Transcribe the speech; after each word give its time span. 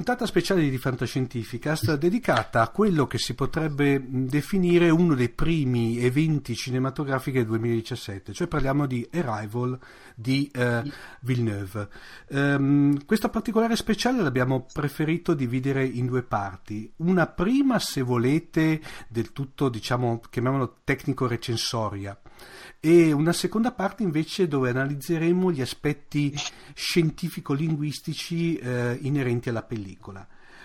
puntata 0.00 0.24
speciale 0.24 0.66
di 0.66 0.78
Fantascientificast 0.78 1.98
dedicata 1.98 2.62
a 2.62 2.70
quello 2.70 3.06
che 3.06 3.18
si 3.18 3.34
potrebbe 3.34 4.02
definire 4.02 4.88
uno 4.88 5.14
dei 5.14 5.28
primi 5.28 5.98
eventi 5.98 6.54
cinematografici 6.54 7.36
del 7.36 7.44
2017, 7.44 8.32
cioè 8.32 8.46
parliamo 8.46 8.86
di 8.86 9.06
Arrival 9.12 9.78
di 10.14 10.50
eh, 10.54 10.82
Villeneuve. 11.20 11.88
Um, 12.28 13.04
questa 13.04 13.28
particolare 13.28 13.76
speciale 13.76 14.22
l'abbiamo 14.22 14.66
preferito 14.72 15.34
dividere 15.34 15.84
in 15.84 16.06
due 16.06 16.22
parti. 16.22 16.90
Una 16.96 17.26
prima, 17.26 17.78
se 17.78 18.00
volete, 18.00 18.80
del 19.06 19.32
tutto, 19.32 19.68
diciamo, 19.68 20.22
chiamiamolo 20.30 20.78
tecnico-recensoria 20.82 22.18
e 22.80 23.12
una 23.12 23.34
seconda 23.34 23.72
parte 23.72 24.02
invece 24.02 24.48
dove 24.48 24.70
analizzeremo 24.70 25.52
gli 25.52 25.60
aspetti 25.60 26.34
scientifico-linguistici 26.74 28.56
eh, 28.56 28.98
inerenti 29.02 29.50
alla 29.50 29.62
pellicola. 29.62 29.89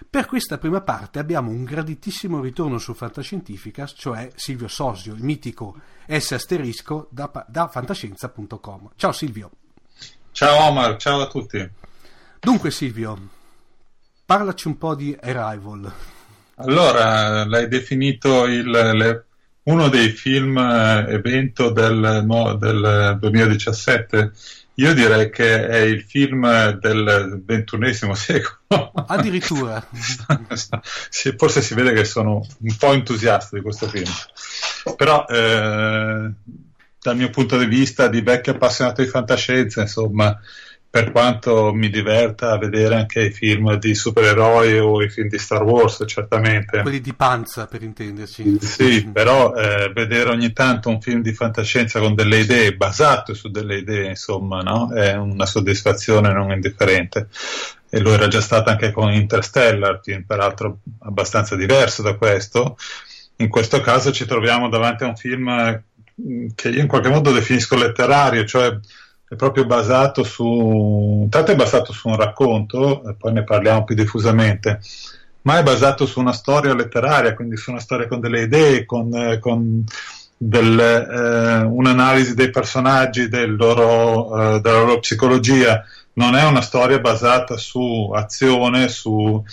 Per 0.10 0.26
questa 0.26 0.58
prima 0.58 0.82
parte 0.82 1.20
abbiamo 1.20 1.52
un 1.52 1.64
graditissimo 1.64 2.42
ritorno 2.42 2.78
su 2.78 2.94
Fantascientificas, 2.94 3.94
cioè 3.98 4.30
Silvio 4.36 4.68
Sosio, 4.68 5.14
il 5.14 5.24
mitico 5.24 5.80
S 6.08 6.32
asterisco 6.34 7.08
da, 7.10 7.46
da 7.48 7.68
fantascienza.com. 7.68 8.92
Ciao 8.96 9.12
Silvio. 9.12 9.52
Ciao 10.32 10.68
Omar, 10.68 10.98
ciao 10.98 11.22
a 11.22 11.28
tutti. 11.28 11.70
Dunque 12.40 12.72
Silvio, 12.72 13.30
parlaci 14.26 14.68
un 14.68 14.78
po' 14.78 14.96
di 14.96 15.18
Arrival. 15.20 15.92
Allora, 16.56 17.46
l'hai 17.46 17.68
definito 17.68 18.46
il, 18.46 18.70
le, 18.70 19.26
uno 19.64 19.90
dei 19.90 20.10
film 20.10 20.58
eh, 20.58 21.06
evento 21.10 21.70
del, 21.72 22.24
no, 22.26 22.56
del 22.56 23.18
2017. 23.20 24.32
Io 24.76 24.94
direi 24.94 25.30
che 25.30 25.68
è 25.68 25.78
il 25.78 26.04
film 26.04 26.72
del 26.80 27.42
ventunesimo 27.46 28.14
secolo. 28.16 28.92
Addirittura. 29.08 29.86
sì, 31.10 31.34
forse 31.38 31.62
si 31.62 31.74
vede 31.74 31.94
che 31.94 32.04
sono 32.04 32.46
un 32.60 32.76
po' 32.78 32.92
entusiasta 32.92 33.56
di 33.56 33.62
questo 33.62 33.88
film. 33.88 34.12
Però 34.98 35.26
eh, 35.28 36.32
dal 37.02 37.16
mio 37.16 37.30
punto 37.30 37.58
di 37.58 37.66
vista 37.66 38.08
di 38.08 38.22
vecchio 38.22 38.54
appassionato 38.54 39.02
di 39.02 39.08
fantascienza, 39.08 39.82
insomma, 39.82 40.38
per 40.96 41.12
quanto 41.12 41.74
mi 41.74 41.90
diverta 41.90 42.52
a 42.52 42.58
vedere 42.58 42.96
anche 42.96 43.26
i 43.26 43.30
film 43.30 43.76
di 43.76 43.94
supereroi 43.94 44.80
o 44.80 45.04
i 45.04 45.10
film 45.10 45.28
di 45.28 45.38
Star 45.38 45.62
Wars, 45.62 46.02
certamente. 46.08 46.84
Quelli 46.84 47.02
di 47.02 47.14
panza, 47.14 47.68
per 47.68 47.84
intenderci. 47.84 48.60
Sì, 48.62 49.06
però 49.12 49.54
eh, 49.56 49.92
vedere 49.94 50.30
ogni 50.30 50.54
tanto 50.54 50.88
un 50.88 51.02
film 51.02 51.22
di 51.22 51.34
fantascienza 51.34 52.00
con 52.00 52.16
delle 52.16 52.38
idee, 52.38 52.78
basato 52.78 53.34
su 53.34 53.52
delle 53.52 53.80
idee, 53.80 54.08
insomma, 54.08 54.62
no? 54.62 54.94
è 54.94 55.16
una 55.16 55.46
soddisfazione 55.46 56.32
non 56.32 56.54
indifferente. 56.54 57.28
E 57.90 58.00
lo 58.00 58.14
era 58.14 58.30
già 58.30 58.40
stato 58.40 58.70
anche 58.70 58.92
con 58.94 59.12
Interstellar, 59.12 60.00
film 60.02 60.24
peraltro 60.24 60.78
abbastanza 61.00 61.58
diverso 61.58 62.04
da 62.04 62.16
questo. 62.16 62.78
In 63.38 63.50
questo 63.50 63.82
caso 63.82 64.14
ci 64.14 64.24
troviamo 64.24 64.70
davanti 64.70 65.04
a 65.04 65.08
un 65.08 65.18
film 65.18 65.84
mm, 66.22 66.48
che 66.56 66.70
io 66.70 66.80
in 66.80 66.88
qualche 66.88 67.10
modo 67.10 67.34
definisco 67.34 67.76
letterario, 67.76 68.46
cioè 68.46 68.80
è 69.36 69.38
proprio 69.38 69.66
basato 69.66 70.24
su, 70.24 71.22
intanto 71.24 71.52
è 71.52 71.56
basato 71.56 71.94
su 71.94 72.08
un 72.08 72.16
racconto, 72.16 73.16
poi 73.20 73.34
ne 73.34 73.44
parliamo 73.44 73.84
più 73.84 73.94
diffusamente, 73.94 74.80
ma 75.42 75.60
è 75.60 75.64
basato 75.64 76.06
su 76.06 76.20
una 76.20 76.32
storia 76.32 76.74
letteraria, 76.74 77.36
quindi 77.36 77.58
su 77.58 77.70
una 77.70 77.80
storia 77.80 78.08
con 78.08 78.20
delle 78.20 78.42
idee, 78.42 78.86
con, 78.86 79.14
eh, 79.14 79.40
con 79.40 79.84
del, 80.38 80.80
eh, 80.80 81.64
un'analisi 81.64 82.34
dei 82.34 82.50
personaggi, 82.50 83.28
del 83.28 83.56
loro, 83.56 84.56
eh, 84.56 84.62
della 84.62 84.80
loro 84.80 85.00
psicologia. 85.00 85.84
Non 86.14 86.36
è 86.36 86.44
una 86.46 86.62
storia 86.62 87.00
basata 87.00 87.58
su 87.58 88.12
azione, 88.16 88.88
su 88.88 89.44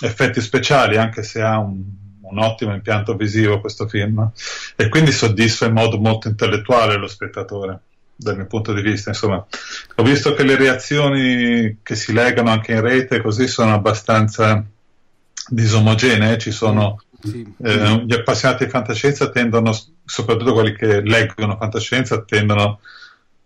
effetti 0.00 0.40
speciali, 0.40 0.98
anche 0.98 1.22
se 1.22 1.40
ha 1.40 1.58
un, 1.58 1.82
un 2.20 2.38
ottimo 2.38 2.74
impianto 2.74 3.16
visivo 3.16 3.60
questo 3.60 3.88
film, 3.88 4.30
e 4.76 4.88
quindi 4.88 5.10
soddisfa 5.10 5.66
in 5.66 5.72
modo 5.72 5.98
molto 5.98 6.28
intellettuale 6.28 6.96
lo 6.96 7.08
spettatore 7.08 7.80
dal 8.14 8.36
mio 8.36 8.46
punto 8.46 8.72
di 8.72 8.82
vista. 8.82 9.10
Insomma, 9.10 9.44
ho 9.96 10.02
visto 10.02 10.34
che 10.34 10.44
le 10.44 10.56
reazioni 10.56 11.78
che 11.82 11.94
si 11.94 12.12
legano 12.12 12.50
anche 12.50 12.72
in 12.72 12.80
rete 12.80 13.20
così 13.20 13.46
sono 13.46 13.74
abbastanza 13.74 14.64
disomogenee, 15.48 16.38
ci 16.38 16.50
sono 16.50 17.02
sì. 17.20 17.44
eh, 17.62 18.04
gli 18.06 18.14
appassionati 18.14 18.64
di 18.64 18.70
fantascienza 18.70 19.30
tendono, 19.30 19.76
soprattutto 20.04 20.52
quelli 20.52 20.74
che 20.74 21.00
leggono 21.00 21.56
fantascienza, 21.56 22.22
tendono 22.22 22.80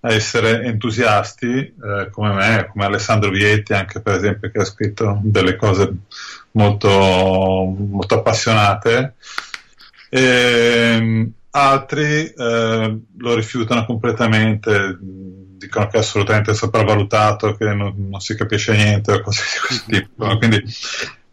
a 0.01 0.13
essere 0.13 0.63
entusiasti 0.63 1.47
eh, 1.49 2.09
come 2.11 2.33
me, 2.35 2.69
come 2.71 2.85
Alessandro 2.85 3.31
Vietti, 3.31 3.73
anche 3.73 4.01
per 4.01 4.15
esempio, 4.15 4.51
che 4.51 4.59
ha 4.61 4.65
scritto 4.65 5.19
delle 5.23 5.57
cose 5.57 5.93
molto, 6.53 6.89
molto 6.89 8.15
appassionate. 8.15 9.15
E, 10.09 10.21
ehm, 10.21 11.33
altri 11.57 12.33
eh, 12.33 13.01
lo 13.17 13.35
rifiutano 13.35 13.87
completamente, 13.87 14.99
dicono 15.01 15.87
che 15.89 15.97
è 15.97 16.01
assolutamente 16.01 16.53
sopravvalutato, 16.53 17.57
che 17.57 17.65
non, 17.73 17.95
non 17.97 18.21
si 18.21 18.37
capisce 18.37 18.75
niente 18.75 19.13
o 19.13 19.23
cose 19.23 19.43
di 19.43 19.67
questo 19.67 19.91
tipo. 19.91 20.37
Quindi 20.37 20.63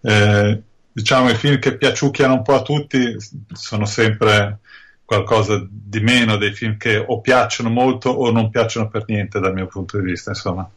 eh, 0.02 0.62
diciamo 0.92 1.30
i 1.30 1.36
film 1.36 1.60
che 1.60 1.76
piaciucchiano 1.76 2.36
un 2.36 2.42
po' 2.42 2.56
a 2.56 2.62
tutti 2.62 3.18
sono 3.52 3.86
sempre 3.86 4.60
qualcosa 5.04 5.62
di 5.70 6.00
meno 6.00 6.38
dei 6.38 6.54
film 6.54 6.78
che 6.78 7.04
o 7.06 7.20
piacciono 7.20 7.70
molto 7.70 8.10
o 8.10 8.32
non 8.32 8.50
piacciono 8.50 8.88
per 8.88 9.04
niente 9.08 9.42
dal 9.42 9.54
mio 9.54 9.68
punto 9.68 10.00
di 10.00 10.06
vista, 10.06 10.30
insomma. 10.30 10.70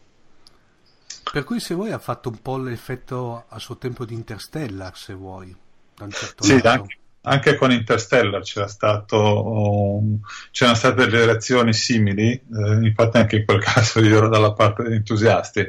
Per 1.33 1.45
cui 1.45 1.61
se 1.61 1.75
vuoi 1.75 1.93
ha 1.93 1.99
fatto 1.99 2.31
un 2.31 2.43
po' 2.43 2.57
l'effetto 2.57 3.45
a 3.49 3.59
suo 3.61 3.77
tempo 3.77 4.05
di 4.05 4.15
Interstellar, 4.15 4.97
se 4.97 5.15
vuoi. 5.15 5.55
Da 5.95 6.05
un 6.05 6.11
certo 6.11 6.45
sì, 6.45 6.61
anche, 6.63 6.99
anche 7.29 7.57
con 7.57 7.73
Interstellar 7.73 8.43
c'era 8.43 8.69
stato, 8.69 9.99
um, 9.99 10.21
c'erano 10.51 10.77
state 10.77 11.07
delle 11.07 11.27
reazioni 11.27 11.73
simili, 11.73 12.33
eh, 12.33 12.87
infatti 12.87 13.17
anche 13.17 13.37
in 13.37 13.45
quel 13.45 13.61
caso 13.63 14.01
io 14.01 14.19
ero 14.19 14.29
dalla 14.29 14.53
parte 14.53 14.85
degli 14.85 14.95
entusiasti. 14.95 15.61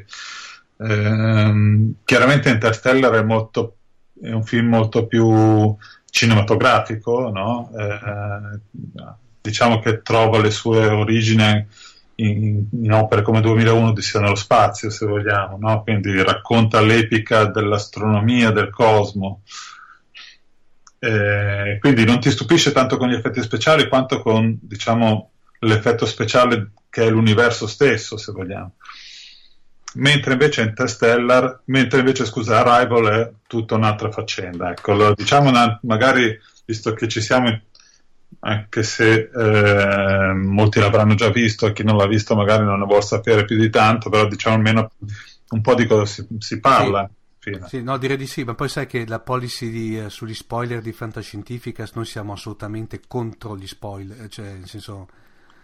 Eh, 0.80 1.94
chiaramente 2.04 2.50
Interstellar 2.50 3.12
è, 3.14 3.24
molto, 3.24 3.78
è, 4.22 4.32
un 4.32 4.44
film 4.44 4.68
molto 4.68 5.08
più 5.08 5.76
cinematografico, 6.10 7.30
no? 7.32 7.72
eh, 7.76 8.60
diciamo 9.42 9.80
che 9.80 10.04
trova 10.04 10.40
le 10.40 10.52
sue 10.52 10.86
origini 10.86 11.66
in, 12.16 12.66
in, 12.72 12.92
opere 12.92 13.24
come 13.24 13.42
2001 13.42 13.94
di 13.94 14.02
nello 14.14 14.36
spazio, 14.36 14.92
se 14.92 15.08
vogliamo, 15.08 15.58
no? 15.60 15.82
quindi 15.82 16.22
racconta 16.22 16.82
l'epica 16.82 17.46
dell'astronomia, 17.46 18.52
del 18.52 18.70
cosmo. 18.70 19.42
Eh, 21.00 21.78
quindi 21.80 22.06
non 22.06 22.20
ti 22.20 22.32
stupisce 22.32 22.72
tanto 22.72 22.98
con 22.98 23.10
gli 23.10 23.14
effetti 23.14 23.42
speciali 23.42 23.88
quanto 23.88 24.22
con 24.22 24.58
diciamo, 24.62 25.32
l'effetto 25.60 26.06
speciale 26.06 26.72
che 26.90 27.06
è 27.06 27.10
l'universo 27.10 27.68
stesso, 27.68 28.18
se 28.18 28.32
vogliamo. 28.32 28.74
Mentre 29.96 30.34
invece 30.34 30.62
Interstellar, 30.62 31.62
mentre 31.66 32.00
invece 32.00 32.26
scusa, 32.26 32.64
Arrival 32.64 33.06
è 33.06 33.32
tutta 33.48 33.76
un'altra 33.76 34.12
faccenda. 34.12 34.72
Ecco, 34.72 34.92
allora, 34.92 35.14
diciamo 35.16 35.50
una, 35.50 35.80
magari, 35.84 36.38
visto 36.66 36.94
che 36.94 37.08
ci 37.08 37.22
siamo, 37.22 37.62
anche 38.40 38.84
se 38.84 39.30
eh, 39.34 40.34
molti 40.34 40.80
l'avranno 40.80 41.16
già 41.16 41.30
visto 41.30 41.68
e 41.68 41.74
chi 41.74 41.84
non 41.84 41.98
l'ha 41.98 42.06
visto 42.06 42.36
magari 42.36 42.64
non 42.64 42.80
ne 42.80 42.86
vuole 42.86 43.02
sapere 43.02 43.46
più 43.46 43.58
di 43.58 43.70
tanto, 43.70 44.10
però 44.10 44.28
diciamo 44.28 44.56
almeno 44.56 44.92
un 45.50 45.62
po' 45.62 45.74
di 45.74 45.86
cosa 45.86 46.06
si, 46.06 46.28
si 46.40 46.60
parla. 46.60 47.10
Sì 47.48 47.54
fine. 47.54 47.68
Sì, 47.68 47.82
no, 47.82 47.98
direi 47.98 48.18
di 48.18 48.28
sì, 48.28 48.44
ma 48.44 48.54
poi 48.56 48.70
sai 48.70 48.88
che 48.88 49.06
la 49.08 49.20
policy 49.20 49.70
di, 49.70 50.00
eh, 50.00 50.10
sugli 50.10 50.34
spoiler 50.34 50.82
di 50.82 50.92
Fantascientificas 50.92 51.92
noi 51.94 52.06
siamo 52.06 52.34
assolutamente 52.34 53.02
contro 53.08 53.56
gli 53.56 53.68
spoiler, 53.68 54.28
cioè 54.28 54.54
nel 54.54 54.68
senso 54.68 55.08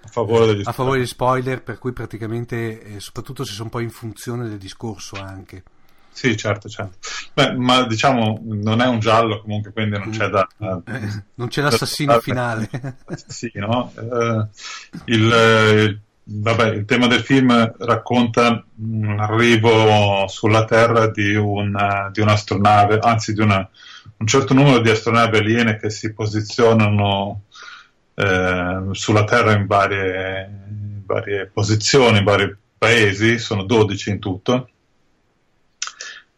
a 0.05 0.07
favore 0.07 0.47
degli, 0.47 0.61
a 0.63 0.71
favore 0.71 0.97
degli 0.99 1.07
spoiler, 1.07 1.61
per 1.61 1.77
cui 1.77 1.91
praticamente, 1.91 2.81
eh, 2.81 2.99
soprattutto 2.99 3.43
se 3.43 3.53
sono 3.53 3.69
poi 3.69 3.83
in 3.83 3.89
funzione 3.89 4.47
del 4.47 4.57
discorso 4.57 5.15
anche. 5.17 5.63
Sì, 6.11 6.37
certo, 6.37 6.69
certo. 6.69 6.97
Beh, 7.33 7.53
ma 7.53 7.87
diciamo 7.87 8.39
non 8.43 8.81
è 8.81 8.87
un 8.87 8.99
giallo 8.99 9.41
comunque, 9.41 9.71
quindi 9.71 9.97
non 9.97 10.11
c'è 10.11 10.29
da... 10.29 10.47
Eh, 10.59 11.23
non 11.33 11.47
c'è 11.47 11.63
l'assassino 11.63 12.13
da, 12.13 12.19
finale. 12.21 12.69
Sì, 13.25 13.51
no? 13.55 13.91
Eh, 13.95 14.47
il, 15.05 15.99
Vabbè, 16.25 16.69
il 16.69 16.85
tema 16.85 17.07
del 17.07 17.19
film 17.19 17.73
racconta 17.79 18.63
l'arrivo 18.77 20.25
sulla 20.27 20.63
Terra 20.63 21.09
di, 21.11 21.35
una, 21.35 22.09
di 22.13 22.21
un'astronave, 22.21 22.99
anzi 22.99 23.33
di 23.33 23.41
una, 23.41 23.67
un 24.17 24.25
certo 24.25 24.53
numero 24.53 24.79
di 24.79 24.89
astronavi 24.89 25.37
aliene 25.37 25.77
che 25.77 25.89
si 25.89 26.13
posizionano 26.13 27.43
eh, 28.13 28.87
sulla 28.91 29.25
Terra 29.25 29.51
in 29.51 29.65
varie, 29.65 30.49
in 30.69 31.01
varie, 31.05 31.47
posizioni, 31.47 32.19
in 32.19 32.23
vari 32.23 32.55
paesi, 32.77 33.37
sono 33.37 33.63
12 33.63 34.09
in 34.09 34.19
tutto, 34.19 34.69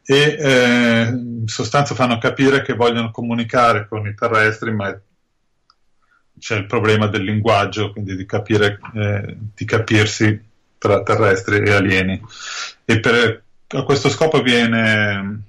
e 0.03 0.37
eh, 0.39 1.07
in 1.11 1.47
sostanza 1.47 1.93
fanno 1.93 2.17
capire 2.17 2.63
che 2.63 2.73
vogliono 2.73 3.11
comunicare 3.11 3.87
con 3.87 4.07
i 4.07 4.15
terrestri, 4.15 4.73
ma 4.73 4.99
c'è 6.39 6.55
il 6.57 6.65
problema 6.65 7.07
del 7.07 7.23
linguaggio, 7.23 7.91
quindi 7.91 8.15
di, 8.15 8.25
capire, 8.25 8.79
eh, 8.93 9.37
di 9.55 9.65
capirsi 9.65 10.43
tra 10.77 11.03
terrestri 11.03 11.59
e 11.59 11.71
alieni. 11.71 12.21
E 12.85 12.99
per, 12.99 13.43
a 13.67 13.83
questo 13.83 14.09
scopo 14.09 14.41
viene 14.41 15.43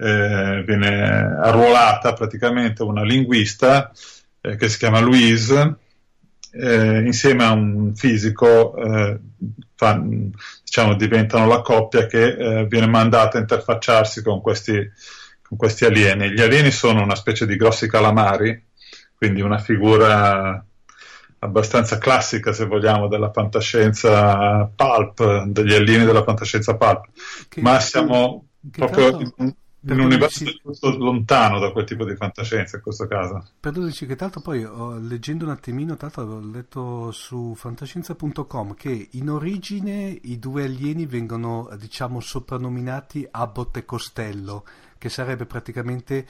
eh, 0.00 0.62
viene 0.64 1.36
arruolata 1.42 2.14
praticamente 2.14 2.82
una 2.82 3.02
linguista 3.02 3.92
eh, 4.40 4.56
che 4.56 4.68
si 4.70 4.78
chiama 4.78 5.00
Louise, 5.00 5.76
eh, 6.52 7.02
insieme 7.04 7.44
a 7.44 7.52
un 7.52 7.94
fisico, 7.94 8.74
eh, 8.76 9.18
fa, 9.74 10.02
diciamo, 10.64 10.94
diventano 10.94 11.46
la 11.46 11.60
coppia 11.60 12.06
che 12.06 12.28
eh, 12.28 12.66
viene 12.66 12.86
mandata 12.86 13.36
a 13.36 13.40
interfacciarsi 13.42 14.22
con 14.22 14.40
questi, 14.40 14.90
con 15.42 15.58
questi 15.58 15.84
alieni. 15.84 16.30
Gli 16.30 16.40
alieni 16.40 16.70
sono 16.70 17.02
una 17.02 17.14
specie 17.14 17.46
di 17.46 17.56
grossi 17.56 17.86
calamari, 17.86 18.68
quindi 19.20 19.42
una 19.42 19.58
figura 19.58 20.64
abbastanza 21.40 21.98
classica, 21.98 22.54
se 22.54 22.64
vogliamo, 22.64 23.06
della 23.06 23.30
fantascienza 23.30 24.64
pulp, 24.74 25.42
degli 25.44 25.74
alieni 25.74 26.06
della 26.06 26.22
fantascienza 26.22 26.74
pulp, 26.74 27.08
che, 27.46 27.60
ma 27.60 27.78
siamo 27.80 28.46
proprio 28.70 29.20
in, 29.20 29.30
in 29.36 29.54
un 29.90 30.00
universo 30.00 30.46
ci... 30.46 30.58
lontano 30.96 31.58
da 31.58 31.70
quel 31.70 31.84
tipo 31.84 32.06
di 32.06 32.16
fantascienza 32.16 32.76
in 32.76 32.82
questo 32.82 33.06
caso. 33.06 33.46
Perdonci 33.60 34.06
che 34.06 34.16
tanto 34.16 34.40
poi 34.40 34.64
oh, 34.64 34.96
leggendo 34.96 35.44
un 35.44 35.50
attimino, 35.50 35.98
tanto 35.98 36.22
ho 36.22 36.40
letto 36.40 37.10
su 37.10 37.52
fantascienza.com 37.54 38.74
che 38.74 39.08
in 39.10 39.28
origine 39.28 40.18
i 40.22 40.38
due 40.38 40.64
alieni 40.64 41.04
vengono 41.04 41.68
diciamo 41.78 42.20
soprannominati 42.20 43.28
Abbott 43.30 43.76
e 43.76 43.84
Costello, 43.84 44.64
che 44.96 45.10
sarebbe 45.10 45.44
praticamente 45.44 46.26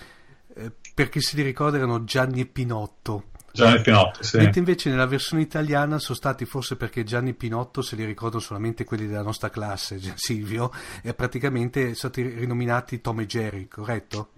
eh, 0.54 0.72
per 1.00 1.08
chi 1.08 1.23
si 1.23 1.41
ricorda 1.41 1.79
erano 1.79 2.05
Gianni 2.05 2.43
e 2.43 2.47
Pinotto 2.47 3.25
Gianni 3.52 3.81
Pinotto, 3.81 4.23
sì. 4.23 4.37
Mentre 4.37 4.61
invece 4.61 4.91
nella 4.91 5.06
versione 5.06 5.43
italiana 5.43 5.99
sono 5.99 6.17
stati, 6.17 6.44
forse 6.44 6.76
perché 6.76 7.05
Gianni 7.05 7.32
Pinotto 7.32 7.81
se 7.82 7.97
li 7.97 8.05
ricordo 8.05 8.38
solamente 8.38 8.85
quelli 8.85 9.06
della 9.06 9.23
nostra 9.23 9.49
classe, 9.50 9.99
Silvio, 10.14 10.70
e 11.02 11.14
praticamente 11.14 11.81
sono 11.94 11.94
stati 11.94 12.23
rinominati 12.23 13.00
Tom 13.00 13.20
e 13.20 13.26
Jerry, 13.26 13.67
corretto? 13.67 14.29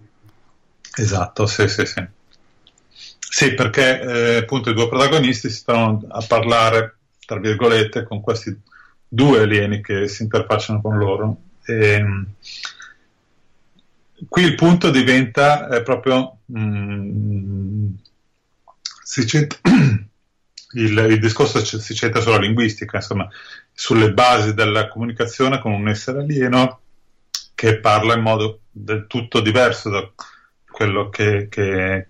Esatto, 0.95 1.45
sì, 1.45 1.67
sì, 1.67 1.85
sì. 1.85 2.03
Sì, 3.19 3.53
perché 3.53 3.99
eh, 3.99 4.35
appunto 4.37 4.69
i 4.69 4.73
due 4.73 4.87
protagonisti 4.87 5.49
si 5.49 5.57
stanno 5.57 6.01
a 6.07 6.23
parlare, 6.25 6.97
tra 7.25 7.39
virgolette, 7.39 8.03
con 8.03 8.21
questi 8.21 8.57
due 9.07 9.41
alieni 9.41 9.81
che 9.81 10.07
si 10.07 10.23
interfacciano 10.23 10.81
con 10.81 10.97
loro. 10.97 11.37
E, 11.65 12.03
qui 14.27 14.43
il 14.43 14.55
punto 14.55 14.89
diventa 14.89 15.67
eh, 15.69 15.81
proprio 15.81 16.39
mm, 16.57 17.93
centra, 19.25 19.59
il, 20.73 20.97
il, 21.09 21.19
discorso 21.19 21.63
si 21.63 21.95
centra 21.95 22.21
sulla 22.21 22.39
linguistica, 22.39 22.97
insomma, 22.97 23.27
sulle 23.71 24.13
basi 24.13 24.53
della 24.53 24.87
comunicazione 24.87 25.59
con 25.59 25.71
un 25.71 25.87
essere 25.87 26.19
alieno 26.21 26.79
che 27.55 27.79
parla 27.79 28.15
in 28.15 28.21
modo 28.21 28.61
del 28.71 29.05
tutto 29.07 29.39
diverso 29.39 29.89
da 29.89 30.11
quello 30.69 31.09
che, 31.09 31.47
che 31.49 32.07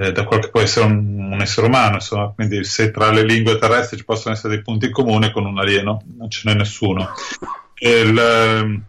eh, 0.00 0.12
da 0.12 0.24
quello 0.24 0.42
che 0.42 0.50
può 0.50 0.60
essere 0.60 0.86
un, 0.86 1.32
un, 1.32 1.40
essere 1.40 1.66
umano, 1.66 1.94
insomma, 1.94 2.32
quindi 2.34 2.64
se 2.64 2.90
tra 2.90 3.10
le 3.10 3.24
lingue 3.24 3.58
terrestri 3.58 3.96
ci 3.96 4.04
possono 4.04 4.34
essere 4.34 4.54
dei 4.54 4.62
punti 4.62 4.86
in 4.86 4.92
comune 4.92 5.32
con 5.32 5.44
un 5.44 5.58
alieno 5.58 6.02
non 6.16 6.30
ce 6.30 6.42
n'è 6.44 6.54
nessuno. 6.54 7.10
Il, 7.80 8.16
ehm, 8.16 8.84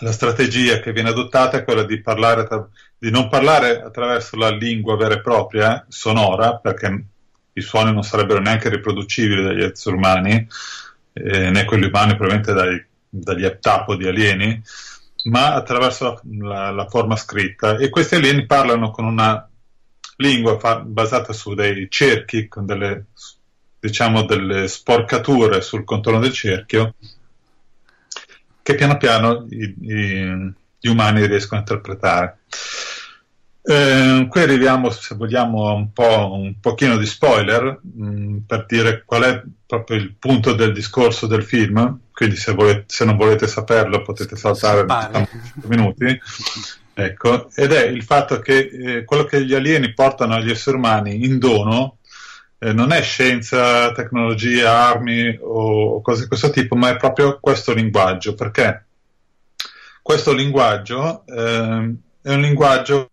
la 0.00 0.12
strategia 0.12 0.80
che 0.80 0.92
viene 0.92 1.08
adottata 1.08 1.58
è 1.58 1.64
quella 1.64 1.82
di 1.82 2.00
tra, 2.00 2.68
di 2.98 3.10
non 3.10 3.28
parlare 3.28 3.82
attraverso 3.82 4.36
la 4.36 4.50
lingua 4.50 4.96
vera 4.96 5.14
e 5.14 5.20
propria, 5.20 5.84
sonora, 5.88 6.56
perché 6.56 7.04
i 7.52 7.60
suoni 7.60 7.92
non 7.92 8.02
sarebbero 8.02 8.40
neanche 8.40 8.68
riproducibili 8.68 9.42
dagli 9.42 9.62
esseri 9.62 9.96
umani, 9.96 10.46
eh, 11.12 11.50
né 11.50 11.64
quelli 11.64 11.86
umani 11.86 12.16
probabilmente 12.16 12.52
dai, 12.52 12.84
dagli 13.08 13.44
aptapodi 13.44 14.06
alieni, 14.06 14.62
ma 15.24 15.54
attraverso 15.54 16.04
la, 16.04 16.20
la, 16.48 16.70
la, 16.70 16.86
forma 16.88 17.16
scritta. 17.16 17.76
E 17.76 17.88
questi 17.88 18.14
alieni 18.14 18.46
parlano 18.46 18.90
con 18.90 19.04
una 19.04 19.48
lingua 20.16 20.58
fa, 20.58 20.78
basata 20.80 21.32
su 21.32 21.54
dei 21.54 21.88
cerchi, 21.90 22.46
con 22.46 22.66
delle, 22.66 23.06
diciamo, 23.80 24.24
delle 24.24 24.68
sporcature 24.68 25.60
sul 25.60 25.84
contorno 25.84 26.20
del 26.20 26.32
cerchio, 26.32 26.94
che 28.68 28.74
piano 28.74 28.98
piano 28.98 29.46
i, 29.48 29.74
i, 29.80 30.54
gli 30.78 30.88
umani 30.88 31.24
riescono 31.24 31.60
a 31.60 31.64
interpretare. 31.66 32.40
Eh, 33.62 34.26
qui 34.28 34.42
arriviamo, 34.42 34.90
se 34.90 35.14
vogliamo, 35.14 35.68
a 35.68 35.72
un, 35.72 35.90
po', 35.90 36.34
un 36.34 36.60
pochino 36.60 36.98
di 36.98 37.06
spoiler 37.06 37.80
mh, 37.80 38.04
mm, 38.04 38.36
per 38.46 38.66
dire 38.66 39.04
qual 39.06 39.22
è 39.22 39.42
proprio 39.64 39.96
il 39.96 40.14
punto 40.18 40.52
del 40.52 40.74
discorso 40.74 41.26
del 41.26 41.44
film. 41.44 42.00
Quindi, 42.12 42.36
se, 42.36 42.52
volete, 42.52 42.84
se 42.88 43.06
non 43.06 43.16
volete 43.16 43.46
saperlo, 43.46 44.02
potete 44.02 44.36
saltare 44.36 44.84
diciamo, 44.84 45.28
5 45.54 45.68
minuti. 45.76 46.20
Ecco, 46.92 47.48
ed 47.54 47.72
è 47.72 47.86
il 47.86 48.02
fatto 48.02 48.40
che 48.40 48.58
eh, 48.58 49.04
quello 49.04 49.24
che 49.24 49.46
gli 49.46 49.54
alieni 49.54 49.94
portano 49.94 50.34
agli 50.34 50.50
esseri 50.50 50.76
umani 50.76 51.24
in 51.24 51.38
dono 51.38 51.97
eh, 52.58 52.72
non 52.72 52.92
è 52.92 53.02
scienza, 53.02 53.92
tecnologia, 53.92 54.88
armi 54.88 55.38
o 55.40 56.00
cose 56.00 56.22
di 56.22 56.28
questo 56.28 56.50
tipo, 56.50 56.74
ma 56.74 56.90
è 56.90 56.96
proprio 56.96 57.38
questo 57.40 57.72
linguaggio. 57.72 58.34
Perché 58.34 58.86
questo 60.02 60.32
linguaggio 60.32 61.24
eh, 61.26 61.94
è 62.22 62.32
un 62.32 62.40
linguaggio 62.40 63.10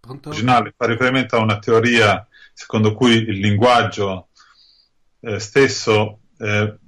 Pronto? 0.00 0.28
originale 0.28 0.74
fa 0.76 0.86
riferimento 0.86 1.36
a 1.36 1.40
una 1.40 1.58
teoria 1.58 2.26
secondo 2.52 2.94
cui 2.94 3.16
il 3.16 3.38
linguaggio 3.38 4.28
eh, 5.20 5.38
stesso 5.38 6.20
eh, 6.38 6.78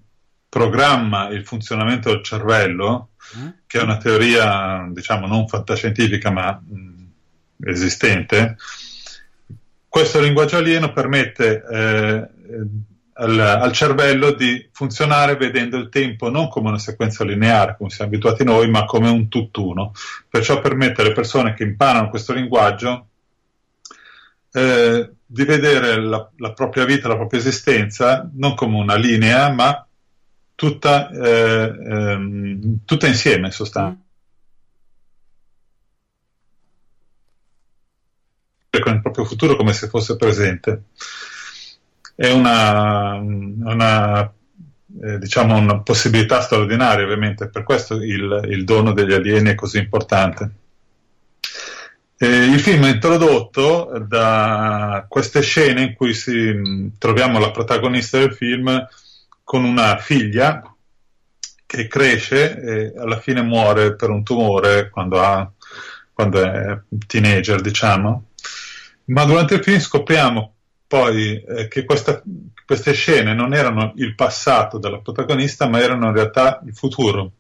programma 0.48 1.28
il 1.28 1.44
funzionamento 1.44 2.10
del 2.10 2.22
cervello, 2.22 3.10
mm. 3.36 3.48
che 3.66 3.78
è 3.78 3.82
una 3.82 3.98
teoria, 3.98 4.88
diciamo, 4.90 5.26
non 5.26 5.46
fantascientifica 5.46 6.30
ma 6.30 6.52
mh, 6.52 6.97
esistente. 7.64 8.56
Questo 9.88 10.20
linguaggio 10.20 10.56
alieno 10.58 10.92
permette 10.92 11.64
eh, 11.70 12.28
al, 13.14 13.38
al, 13.40 13.72
cervello 13.72 14.32
di 14.32 14.68
funzionare 14.72 15.36
vedendo 15.36 15.76
il 15.76 15.88
tempo 15.88 16.30
non 16.30 16.48
come 16.48 16.68
una 16.68 16.78
sequenza 16.78 17.24
lineare, 17.24 17.76
come 17.76 17.90
siamo 17.90 18.10
abituati 18.10 18.44
noi, 18.44 18.70
ma 18.70 18.84
come 18.84 19.08
un 19.08 19.28
tutt'uno. 19.28 19.92
Perciò 20.28 20.60
permette 20.60 21.00
alle 21.00 21.12
persone 21.12 21.54
che 21.54 21.64
imparano 21.64 22.10
questo 22.10 22.32
linguaggio 22.32 23.06
eh, 24.52 25.10
di 25.24 25.44
vedere 25.44 26.00
la, 26.00 26.30
la, 26.36 26.52
propria 26.52 26.84
vita, 26.84 27.08
la 27.08 27.16
propria 27.16 27.40
esistenza 27.40 28.28
non 28.34 28.54
come 28.54 28.76
una 28.76 28.96
linea, 28.96 29.50
ma 29.52 29.86
tutta, 30.54 31.10
eh, 31.10 31.74
ehm, 31.86 32.78
tutta 32.84 33.06
insieme 33.06 33.46
in 33.46 33.52
sostanza. 33.52 34.00
Con 38.70 38.94
il 38.94 39.00
proprio 39.02 39.24
futuro 39.24 39.56
come 39.56 39.72
se 39.72 39.88
fosse 39.88 40.16
presente 40.16 40.82
è 42.18 42.32
una, 42.32 43.12
una, 43.12 44.24
eh, 45.04 45.18
diciamo 45.20 45.56
una 45.56 45.78
possibilità 45.82 46.40
straordinaria, 46.40 47.04
ovviamente, 47.04 47.48
per 47.48 47.62
questo 47.62 47.94
il, 47.94 48.40
il 48.48 48.64
dono 48.64 48.92
degli 48.92 49.12
alieni 49.12 49.50
è 49.50 49.54
così 49.54 49.78
importante. 49.78 50.50
Eh, 52.16 52.26
il 52.46 52.58
film 52.58 52.86
è 52.86 52.90
introdotto 52.90 54.04
da 54.04 55.06
queste 55.08 55.42
scene 55.42 55.82
in 55.82 55.94
cui 55.94 56.12
si, 56.12 56.90
troviamo 56.98 57.38
la 57.38 57.52
protagonista 57.52 58.18
del 58.18 58.34
film 58.34 58.84
con 59.44 59.62
una 59.62 59.96
figlia 59.98 60.74
che 61.66 61.86
cresce 61.86 62.60
e 62.60 62.94
alla 62.98 63.20
fine 63.20 63.42
muore 63.42 63.94
per 63.94 64.10
un 64.10 64.24
tumore 64.24 64.90
quando, 64.90 65.22
ha, 65.22 65.48
quando 66.12 66.42
è 66.42 66.80
teenager, 67.06 67.60
diciamo. 67.60 68.27
Ma 69.08 69.24
durante 69.24 69.54
il 69.54 69.62
film 69.62 69.78
scopriamo 69.78 70.54
poi 70.86 71.42
eh, 71.42 71.68
che 71.68 71.84
questa, 71.84 72.22
queste 72.64 72.92
scene 72.92 73.34
non 73.34 73.52
erano 73.54 73.92
il 73.96 74.14
passato 74.14 74.78
della 74.78 75.00
protagonista, 75.00 75.68
ma 75.68 75.80
erano 75.80 76.06
in 76.06 76.14
realtà 76.14 76.60
il 76.66 76.74
futuro. 76.74 77.32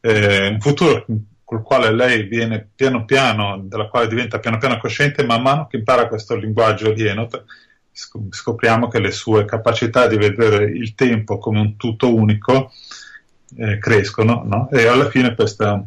Eh, 0.00 0.48
un 0.48 0.60
futuro 0.60 1.06
col 1.44 1.62
quale 1.62 1.92
lei 1.92 2.24
viene 2.24 2.68
piano 2.74 3.04
piano, 3.04 3.60
della 3.62 3.88
quale 3.88 4.08
diventa 4.08 4.40
piano 4.40 4.58
piano 4.58 4.78
cosciente, 4.78 5.24
man 5.24 5.42
mano 5.42 5.66
che 5.66 5.76
impara 5.76 6.08
questo 6.08 6.34
linguaggio 6.34 6.88
alieno, 6.88 7.28
scopriamo 8.30 8.88
che 8.88 8.98
le 8.98 9.12
sue 9.12 9.44
capacità 9.44 10.08
di 10.08 10.16
vedere 10.16 10.64
il 10.64 10.94
tempo 10.94 11.38
come 11.38 11.60
un 11.60 11.76
tutto 11.76 12.12
unico 12.12 12.72
eh, 13.56 13.78
crescono, 13.78 14.42
no? 14.44 14.68
e 14.70 14.86
alla 14.86 15.08
fine 15.08 15.34
questa, 15.34 15.84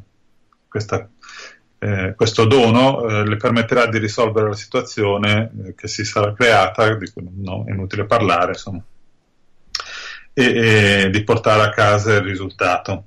questa 0.69 1.09
eh, 1.79 2.13
questo 2.15 2.45
dono 2.45 3.07
eh, 3.07 3.25
le 3.25 3.37
permetterà 3.37 3.87
di 3.87 3.97
risolvere 3.99 4.49
la 4.49 4.55
situazione 4.55 5.51
eh, 5.65 5.75
che 5.75 5.87
si 5.87 6.03
sarà 6.03 6.33
creata, 6.33 6.93
di 6.95 7.09
cui 7.11 7.27
no, 7.35 7.65
è 7.67 7.71
inutile 7.71 8.05
parlare, 8.05 8.53
insomma, 8.53 8.81
e, 10.33 10.43
e, 10.43 11.09
di 11.09 11.23
portare 11.23 11.63
a 11.63 11.69
casa 11.69 12.13
il 12.13 12.21
risultato. 12.21 13.05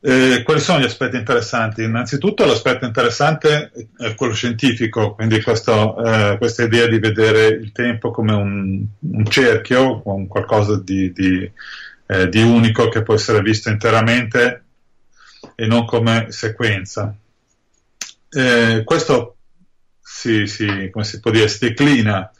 Eh, 0.00 0.42
quali 0.44 0.60
sono 0.60 0.80
gli 0.80 0.84
aspetti 0.84 1.16
interessanti? 1.16 1.82
Innanzitutto 1.82 2.44
l'aspetto 2.44 2.84
interessante 2.84 3.72
è 3.96 4.14
quello 4.14 4.32
scientifico, 4.32 5.14
quindi 5.14 5.42
questo, 5.42 6.02
eh, 6.04 6.36
questa 6.38 6.62
idea 6.62 6.86
di 6.86 6.98
vedere 6.98 7.48
il 7.48 7.72
tempo 7.72 8.12
come 8.12 8.32
un, 8.32 8.84
un 8.98 9.26
cerchio, 9.26 10.02
un 10.04 10.28
qualcosa 10.28 10.80
di, 10.80 11.12
di 11.12 11.50
eh, 12.08 12.28
di 12.28 12.42
unico 12.42 12.88
che 12.88 13.02
può 13.02 13.14
essere 13.14 13.42
visto 13.42 13.68
interamente 13.68 14.64
e 15.54 15.66
non 15.66 15.84
come 15.84 16.28
sequenza. 16.30 17.14
Eh, 18.30 18.82
questo 18.84 19.36
si, 20.00 20.46
si, 20.46 20.90
come 20.90 21.04
si 21.04 21.20
può 21.20 21.30
dire, 21.30 21.48
si 21.48 21.68
declina 21.68 22.30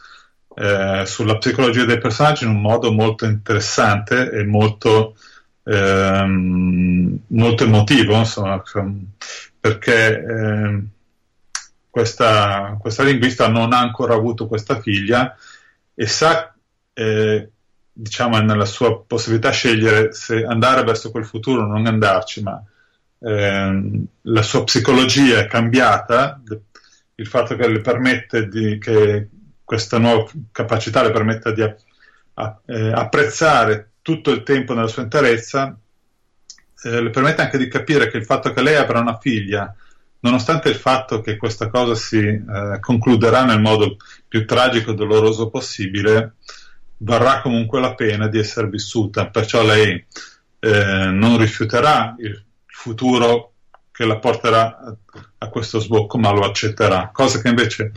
eh, 0.55 1.05
sulla 1.07 1.39
psicologia 1.39 1.85
dei 1.85 1.99
personaggi 1.99 2.45
in 2.45 2.51
un 2.51 2.61
modo 2.61 2.93
molto 2.93 3.25
interessante 3.25 4.31
e 4.31 4.45
molto, 4.45 5.17
ehm, 5.65 7.19
molto 7.29 7.65
emotivo, 7.65 8.17
insomma, 8.17 8.63
perché 9.61 10.25
eh, 10.25 10.83
questa, 11.89 12.77
questa, 12.81 13.03
linguista 13.03 13.49
non 13.49 13.73
ha 13.73 13.79
ancora 13.79 14.15
avuto 14.15 14.47
questa 14.47 14.81
figlia 14.81 15.37
e 15.95 16.07
sa, 16.07 16.55
eh, 16.93 17.51
diciamo, 17.93 18.39
nella 18.41 18.65
sua 18.65 19.01
possibilità 19.01 19.51
scegliere 19.51 20.13
se 20.13 20.45
andare 20.45 20.83
verso 20.85 21.11
quel 21.11 21.25
futuro 21.25 21.63
o 21.63 21.67
non 21.67 21.87
andarci, 21.87 22.43
ma 22.43 22.63
ehm, 23.21 24.05
la 24.23 24.43
sua 24.43 24.65
psicologia 24.65 25.39
è 25.39 25.47
cambiata, 25.47 26.41
il 27.15 27.27
fatto 27.27 27.57
che 27.57 27.69
le 27.69 27.81
permette 27.81 28.49
di, 28.49 28.79
che 28.79 29.29
questa 29.65 29.99
nuova 29.99 30.31
capacità 30.53 31.03
le 31.03 31.11
permetta 31.11 31.51
di 31.51 31.63
a, 31.63 31.77
a, 32.35 32.61
eh, 32.67 32.93
apprezzare 32.93 33.91
tutto 34.03 34.31
il 34.31 34.43
tempo 34.43 34.73
nella 34.73 34.87
sua 34.87 35.03
interezza, 35.03 35.77
eh, 36.85 37.03
le 37.03 37.11
permette 37.11 37.43
anche 37.43 37.59
di 37.59 37.69
capire 37.69 38.09
che 38.09 38.17
il 38.19 38.25
fatto 38.25 38.53
che 38.53 38.63
lei 38.63 38.77
avrà 38.77 39.01
una 39.01 39.19
figlia, 39.19 39.75
nonostante 40.21 40.69
il 40.69 40.77
fatto 40.77 41.21
che 41.21 41.37
questa 41.37 41.69
cosa 41.69 41.95
si 41.95 42.19
eh, 42.19 42.79
concluderà 42.81 43.45
nel 43.45 43.61
modo 43.61 43.97
più 44.27 44.47
tragico 44.47 44.93
e 44.93 44.95
doloroso 44.95 45.51
possibile, 45.51 46.37
varrà 46.99 47.41
comunque 47.41 47.81
la 47.81 47.95
pena 47.95 48.29
di 48.29 48.39
essere 48.39 48.69
vissuta, 48.69 49.29
perciò 49.29 49.63
lei 49.63 50.05
eh, 50.61 51.07
non 51.11 51.37
rifiuterà 51.37 52.15
il 52.19 52.47
futuro 52.79 53.55
che 53.91 54.05
la 54.05 54.19
porterà 54.19 54.79
a, 54.79 54.97
a 55.39 55.49
questo 55.49 55.81
sbocco, 55.81 56.17
ma 56.19 56.31
lo 56.31 56.45
accetterà, 56.45 57.11
cosa 57.13 57.41
che 57.41 57.49
invece 57.49 57.91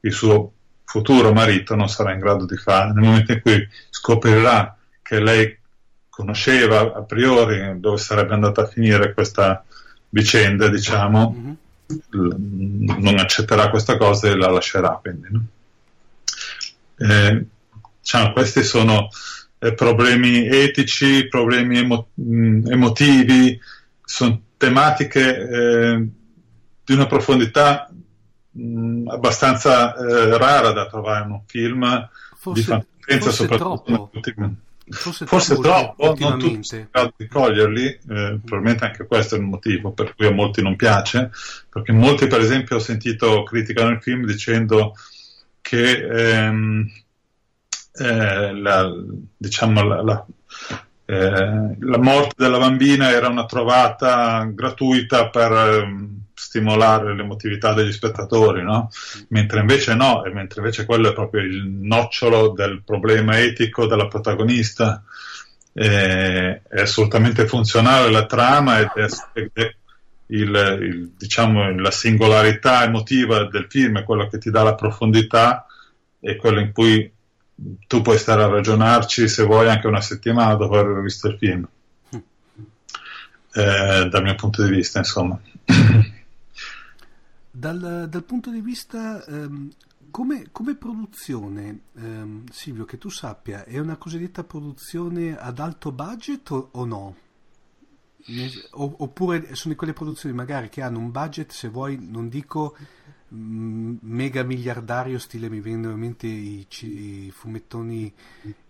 il 0.00 0.12
suo 0.12 0.52
futuro 0.84 1.32
marito 1.32 1.74
non 1.74 1.88
sarà 1.88 2.12
in 2.12 2.20
grado 2.20 2.46
di 2.46 2.56
fare. 2.56 2.92
Nel 2.92 3.02
momento 3.02 3.32
in 3.32 3.40
cui 3.40 3.68
scoprirà 3.90 4.76
che 5.02 5.18
lei 5.18 5.58
conosceva 6.08 6.94
a 6.94 7.02
priori 7.02 7.80
dove 7.80 7.98
sarebbe 7.98 8.34
andata 8.34 8.62
a 8.62 8.66
finire 8.66 9.12
questa 9.12 9.64
vicenda, 10.10 10.68
diciamo, 10.68 11.34
mm-hmm. 11.36 11.52
l- 12.10 13.00
non 13.00 13.18
accetterà 13.18 13.68
questa 13.70 13.96
cosa 13.96 14.28
e 14.28 14.36
la 14.36 14.50
lascerà. 14.50 15.00
Quindi, 15.02 15.28
no? 15.32 15.44
eh, 16.98 17.44
diciamo, 18.00 18.32
questi 18.32 18.62
sono 18.62 19.08
eh, 19.58 19.74
problemi 19.74 20.46
etici, 20.46 21.26
problemi 21.26 21.78
emo- 21.78 22.10
mh, 22.14 22.70
emotivi, 22.70 23.60
sono 24.08 24.40
tematiche 24.56 25.36
eh, 25.36 26.08
di 26.82 26.92
una 26.94 27.06
profondità 27.06 27.92
mh, 28.52 29.08
abbastanza 29.10 29.94
eh, 29.94 30.38
rara 30.38 30.72
da 30.72 30.86
trovare 30.86 31.26
in 31.26 31.30
un 31.32 31.42
film 31.46 32.08
forse, 32.34 32.60
di 32.60 32.66
fantascienza, 32.66 33.30
soprattutto 33.30 33.82
troppo. 33.84 34.54
Forse, 34.90 35.26
forse 35.26 35.58
troppo, 35.58 36.16
non 36.18 36.38
tutti 36.38 36.64
sono 36.64 36.80
in 36.80 36.88
grado 36.90 37.12
di 37.18 37.26
coglierli, 37.26 37.84
eh, 37.84 37.98
probabilmente 38.42 38.86
anche 38.86 39.06
questo 39.06 39.34
è 39.34 39.38
il 39.38 39.44
motivo 39.44 39.92
per 39.92 40.14
cui 40.14 40.26
a 40.26 40.32
molti 40.32 40.62
non 40.62 40.76
piace, 40.76 41.30
perché 41.68 41.92
molti 41.92 42.26
per 42.26 42.40
esempio 42.40 42.76
ho 42.76 42.80
sentito 42.80 43.42
criticare 43.42 43.92
il 43.92 44.02
film 44.02 44.24
dicendo 44.24 44.94
che 45.60 46.46
ehm, 46.46 46.90
eh, 47.92 48.54
la, 48.54 48.90
diciamo, 49.36 49.82
la, 49.82 50.02
la, 50.02 50.26
eh, 51.10 51.76
la 51.80 51.98
morte 51.98 52.34
della 52.36 52.58
bambina 52.58 53.10
era 53.10 53.28
una 53.28 53.46
trovata 53.46 54.44
gratuita 54.52 55.30
per 55.30 55.52
eh, 55.52 56.08
stimolare 56.34 57.14
l'emotività 57.14 57.72
degli 57.72 57.92
spettatori, 57.92 58.62
no? 58.62 58.90
mentre 59.28 59.60
invece 59.60 59.94
no, 59.94 60.22
e 60.24 60.30
mentre 60.34 60.60
invece 60.60 60.84
quello 60.84 61.08
è 61.08 61.14
proprio 61.14 61.40
il 61.40 61.64
nocciolo 61.64 62.50
del 62.50 62.82
problema 62.84 63.38
etico 63.38 63.86
della 63.86 64.06
protagonista. 64.06 65.02
Eh, 65.72 66.60
è 66.68 66.80
assolutamente 66.80 67.46
funzionale 67.46 68.10
la 68.10 68.26
trama 68.26 68.78
ed 68.80 68.90
è, 68.94 69.74
il, 70.26 70.78
il, 70.82 71.12
diciamo, 71.16 71.70
la 71.74 71.90
singolarità 71.90 72.84
emotiva 72.84 73.44
del 73.44 73.66
film 73.70 73.98
è 73.98 74.04
quello 74.04 74.28
che 74.28 74.36
ti 74.36 74.50
dà 74.50 74.62
la 74.62 74.74
profondità 74.74 75.64
e 76.20 76.36
quello 76.36 76.60
in 76.60 76.72
cui 76.72 77.10
tu 77.86 78.02
puoi 78.02 78.18
stare 78.18 78.42
a 78.42 78.48
ragionarci 78.48 79.28
se 79.28 79.42
vuoi 79.44 79.68
anche 79.68 79.86
una 79.86 80.00
settimana 80.00 80.54
dopo 80.54 80.78
aver 80.78 81.02
visto 81.02 81.28
il 81.28 81.36
film. 81.38 81.68
Eh, 82.10 84.08
dal 84.08 84.22
mio 84.22 84.34
punto 84.34 84.62
di 84.64 84.70
vista, 84.70 84.98
insomma. 84.98 85.38
Dal, 87.50 88.06
dal 88.08 88.22
punto 88.22 88.50
di 88.50 88.60
vista 88.60 89.24
ehm, 89.24 89.70
come, 90.10 90.48
come, 90.52 90.76
produzione, 90.76 91.80
ehm, 91.96 92.44
Silvio, 92.50 92.84
che 92.84 92.98
tu 92.98 93.08
sappia, 93.08 93.64
è 93.64 93.78
una 93.78 93.96
cosiddetta 93.96 94.44
produzione 94.44 95.36
ad 95.36 95.58
alto 95.58 95.90
budget 95.90 96.50
o, 96.50 96.68
o 96.70 96.84
no? 96.84 97.16
oppure 98.72 99.54
sono 99.54 99.72
di 99.72 99.78
quelle 99.78 99.94
produzioni 99.94 100.34
magari 100.34 100.68
che 100.68 100.82
hanno 100.82 100.98
un 100.98 101.10
budget, 101.10 101.50
se 101.50 101.68
vuoi, 101.68 101.98
non 102.00 102.28
dico 102.28 102.76
mega 103.30 104.42
miliardario 104.42 105.18
stile 105.18 105.50
mi 105.50 105.60
vengono 105.60 105.92
in 105.92 105.98
mente 105.98 106.26
i, 106.26 106.66
i 106.80 107.30
fumettoni 107.30 108.12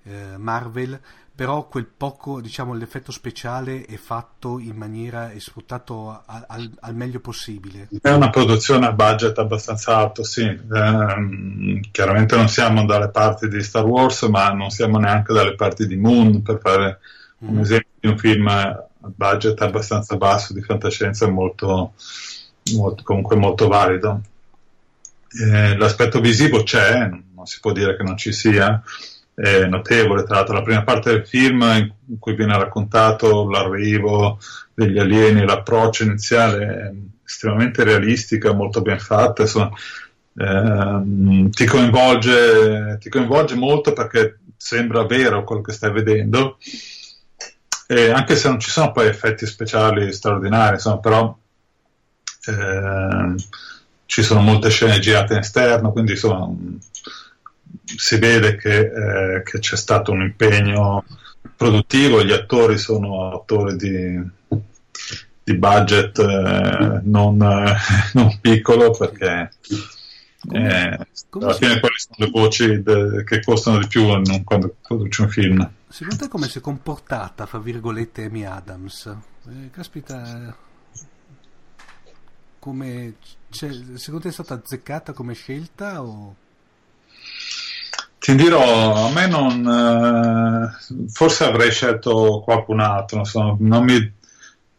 eh, 0.02 0.36
Marvel 0.36 1.00
però 1.38 1.68
quel 1.68 1.86
poco 1.86 2.40
diciamo 2.40 2.74
l'effetto 2.74 3.12
speciale 3.12 3.84
è 3.84 3.94
fatto 3.94 4.58
in 4.58 4.74
maniera 4.74 5.30
è 5.30 5.38
sfruttato 5.38 6.10
a, 6.10 6.46
al, 6.48 6.68
al, 6.80 6.96
meglio 6.96 7.20
possibile. 7.20 7.86
È 8.02 8.10
una 8.10 8.28
produzione 8.28 8.86
a 8.86 8.92
budget 8.92 9.38
abbastanza 9.38 9.96
alto 9.96 10.24
sì. 10.24 10.42
Eh, 10.42 11.80
chiaramente 11.92 12.34
non 12.34 12.48
siamo 12.48 12.84
dalle 12.86 13.10
parti 13.10 13.46
di 13.46 13.62
Star 13.62 13.84
Wars 13.84 14.22
ma 14.22 14.50
non 14.50 14.70
siamo 14.70 14.98
neanche 14.98 15.32
dalle 15.32 15.54
parti 15.54 15.86
di 15.86 15.94
Moon 15.94 16.42
per 16.42 16.58
fare 16.60 16.98
mm. 17.44 17.48
un 17.48 17.60
esempio 17.60 17.90
di 18.00 18.08
un 18.08 18.18
film 18.18 18.48
a 18.48 18.88
budget 18.98 19.62
abbastanza 19.62 20.16
basso 20.16 20.52
di 20.52 20.60
fantascienza 20.60 21.28
molto, 21.28 21.92
molto 22.74 23.02
comunque 23.04 23.36
molto 23.36 23.68
valido 23.68 24.22
eh, 25.30 25.76
l'aspetto 25.76 26.20
visivo 26.20 26.62
c'è, 26.62 27.08
non 27.34 27.46
si 27.46 27.60
può 27.60 27.72
dire 27.72 27.96
che 27.96 28.02
non 28.02 28.16
ci 28.16 28.32
sia, 28.32 28.82
è 29.34 29.66
notevole. 29.66 30.24
Tra 30.24 30.36
l'altro, 30.36 30.54
la 30.54 30.62
prima 30.62 30.82
parte 30.82 31.10
del 31.10 31.26
film 31.26 31.62
in 32.06 32.18
cui 32.18 32.34
viene 32.34 32.56
raccontato 32.56 33.48
l'arrivo 33.48 34.38
degli 34.74 34.98
alieni, 34.98 35.44
l'approccio 35.44 36.04
iniziale 36.04 36.66
è 36.66 36.92
estremamente 37.24 37.84
realistica, 37.84 38.52
molto 38.52 38.80
ben 38.82 38.98
fatta. 38.98 39.42
Insomma, 39.42 39.70
ehm, 40.36 41.50
ti, 41.50 41.64
coinvolge, 41.66 42.98
ti 43.00 43.08
coinvolge 43.08 43.54
molto 43.54 43.92
perché 43.92 44.38
sembra 44.56 45.04
vero 45.04 45.44
quello 45.44 45.62
che 45.62 45.72
stai 45.72 45.92
vedendo. 45.92 46.58
E 47.86 48.10
anche 48.10 48.36
se 48.36 48.48
non 48.48 48.60
ci 48.60 48.70
sono 48.70 48.92
poi 48.92 49.06
effetti 49.06 49.46
speciali 49.46 50.12
straordinari, 50.12 50.74
insomma, 50.74 50.98
però 50.98 51.38
eh, 52.46 53.34
ci 54.08 54.22
sono 54.22 54.40
molte 54.40 54.70
scene 54.70 55.00
girate 55.00 55.34
in 55.34 55.40
esterno, 55.40 55.92
quindi 55.92 56.12
insomma 56.12 56.50
si 57.84 58.16
vede 58.16 58.56
che, 58.56 58.78
eh, 58.78 59.42
che, 59.42 59.58
c'è 59.58 59.76
stato 59.76 60.12
un 60.12 60.22
impegno 60.22 61.04
produttivo, 61.54 62.24
gli 62.24 62.32
attori 62.32 62.78
sono 62.78 63.34
attori 63.34 63.76
di, 63.76 64.18
di 65.44 65.54
budget 65.56 66.18
eh, 66.20 67.00
non, 67.02 67.42
eh, 67.42 67.76
non, 68.18 68.38
piccolo 68.40 68.92
perché 68.92 69.50
eh, 70.52 71.06
alla 71.30 71.54
fine 71.54 71.78
quelle 71.78 71.98
sono 71.98 72.16
le 72.16 72.30
voci 72.30 72.82
de, 72.82 73.24
che 73.24 73.42
costano 73.42 73.78
di 73.78 73.88
più 73.88 74.06
quando 74.42 74.74
produci 74.80 75.20
un 75.20 75.28
film. 75.28 75.70
Secondo 75.86 76.24
te 76.24 76.28
come 76.28 76.48
si 76.48 76.56
è 76.56 76.60
comportata, 76.62 77.44
fra 77.44 77.58
virgolette, 77.58 78.24
Amy 78.24 78.44
Adams? 78.44 79.14
Eh, 79.46 79.68
caspita, 79.70 80.56
come 82.58 83.14
cioè, 83.50 83.70
secondo 83.94 84.20
te 84.20 84.28
è 84.28 84.32
stata 84.32 84.54
azzeccata 84.54 85.12
come 85.12 85.34
scelta 85.34 86.02
o... 86.02 86.34
Ti 88.18 88.34
dirò, 88.34 89.06
a 89.06 89.10
me 89.12 89.26
non... 89.26 89.66
Eh, 89.66 91.08
forse 91.08 91.44
avrei 91.44 91.70
scelto 91.70 92.42
qualcun 92.44 92.80
altro, 92.80 93.18
insomma, 93.18 93.56
non 93.58 93.84
mi, 93.84 94.12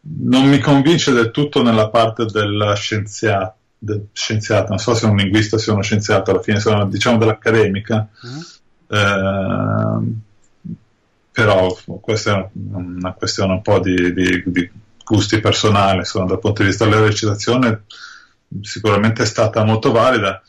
non 0.01 0.47
mi 0.47 0.59
convince 0.59 1.11
del 1.11 1.31
tutto 1.31 1.63
nella 1.63 1.89
parte 1.89 2.25
della 2.25 2.75
scienziata, 2.75 3.55
del 3.77 4.07
scienziato, 4.11 4.69
non 4.69 4.77
so 4.77 4.93
se 4.93 5.07
è 5.07 5.09
un 5.09 5.15
linguista 5.15 5.55
o 5.55 5.59
se 5.59 5.71
è 5.71 5.73
uno 5.73 5.81
scienziato, 5.81 6.31
alla 6.31 6.41
fine 6.41 6.59
sono 6.59 6.85
diciamo 6.85 7.17
dell'accademica, 7.17 8.07
mm. 8.27 8.39
eh, 8.88 10.13
però 11.31 11.75
questa 12.01 12.39
è 12.39 12.49
una 12.53 13.13
questione 13.13 13.53
un 13.53 13.61
po' 13.61 13.79
di, 13.79 14.13
di, 14.13 14.43
di 14.45 14.69
gusti 15.03 15.39
personali, 15.39 15.99
insomma, 15.99 16.25
dal 16.27 16.39
punto 16.39 16.61
di 16.61 16.67
vista 16.67 16.85
della 16.85 17.01
recitazione 17.01 17.83
sicuramente 18.61 19.23
è 19.23 19.25
stata 19.25 19.63
molto 19.63 19.91
valida, 19.91 20.41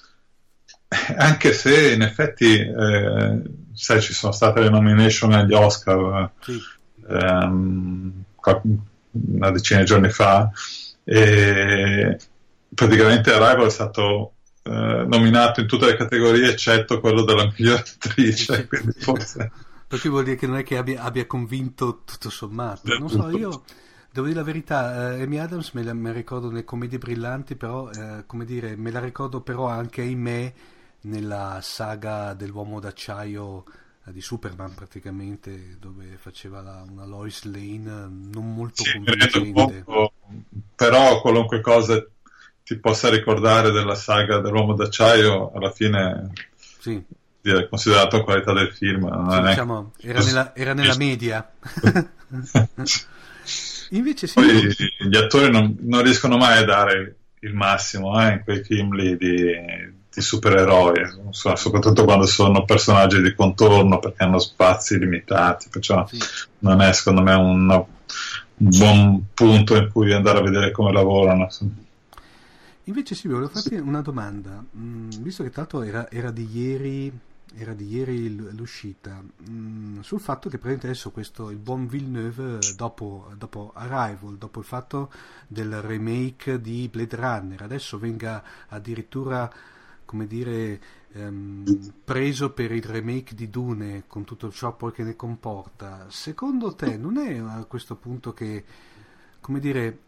anche 1.17 1.53
se 1.53 1.93
in 1.93 2.03
effetti, 2.03 2.59
eh, 2.59 3.43
sai, 3.73 4.01
ci 4.01 4.13
sono 4.13 4.33
state 4.33 4.61
le 4.61 4.71
nomination 4.71 5.33
agli 5.33 5.53
Oscar. 5.53 6.31
Sì. 6.41 6.61
ehm, 7.09 8.25
una 9.13 9.51
decina 9.51 9.81
di 9.81 9.87
giorni 9.87 10.11
fa 10.11 10.51
e 11.05 12.19
praticamente 12.75 13.33
Arrival 13.33 13.67
è 13.67 13.71
stato 13.71 14.35
eh, 14.63 14.71
nominato 14.71 15.61
in 15.61 15.67
tutte 15.67 15.87
le 15.87 15.97
categorie 15.97 16.51
eccetto 16.51 17.01
quello 17.01 17.25
della 17.25 17.51
miglior 17.57 17.79
attrice 17.79 18.67
quindi 18.69 18.93
forse 18.99 19.51
perché 19.87 20.09
vuol 20.09 20.25
dire 20.25 20.37
che 20.37 20.47
non 20.47 20.59
è 20.59 20.63
che 20.63 20.77
abbia, 20.77 21.03
abbia 21.03 21.27
convinto 21.27 22.03
tutto 22.05 22.31
sommato 22.31 22.97
non 22.99 23.09
so 23.09 23.29
io 23.31 23.65
devo 24.13 24.27
dire 24.27 24.39
la 24.39 24.45
verità 24.45 25.15
eh, 25.15 25.23
Amy 25.23 25.39
Adams 25.39 25.71
me 25.73 25.85
la, 25.85 25.95
me 25.95 26.13
ricordo 26.13 26.49
nelle 26.49 26.65
commedie 26.65 26.99
brillanti 26.99 27.55
però 27.55 27.91
eh, 27.91 28.25
come 28.27 28.45
dire 28.45 28.77
me 28.77 28.91
la 28.91 29.01
ricordo 29.01 29.41
però 29.41 29.69
anche 29.69 30.01
ahimè 30.03 30.53
nella 31.03 31.61
saga 31.63 32.35
dell'uomo 32.35 32.81
d'acciaio 32.81 33.65
eh, 34.07 34.13
di 34.13 34.21
Superman 34.21 34.75
praticamente 34.75 35.77
dove 35.79 36.17
faceva 36.19 36.61
la, 36.61 36.85
una 36.89 37.07
Lois 37.07 37.45
Lane 37.45 38.09
non 38.09 38.55
molto 38.55 38.83
sì, 38.83 38.93
convincente. 38.93 39.83
poco, 39.83 40.13
però 40.75 41.21
qualunque 41.21 41.61
cosa 41.61 42.05
ti 42.65 42.77
possa 42.79 43.09
ricordare 43.11 43.71
della 43.71 43.95
saga 43.95 44.41
dell'uomo 44.41 44.75
d'acciaio 44.75 45.53
alla 45.53 45.71
fine 45.71 46.33
sì. 46.57 47.01
è 47.43 47.69
considerato 47.69 48.25
qualità 48.25 48.53
del 48.53 48.73
film 48.73 49.31
sì, 49.31 49.41
diciamo, 49.41 49.93
era, 49.99 50.19
nella, 50.19 50.55
era 50.55 50.75
nella 50.75 50.97
media 50.97 51.49
invece 53.91 54.27
sì, 54.27 54.35
Poi, 54.35 55.09
gli 55.09 55.17
attori 55.17 55.51
non, 55.51 55.77
non, 55.81 56.03
riescono 56.03 56.37
mai 56.37 56.59
a 56.59 56.65
dare 56.65 57.17
il 57.41 57.55
massimo 57.55 58.21
eh, 58.21 58.33
in 58.33 58.43
quei 58.45 58.63
film 58.63 58.95
lì 58.95 59.17
di 59.17 59.99
di 60.13 60.21
supereroi, 60.21 61.03
soprattutto 61.31 62.05
quando 62.05 62.27
sono 62.27 62.65
personaggi 62.65 63.23
di 63.23 63.33
contorno 63.35 64.01
perché 64.01 64.25
hanno 64.25 64.41
spazi 64.41 64.99
limitati, 64.99 65.69
perciò 65.71 66.05
sì. 66.07 66.19
non 66.61 66.81
è 66.81 66.93
secondo 66.93 67.23
me 67.23 67.35
un, 67.35 67.71
un, 67.71 67.85
buon 68.57 69.25
punto 69.33 69.77
in 69.77 69.89
cui 69.93 70.13
andare 70.13 70.39
a 70.39 70.43
vedere 70.43 70.73
come 70.73 70.93
lavorano. 70.93 71.49
Invece 72.85 73.15
sì, 73.15 73.29
volevo 73.29 73.49
farti 73.49 73.75
una 73.77 74.01
domanda, 74.01 74.63
mm, 74.77 75.11
visto 75.21 75.45
che 75.45 75.51
tra 75.51 75.63
l'altro 75.63 75.83
era, 75.83 76.11
era, 76.11 76.33
di 76.33 76.49
ieri, 76.53 77.13
era 77.57 77.75
di 77.75 77.89
ieri 77.89 78.35
l'uscita, 78.55 79.23
mm, 79.49 80.01
sul 80.01 80.21
fatto 80.21 80.49
che 80.49 80.57
praticamente 80.57 80.87
adesso 80.87 81.11
questo, 81.11 81.51
il 81.51 81.59
buon 81.59 81.87
Villeneuve, 81.87 82.59
dopo, 82.77 83.31
dopo 83.37 83.73
Arrival, 83.75 84.37
dopo 84.37 84.61
il 84.61 84.65
fatto 84.65 85.11
del 85.47 85.81
remake 85.81 86.61
di 86.61 86.89
Blade 86.89 87.17
Runner, 87.17 87.63
adesso 87.63 87.99
venga 87.99 88.43
addirittura 88.69 89.51
come 90.05 90.27
dire, 90.27 90.81
ehm, 91.13 91.93
preso 92.03 92.51
per 92.51 92.73
il 92.73 92.83
remake 92.83 93.35
di 93.37 93.49
Dune 93.49 94.05
con 94.09 94.25
tutto 94.25 94.51
ciò 94.51 94.75
poi 94.75 94.91
che 94.91 95.05
ne 95.05 95.15
comporta, 95.15 96.07
secondo 96.09 96.75
te 96.75 96.97
non 96.97 97.17
è 97.17 97.39
a 97.39 97.65
questo 97.69 97.95
punto 97.95 98.33
che, 98.33 98.65
come 99.41 99.61
dire, 99.61 99.99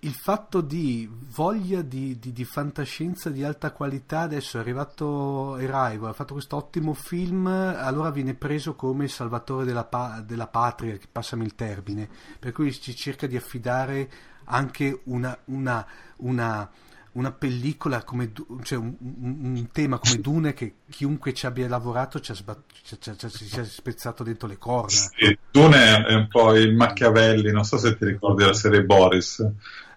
il 0.00 0.12
fatto 0.12 0.60
di 0.60 1.08
voglia 1.34 1.82
di, 1.82 2.18
di, 2.18 2.32
di, 2.32 2.44
fantascienza 2.44 3.30
di 3.30 3.44
alta 3.44 3.70
qualità 3.70 4.20
adesso 4.20 4.56
è 4.56 4.60
arrivato 4.60 5.54
Arrival 5.54 6.10
ha 6.10 6.12
fatto 6.12 6.32
questo 6.32 6.56
ottimo 6.56 6.94
film 6.94 7.46
allora 7.46 8.10
viene 8.10 8.34
preso 8.34 8.74
come 8.74 9.06
salvatore 9.06 9.64
della, 9.64 9.84
pa- 9.84 10.20
della 10.20 10.48
patria 10.48 10.98
passami 11.10 11.44
il 11.44 11.54
termine 11.54 12.08
per 12.40 12.50
cui 12.50 12.72
ci 12.72 12.94
cerca 12.96 13.28
di 13.28 13.36
affidare 13.36 14.10
anche 14.44 15.02
una, 15.04 15.38
una, 15.44 15.86
una 16.16 16.68
una 17.12 17.32
pellicola 17.32 18.02
come 18.04 18.32
cioè 18.62 18.78
un, 18.78 18.94
un, 19.00 19.68
tema 19.72 19.98
come 19.98 20.20
Dune 20.20 20.54
che 20.54 20.74
chiunque 20.90 21.32
ci 21.32 21.46
abbia 21.46 21.68
lavorato 21.68 22.20
ci, 22.20 22.32
ha 22.32 22.34
sbat, 22.34 22.58
ci, 22.84 22.96
ci, 23.00 23.12
ci, 23.16 23.44
si 23.46 23.58
è 23.60 23.64
spezzato 23.64 24.22
dentro 24.22 24.46
le 24.46 24.58
corna. 24.58 24.88
Sì, 24.88 25.36
Dune 25.50 26.04
è 26.04 26.14
un 26.14 26.28
po' 26.28 26.54
il 26.54 26.74
Machiavelli, 26.74 27.50
non 27.50 27.64
so 27.64 27.78
se 27.78 27.96
ti 27.96 28.04
ricordi 28.04 28.44
la 28.44 28.52
serie 28.52 28.84
Boris. 28.84 29.46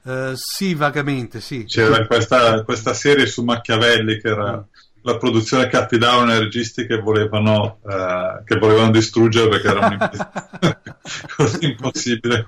Uh, 0.03 0.31
sì, 0.33 0.73
vagamente, 0.73 1.41
sì. 1.41 1.65
C'era 1.65 2.07
questa, 2.07 2.63
questa, 2.63 2.93
serie 2.93 3.27
su 3.27 3.43
Machiavelli 3.43 4.19
che 4.19 4.29
era 4.29 4.65
la 5.03 5.17
produzione 5.17 5.67
che 5.67 5.77
affidavano 5.77 6.31
ai 6.31 6.39
registi 6.39 6.87
che 6.87 6.97
volevano, 6.97 7.79
uh, 7.81 8.43
che 8.43 8.57
volevano 8.57 8.91
distruggere 8.91 9.49
perché 9.49 9.67
era 9.67 9.87
un 9.87 11.57
impossibile. 11.61 12.47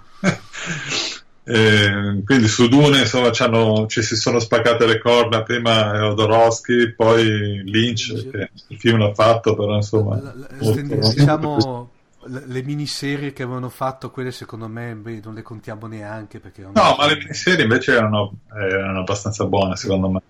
Eh, 1.46 2.22
quindi 2.24 2.48
su 2.48 2.70
Dune 2.70 3.00
insomma 3.00 3.30
ci 3.32 4.02
si 4.02 4.16
sono 4.16 4.40
spaccate 4.40 4.86
le 4.86 4.98
corna 4.98 5.44
prima 5.44 5.92
Jodorowsky 5.98 6.94
poi 6.94 7.62
Lynch 7.66 8.30
che 8.30 8.50
il 8.68 8.80
film 8.80 9.00
l'ha 9.00 9.14
fatto 9.14 9.54
però 9.54 9.76
insomma 9.76 10.22
la, 10.22 10.34
la, 10.34 10.48
molto, 10.62 10.82
diciamo 10.82 11.90
le 12.28 12.64
miniserie 12.64 13.34
che 13.34 13.44
avevano 13.44 13.68
fatto 13.68 14.10
quelle 14.10 14.32
secondo 14.32 14.70
me 14.70 14.96
beh, 14.96 15.20
non 15.22 15.34
le 15.34 15.42
contiamo 15.42 15.86
neanche 15.88 16.40
perché 16.40 16.62
no 16.62 16.72
ma 16.72 17.06
le 17.08 17.18
miniserie 17.18 17.64
invece 17.64 17.92
erano, 17.92 18.36
erano 18.48 19.00
abbastanza 19.02 19.44
buone 19.44 19.76
secondo 19.76 20.10
me. 20.10 20.22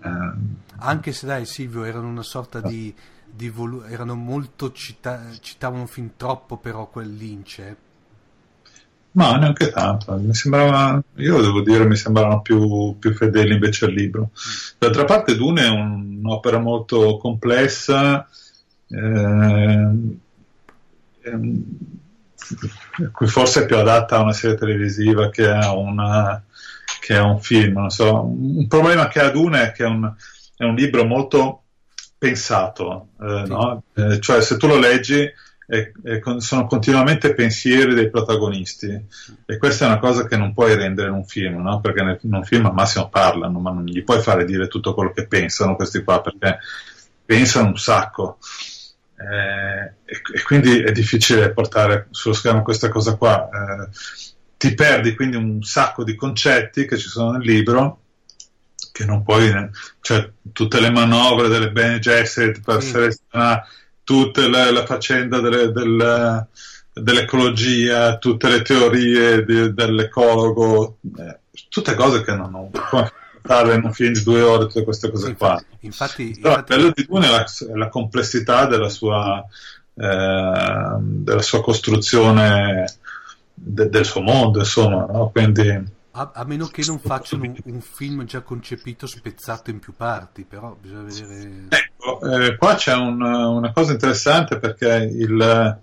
Anche 0.78 1.12
se 1.12 1.28
dai 1.28 1.46
Silvio 1.46 1.84
erano 1.84 2.08
una 2.08 2.24
sorta 2.24 2.60
di, 2.60 2.92
di 3.24 3.50
volu- 3.50 3.86
erano 3.88 4.16
molto 4.16 4.72
cita- 4.72 5.30
citavano 5.40 5.86
fin 5.86 6.14
troppo 6.18 6.58
però 6.58 6.88
quel 6.88 7.14
Lynch 7.14 7.60
eh 7.60 7.83
ma 9.14 9.38
neanche 9.38 9.70
tanto, 9.70 10.16
mi 10.18 10.34
sembrava, 10.34 11.02
io 11.16 11.42
devo 11.42 11.62
dire, 11.62 11.86
mi 11.86 11.96
sembravano 11.96 12.42
più, 12.42 12.98
più 12.98 13.14
fedeli 13.14 13.54
invece 13.54 13.86
al 13.86 13.94
libro. 13.94 14.32
D'altra 14.78 15.06
parte 15.06 15.36
Dune 15.36 15.64
è 15.64 15.70
un'opera 15.70 16.60
molto 16.60 17.18
complessa, 17.18 18.28
eh, 18.88 19.90
eh, 21.22 21.40
forse 23.26 23.62
è 23.62 23.66
più 23.66 23.78
adatta 23.78 24.18
a 24.18 24.22
una 24.22 24.34
serie 24.34 24.58
televisiva 24.58 25.30
che 25.30 25.48
a, 25.48 25.74
una, 25.76 26.44
che 27.00 27.16
a 27.16 27.24
un 27.24 27.40
film. 27.40 27.80
Non 27.80 27.92
so. 27.92 28.22
Un 28.24 28.68
problema 28.68 29.08
che 29.08 29.20
ha 29.20 29.30
Dune 29.30 29.68
è 29.68 29.72
che 29.74 29.84
è 29.84 29.88
un, 29.88 30.12
è 30.56 30.64
un 30.64 30.74
libro 30.74 31.06
molto 31.06 31.62
pensato, 32.18 33.10
eh, 33.22 33.44
no? 33.48 33.84
Eh, 33.94 34.20
cioè 34.20 34.42
se 34.42 34.58
tu 34.58 34.66
lo 34.66 34.80
leggi 34.80 35.30
e, 35.74 35.92
e 36.04 36.20
con, 36.20 36.40
sono 36.40 36.68
continuamente 36.68 37.34
pensieri 37.34 37.96
dei 37.96 38.12
protagonisti 38.12 39.06
e 39.44 39.58
questa 39.58 39.86
è 39.86 39.88
una 39.88 39.98
cosa 39.98 40.28
che 40.28 40.38
non 40.38 40.54
puoi 40.54 40.76
rendere 40.76 41.08
in 41.08 41.16
un 41.16 41.26
film, 41.26 41.64
no? 41.64 41.82
perché 41.82 42.04
nel, 42.04 42.20
in 42.22 42.34
un 42.36 42.44
film 42.44 42.68
al 42.68 42.76
massimo 42.76 43.10
parlano, 43.10 43.58
ma 43.60 43.72
non 43.72 43.84
gli 43.84 44.04
puoi 44.04 44.22
fare 44.22 44.46
dire 44.46 44.68
tutto 44.68 44.94
quello 44.94 45.12
che 45.12 45.26
pensano 45.26 45.76
questi 45.76 46.04
qua, 46.04 46.22
perché 46.22 46.60
pensano 47.26 47.70
un 47.70 47.78
sacco. 47.78 48.38
Eh, 49.18 49.94
e, 50.06 50.22
e, 50.36 50.44
quindi 50.44 50.80
è 50.80 50.92
difficile 50.92 51.52
portare 51.52 52.08
sullo 52.12 52.36
schermo 52.36 52.62
questa 52.62 52.90
cosa 52.90 53.16
qua. 53.16 53.50
Eh, 53.50 53.90
ti 54.58 54.76
perdi 54.76 55.16
quindi 55.16 55.38
un 55.38 55.64
sacco 55.64 56.04
di 56.04 56.14
concetti 56.14 56.86
che 56.86 56.98
ci 56.98 57.10
sono 57.10 57.32
nel 57.32 57.42
libro 57.42 58.00
che 58.92 59.06
non 59.06 59.24
puoi, 59.24 59.52
cioè 60.02 60.30
tutte 60.52 60.80
le 60.80 60.92
manovre 60.92 61.48
delle 61.48 61.72
Bene 61.72 61.98
Gesserit 61.98 62.62
per 62.62 62.82
sì. 62.84 62.90
selezionare 62.90 63.64
tutta 64.04 64.48
la, 64.48 64.72
la 64.72 64.86
faccenda 64.86 65.40
delle, 65.40 65.72
del, 65.72 66.48
dell'ecologia, 66.94 68.18
tutte 68.18 68.50
le 68.50 68.62
teorie 68.62 69.44
di, 69.44 69.74
dell'ecologo, 69.74 70.98
eh, 71.18 71.40
tutte 71.70 71.96
cose 71.96 72.24
che 72.24 72.36
non, 72.36 72.70
puoi 72.72 73.06
fare 73.42 73.76
in 73.76 73.84
un 73.84 73.94
film 73.94 74.14
di 74.14 74.24
due 74.24 74.42
ore, 74.42 74.68
tutte 74.68 74.84
queste 74.84 75.10
cose 75.10 75.28
sì, 75.28 75.34
qua. 75.36 75.64
Infatti, 75.82 76.38
Però 76.40 76.56
infatti... 76.56 76.76
bello 76.76 76.92
di 76.94 77.06
Dune 77.06 77.28
è 77.28 77.30
la, 77.30 77.46
la 77.76 77.90
complessità 77.90 78.66
della 78.66 78.90
sua, 78.90 79.44
eh, 79.96 80.98
della 81.00 81.42
sua 81.42 81.62
costruzione 81.62 82.86
de, 83.54 83.90
del 83.90 84.06
suo 84.06 84.22
mondo, 84.22 84.60
insomma, 84.60 85.06
no? 85.06 85.30
quindi 85.30 86.02
a, 86.16 86.32
a, 86.34 86.46
meno 86.46 86.68
che 86.68 86.84
non 86.86 87.00
facciano 87.00 87.44
un, 87.44 87.56
un, 87.66 87.82
film 87.82 88.26
già 88.26 88.42
concepito 88.42 89.08
spezzato 89.08 89.72
in 89.72 89.80
più 89.80 89.94
parti, 89.96 90.44
però 90.44 90.78
bisogna 90.80 91.04
vedere. 91.04 91.66
Ecco, 91.70 92.22
eh, 92.22 92.56
qua 92.56 92.76
c'è 92.76 92.94
un, 92.94 93.22
una 93.22 93.72
cosa 93.72 93.94
interessante 93.94 94.60
perché 94.60 95.10
il, 95.12 95.80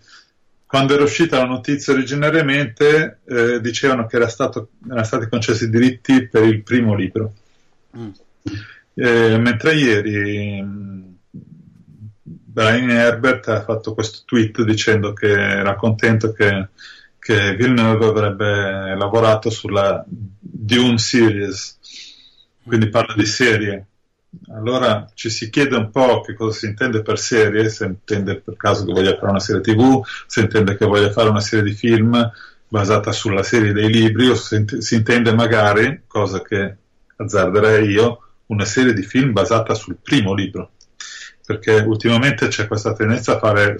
quando 0.66 0.94
era 0.94 1.02
uscita 1.02 1.38
la 1.38 1.46
notizia 1.46 1.92
originariamente 1.92 3.18
eh, 3.26 3.60
dicevano 3.60 4.06
che 4.06 4.16
era 4.16 4.28
stato, 4.28 4.70
erano 4.86 5.02
stati 5.02 5.28
concessi 5.28 5.64
i 5.64 5.70
diritti 5.70 6.28
per 6.28 6.44
il 6.44 6.62
primo 6.62 6.94
libro. 6.94 7.32
Mm. 7.98 8.10
Eh, 8.94 9.38
mentre 9.38 9.74
ieri 9.74 10.62
mm, 10.62 11.02
Brian 12.22 12.90
Herbert 12.90 13.48
ha 13.48 13.62
fatto 13.64 13.94
questo 13.94 14.20
tweet 14.24 14.62
dicendo 14.62 15.12
che 15.12 15.28
era 15.28 15.74
contento 15.74 16.32
che 16.32 16.68
che 17.20 17.54
Villeneuve 17.54 18.06
avrebbe 18.06 18.96
lavorato 18.96 19.50
sulla 19.50 20.04
Dune 20.06 20.98
Series, 20.98 21.78
quindi 22.64 22.88
parla 22.88 23.14
di 23.14 23.26
serie. 23.26 23.86
Allora 24.52 25.08
ci 25.14 25.28
si 25.28 25.50
chiede 25.50 25.76
un 25.76 25.90
po' 25.90 26.22
che 26.22 26.34
cosa 26.34 26.58
si 26.58 26.66
intende 26.66 27.02
per 27.02 27.18
serie, 27.18 27.68
se 27.68 27.84
intende 27.84 28.40
per 28.40 28.56
caso 28.56 28.84
che 28.84 28.92
voglia 28.92 29.16
fare 29.16 29.30
una 29.30 29.40
serie 29.40 29.60
tv, 29.60 30.02
se 30.26 30.40
intende 30.40 30.76
che 30.76 30.86
voglia 30.86 31.10
fare 31.10 31.28
una 31.28 31.40
serie 31.40 31.64
di 31.64 31.76
film 31.76 32.30
basata 32.68 33.12
sulla 33.12 33.42
serie 33.42 33.72
dei 33.72 33.90
libri 33.90 34.28
o 34.28 34.34
se 34.34 34.64
si 34.78 34.94
intende 34.94 35.34
magari, 35.34 36.02
cosa 36.06 36.40
che 36.42 36.76
azzarderei 37.16 37.88
io, 37.88 38.22
una 38.46 38.64
serie 38.64 38.94
di 38.94 39.02
film 39.02 39.32
basata 39.32 39.74
sul 39.74 39.98
primo 40.00 40.32
libro. 40.32 40.72
Perché 41.44 41.74
ultimamente 41.80 42.48
c'è 42.48 42.66
questa 42.66 42.94
tendenza 42.94 43.34
a 43.34 43.38
fare 43.38 43.76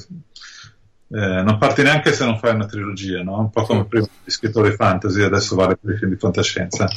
eh, 1.13 1.43
non 1.43 1.59
parti 1.59 1.83
neanche 1.83 2.13
se 2.13 2.25
non 2.25 2.39
fai 2.39 2.55
una 2.55 2.67
trilogia, 2.67 3.23
no? 3.23 3.39
un 3.39 3.51
po' 3.51 3.63
come 3.65 3.85
prima 3.85 4.07
gli 4.25 4.31
scrittori 4.31 4.73
fantasy, 4.73 5.23
adesso 5.23 5.57
vale 5.57 5.77
per 5.77 5.95
i 5.95 5.99
film 5.99 6.11
di 6.11 6.19
fantascienza. 6.19 6.89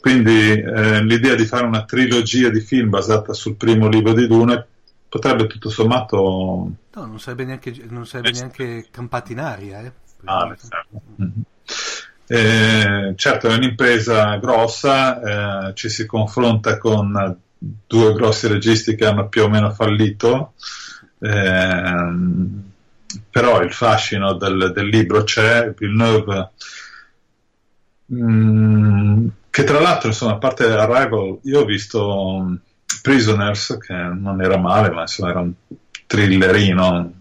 Quindi 0.00 0.52
eh, 0.52 1.02
l'idea 1.02 1.34
di 1.34 1.44
fare 1.44 1.66
una 1.66 1.84
trilogia 1.84 2.48
di 2.48 2.60
film 2.60 2.90
basata 2.90 3.32
sul 3.32 3.56
primo 3.56 3.88
libro 3.88 4.12
di 4.12 4.28
Dune 4.28 4.66
potrebbe 5.08 5.46
tutto 5.48 5.68
sommato... 5.68 6.16
No, 6.94 7.04
non 7.06 7.18
sarebbe 7.18 7.44
neanche, 7.44 7.74
non 7.88 8.06
sarebbe 8.06 8.30
neanche 8.30 8.86
campato 8.90 9.32
in 9.32 9.40
aria. 9.40 9.80
Eh, 9.82 9.92
ah, 10.24 10.56
certo. 10.56 11.02
Mm-hmm. 11.20 11.40
Eh, 12.28 13.14
certo, 13.16 13.48
è 13.48 13.54
un'impresa 13.54 14.36
grossa, 14.36 15.68
eh, 15.68 15.74
ci 15.74 15.88
si 15.88 16.06
confronta 16.06 16.78
con 16.78 17.38
due 17.58 18.12
grossi 18.14 18.48
registi 18.48 18.94
che 18.94 19.06
hanno 19.06 19.28
più 19.28 19.44
o 19.44 19.48
meno 19.48 19.70
fallito, 19.70 20.54
eh, 21.20 22.14
però 23.30 23.62
il 23.62 23.72
fascino 23.72 24.34
del, 24.34 24.72
del 24.74 24.88
libro 24.88 25.22
c'è, 25.24 25.72
Villeneuve, 25.76 26.50
mh, 28.06 28.24
mm, 28.24 29.26
che 29.50 29.64
tra 29.64 29.80
l'altro, 29.80 30.08
insomma, 30.08 30.32
a 30.32 30.38
parte 30.38 30.64
Arrival, 30.64 31.38
io 31.42 31.60
ho 31.60 31.64
visto 31.64 32.40
mm, 32.42 32.54
Prisoners, 33.02 33.78
che 33.80 33.94
non 33.94 34.42
era 34.42 34.58
male, 34.58 34.90
ma 34.90 35.02
insomma 35.02 35.30
era 35.30 35.40
un 35.40 35.52
thrillerino, 36.06 37.12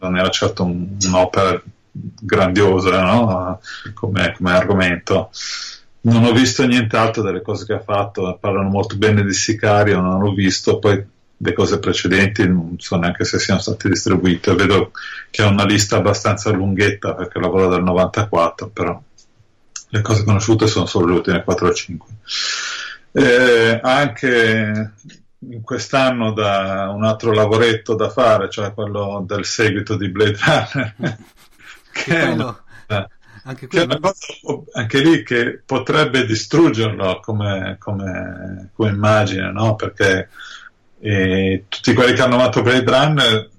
non 0.00 0.16
era 0.16 0.28
certo 0.30 0.64
un, 0.64 0.96
un'opera 1.04 1.60
grandiosa 1.90 3.02
no? 3.02 3.60
come, 3.94 4.34
come 4.36 4.52
argomento. 4.52 5.30
Non 6.00 6.24
ho 6.24 6.32
visto 6.32 6.64
nient'altro 6.66 7.22
delle 7.22 7.42
cose 7.42 7.66
che 7.66 7.74
ha 7.74 7.80
fatto, 7.80 8.38
parlano 8.40 8.68
molto 8.68 8.96
bene 8.96 9.24
di 9.24 9.32
Sicario, 9.32 10.00
non 10.00 10.22
ho 10.22 10.32
visto, 10.32 10.78
poi 10.78 11.04
le 11.40 11.52
cose 11.52 11.78
precedenti 11.78 12.46
non 12.46 12.74
so 12.78 12.96
neanche 12.96 13.24
se 13.24 13.38
siano 13.38 13.60
state 13.60 13.88
distribuite, 13.88 14.54
vedo 14.54 14.90
che 15.30 15.42
ha 15.42 15.46
una 15.46 15.64
lista 15.64 15.96
abbastanza 15.96 16.50
lunghetta 16.50 17.14
perché 17.14 17.38
lavora 17.38 17.66
dal 17.66 17.82
94, 17.82 18.68
però 18.68 19.00
le 19.90 20.02
cose 20.02 20.24
conosciute 20.24 20.66
sono 20.66 20.86
solo 20.86 21.06
le 21.06 21.12
ultime 21.14 21.44
4 21.44 21.68
o 21.68 21.72
5. 21.72 22.08
Eh, 23.12 23.80
anche 23.82 24.92
in 25.38 25.62
quest'anno 25.62 26.32
da 26.32 26.90
un 26.94 27.04
altro 27.04 27.32
lavoretto 27.32 27.94
da 27.94 28.10
fare, 28.10 28.50
cioè 28.50 28.74
quello 28.74 29.24
del 29.26 29.44
seguito 29.44 29.96
di 29.96 30.10
Blade 30.10 30.38
Runner, 30.40 30.94
che 31.92 32.18
è 32.18 32.28
una, 32.30 32.60
anche, 33.44 33.66
C'è 33.66 33.84
una 33.84 33.98
cosa, 33.98 34.26
anche 34.72 35.00
lì 35.00 35.22
che 35.22 35.62
potrebbe 35.64 36.26
distruggerlo 36.26 37.20
come, 37.20 37.76
come, 37.78 38.70
come 38.74 38.90
immagine, 38.90 39.50
no? 39.52 39.74
perché 39.74 40.28
eh, 41.00 41.64
tutti 41.68 41.94
quelli 41.94 42.12
che 42.12 42.22
hanno 42.22 42.34
amato 42.34 42.62
Blade 42.62 42.90
Runner, 42.90 43.50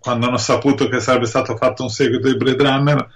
quando 0.00 0.26
hanno 0.26 0.36
saputo 0.36 0.88
che 0.88 1.00
sarebbe 1.00 1.26
stato 1.26 1.56
fatto 1.56 1.82
un 1.82 1.88
seguito 1.88 2.28
di 2.28 2.36
Blade 2.36 2.62
Runner, 2.62 3.08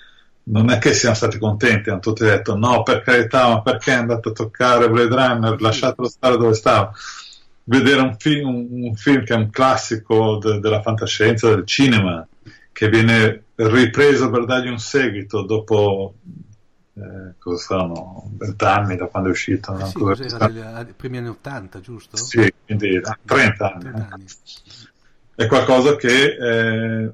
non 0.44 0.70
è 0.70 0.78
che 0.78 0.92
siano 0.92 1.14
stati 1.14 1.38
contenti, 1.38 1.90
hanno 1.90 2.00
tutti 2.00 2.24
detto 2.24 2.56
no, 2.56 2.82
per 2.82 3.02
carità, 3.02 3.48
ma 3.48 3.62
perché 3.62 3.92
è 3.92 3.96
andato 3.96 4.30
a 4.30 4.32
toccare 4.32 4.90
Blade 4.90 5.14
Runner, 5.14 5.60
lasciatelo 5.60 6.08
stare 6.08 6.36
dove 6.36 6.54
stava. 6.54 6.92
Vedere 7.66 8.02
un, 8.02 8.14
film, 8.18 8.48
un, 8.48 8.82
un 8.84 8.94
film 8.94 9.24
che 9.24 9.32
è 9.32 9.36
un 9.36 9.48
classico 9.48 10.38
de, 10.38 10.60
della 10.60 10.82
fantascienza, 10.82 11.48
del 11.48 11.64
cinema, 11.64 12.26
che 12.72 12.88
viene 12.90 13.44
ripreso 13.54 14.28
per 14.30 14.44
dargli 14.44 14.68
un 14.68 14.78
seguito 14.78 15.42
dopo 15.42 16.14
eh, 16.96 17.34
cosa 17.38 17.56
sono, 17.56 18.30
vent'anni 18.36 18.96
da 18.96 19.06
quando 19.06 19.28
è 19.28 19.32
uscito? 19.32 19.76
Eh 19.76 19.84
sì, 19.86 19.98
cos'era 19.98 20.82
dei 20.84 20.92
primi 20.94 21.18
anni 21.18 21.28
80 21.28 21.80
giusto? 21.80 22.16
sì, 22.16 22.52
quindi 22.64 23.00
30 23.24 23.72
anni, 23.72 23.80
30 23.80 24.08
anni. 24.10 24.24
è 25.34 25.46
qualcosa 25.46 25.96
che 25.96 26.36
eh, 26.36 27.12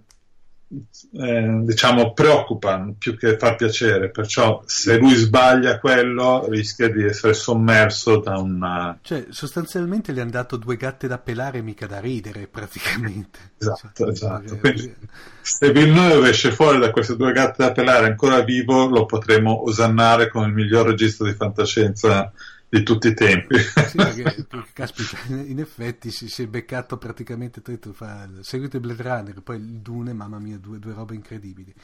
eh, 1.13 1.61
diciamo 1.63 2.13
preoccupa 2.13 2.89
più 2.97 3.17
che 3.17 3.37
far 3.37 3.57
piacere. 3.57 4.11
Perciò 4.11 4.63
se 4.65 4.97
lui 4.99 5.15
sbaglia 5.15 5.81
quello 5.81 6.47
rischia 6.49 6.89
di 6.89 7.05
essere 7.05 7.35
sommerso 7.35 8.19
da 8.21 8.39
una 8.39 8.99
cioè 9.03 9.27
sostanzialmente 9.31 10.13
gli 10.13 10.21
hanno 10.21 10.31
dato 10.31 10.57
due 10.57 10.77
gatte 10.77 11.09
da 11.09 11.19
pelare 11.19 11.61
mica 11.63 11.87
da 11.87 11.99
ridere 11.99 12.47
praticamente. 12.47 13.39
Esatto 13.59 13.91
cioè, 13.95 14.11
esatto. 14.11 14.57
quindi, 14.59 14.95
se 15.41 15.73
Villeneuve 15.73 16.31
esce 16.31 16.53
fuori 16.53 16.79
da 16.79 16.91
queste 16.91 17.17
due 17.17 17.33
gatte 17.33 17.65
da 17.65 17.73
pelare 17.73 18.07
ancora 18.07 18.41
vivo 18.43 18.87
lo 18.87 19.07
potremo 19.07 19.65
osannare 19.65 20.29
come 20.29 20.47
il 20.47 20.53
miglior 20.53 20.87
registro 20.87 21.27
di 21.27 21.35
fantascienza 21.35 22.33
di 22.71 22.85
tutti 22.85 23.09
i 23.09 23.15
tempi. 23.15 23.59
Sì, 23.59 23.97
perché, 23.97 24.47
caspita, 24.73 25.19
in 25.29 25.59
effetti 25.59 26.11
si, 26.13 26.29
si 26.29 26.45
è 26.45 26.47
beccato 26.47 26.97
praticamente 26.99 27.61
tutto, 27.63 27.93
fa 27.93 28.29
seguito 28.41 28.77
il 28.77 28.83
Blade 28.83 29.03
Runner, 29.03 29.43
poi 29.43 29.57
il 29.57 29.81
Dune, 29.81 30.13
mamma 30.13 30.39
mia, 30.39 30.57
due, 30.57 30.79
due 30.79 30.95
robe 30.95 31.17
incredibili. 31.17 31.75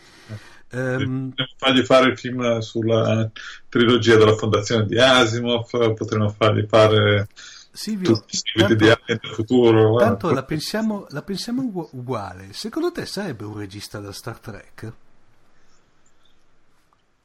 Eh. 0.70 0.94
Um, 0.94 1.34
fargli 1.58 1.82
fare 1.82 2.10
il 2.10 2.18
film 2.18 2.58
sulla 2.60 3.28
trilogia 3.68 4.16
della 4.16 4.36
fondazione 4.36 4.86
di 4.86 4.98
Asimov, 4.98 5.68
potremmo 5.94 6.30
fargli 6.30 6.64
fare 6.68 7.26
Silvio, 7.72 8.24
tanto, 8.54 8.74
di 8.74 9.28
futuro. 9.34 9.96
Tanto 9.96 10.30
la 10.30 10.44
pensiamo, 10.44 11.06
la 11.10 11.22
pensiamo 11.22 11.88
uguale. 11.90 12.52
Secondo 12.52 12.92
te 12.92 13.06
sarebbe 13.06 13.44
un 13.44 13.58
regista 13.58 13.98
da 13.98 14.12
Star 14.12 14.38
Trek? 14.38 14.92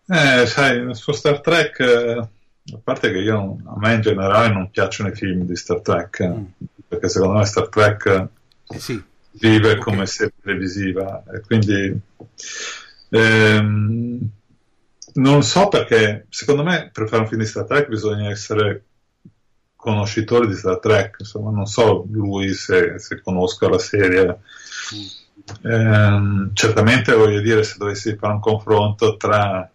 Eh, 0.07 0.45
sai, 0.47 0.93
su 0.93 1.11
Star 1.13 1.39
Trek 1.39 1.79
eh, 1.79 2.27
a 2.73 2.79
parte 2.83 3.11
che 3.11 3.19
io, 3.19 3.57
a 3.65 3.77
me 3.77 3.93
in 3.93 4.01
generale 4.01 4.53
non 4.53 4.69
piacciono 4.69 5.09
i 5.09 5.15
film 5.15 5.43
di 5.43 5.55
Star 5.55 5.81
Trek, 5.81 6.23
mm. 6.23 6.43
perché 6.87 7.09
secondo 7.09 7.37
me 7.37 7.45
Star 7.45 7.69
Trek 7.69 8.27
eh 8.67 8.79
sì. 8.79 9.01
vive 9.31 9.71
okay. 9.71 9.81
come 9.81 10.05
serie 10.05 10.33
televisiva 10.41 11.23
e 11.33 11.41
quindi 11.41 11.99
ehm, 13.09 14.29
non 15.13 15.43
so 15.43 15.67
perché 15.67 16.25
secondo 16.29 16.63
me 16.63 16.89
per 16.93 17.07
fare 17.07 17.23
un 17.23 17.27
film 17.27 17.41
di 17.41 17.47
Star 17.47 17.65
Trek 17.65 17.87
bisogna 17.87 18.29
essere 18.29 18.85
conoscitori 19.75 20.47
di 20.47 20.55
Star 20.55 20.79
Trek, 20.79 21.17
insomma 21.19 21.51
non 21.51 21.65
so 21.65 22.05
lui 22.09 22.53
se, 22.53 22.99
se 22.99 23.21
conosca 23.21 23.67
la 23.67 23.79
serie. 23.79 24.39
Mm. 24.93 25.19
Eh, 25.63 26.49
certamente 26.53 27.13
voglio 27.13 27.41
dire 27.41 27.63
se 27.63 27.75
dovessi 27.77 28.15
fare 28.15 28.33
un 28.33 28.39
confronto 28.39 29.17
tra 29.17 29.69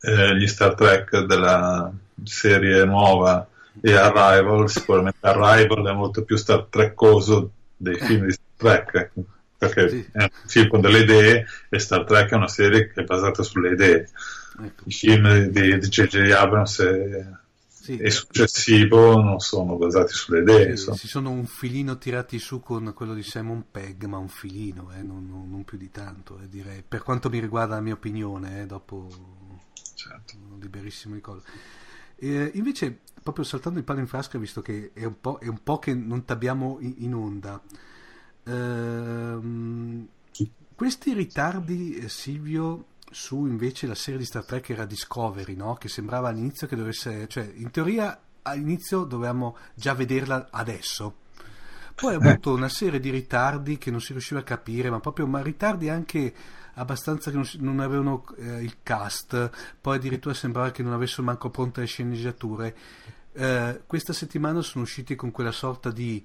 eh, 0.00 0.36
gli 0.36 0.46
Star 0.46 0.74
Trek 0.74 1.20
della 1.24 1.92
serie 2.24 2.84
nuova 2.84 3.46
e 3.80 3.94
Arrival, 3.94 4.68
sicuramente 4.68 5.26
Arrival 5.26 5.86
è 5.86 5.92
molto 5.92 6.24
più 6.24 6.36
Star 6.36 6.66
Trekcoso 6.68 7.50
dei 7.76 7.96
film 7.96 8.26
di 8.26 8.32
Star 8.32 8.84
Trek 8.84 9.12
perché 9.60 9.88
sì. 9.90 10.08
è 10.12 10.22
un 10.22 10.28
film 10.46 10.68
con 10.68 10.80
delle 10.80 11.00
idee 11.00 11.46
e 11.68 11.78
Star 11.78 12.04
Trek 12.04 12.30
è 12.30 12.34
una 12.34 12.48
serie 12.48 12.90
che 12.90 13.02
è 13.02 13.04
basata 13.04 13.42
sulle 13.42 13.72
idee 13.72 14.08
ecco. 14.64 14.82
i 14.86 14.90
film 14.90 15.44
di 15.48 15.78
J.J. 15.78 16.30
Abrams 16.32 16.78
e, 16.78 17.26
sì. 17.68 17.98
e, 17.98 18.10
successivo 18.10 19.20
non 19.20 19.38
sono 19.38 19.76
basati 19.76 20.14
sulle 20.14 20.40
idee 20.40 20.76
sì, 20.78 20.92
si 20.94 21.08
sono 21.08 21.30
un 21.30 21.44
filino 21.44 21.98
tirati 21.98 22.38
su 22.38 22.60
con 22.60 22.92
quello 22.94 23.12
di 23.12 23.22
Simon 23.22 23.66
Pegg 23.70 24.04
ma 24.04 24.16
un 24.16 24.28
filino 24.28 24.90
eh, 24.96 25.02
non, 25.02 25.28
non, 25.28 25.50
non, 25.50 25.62
più 25.64 25.76
di 25.76 25.90
tanto 25.90 26.38
eh, 26.42 26.48
direi 26.48 26.82
per 26.86 27.02
quanto 27.02 27.28
mi 27.28 27.38
riguarda 27.38 27.74
la 27.74 27.82
mia 27.82 27.94
opinione 27.94 28.62
eh, 28.62 28.66
dopo 28.66 29.08
certo. 30.08 30.34
liberissimo 30.58 31.14
di 31.14 31.20
cosa. 31.20 31.42
E 32.16 32.50
invece, 32.54 33.00
proprio 33.22 33.44
saltando 33.44 33.78
il 33.78 33.84
palo 33.84 34.00
in 34.00 34.06
frasca, 34.06 34.38
visto 34.38 34.60
che 34.62 34.90
è 34.92 35.04
un 35.04 35.20
po', 35.20 35.38
è 35.38 35.46
un 35.46 35.62
po 35.62 35.78
che 35.78 35.94
non 35.94 36.24
ti 36.24 36.32
abbiamo 36.32 36.78
in 36.80 37.14
onda, 37.14 37.60
ehm, 38.44 40.08
questi 40.74 41.12
ritardi, 41.12 41.96
eh, 41.96 42.08
Silvio, 42.08 42.86
su 43.10 43.44
invece 43.44 43.86
la 43.86 43.94
serie 43.94 44.18
di 44.18 44.24
Star 44.24 44.44
Trek 44.44 44.70
era 44.70 44.86
Discovery, 44.86 45.54
no? 45.54 45.74
che 45.74 45.88
sembrava 45.88 46.28
all'inizio 46.28 46.66
che 46.66 46.76
dovesse, 46.76 47.26
cioè 47.28 47.50
in 47.56 47.70
teoria 47.70 48.18
all'inizio 48.42 49.04
dovevamo 49.04 49.56
già 49.74 49.94
vederla 49.94 50.48
adesso. 50.50 51.16
Poi 51.94 52.14
ha 52.14 52.16
avuto 52.16 52.54
una 52.54 52.70
serie 52.70 52.98
di 52.98 53.10
ritardi 53.10 53.76
che 53.76 53.90
non 53.90 54.00
si 54.00 54.12
riusciva 54.12 54.40
a 54.40 54.42
capire, 54.42 54.88
ma 54.88 55.00
proprio 55.00 55.26
ma 55.26 55.42
ritardi 55.42 55.90
anche 55.90 56.32
abbastanza 56.74 57.30
che 57.30 57.36
non, 57.36 57.48
non 57.58 57.80
avevano 57.80 58.24
eh, 58.38 58.62
il 58.62 58.78
cast, 58.82 59.50
poi 59.80 59.96
addirittura 59.96 60.34
sembrava 60.34 60.70
che 60.70 60.82
non 60.82 60.92
avessero 60.92 61.22
manco 61.22 61.50
pronte 61.50 61.80
le 61.80 61.86
sceneggiature. 61.86 62.76
Eh, 63.32 63.82
questa 63.86 64.12
settimana 64.12 64.60
sono 64.60 64.84
usciti 64.84 65.14
con 65.14 65.30
quella 65.30 65.52
sorta 65.52 65.90
di 65.90 66.24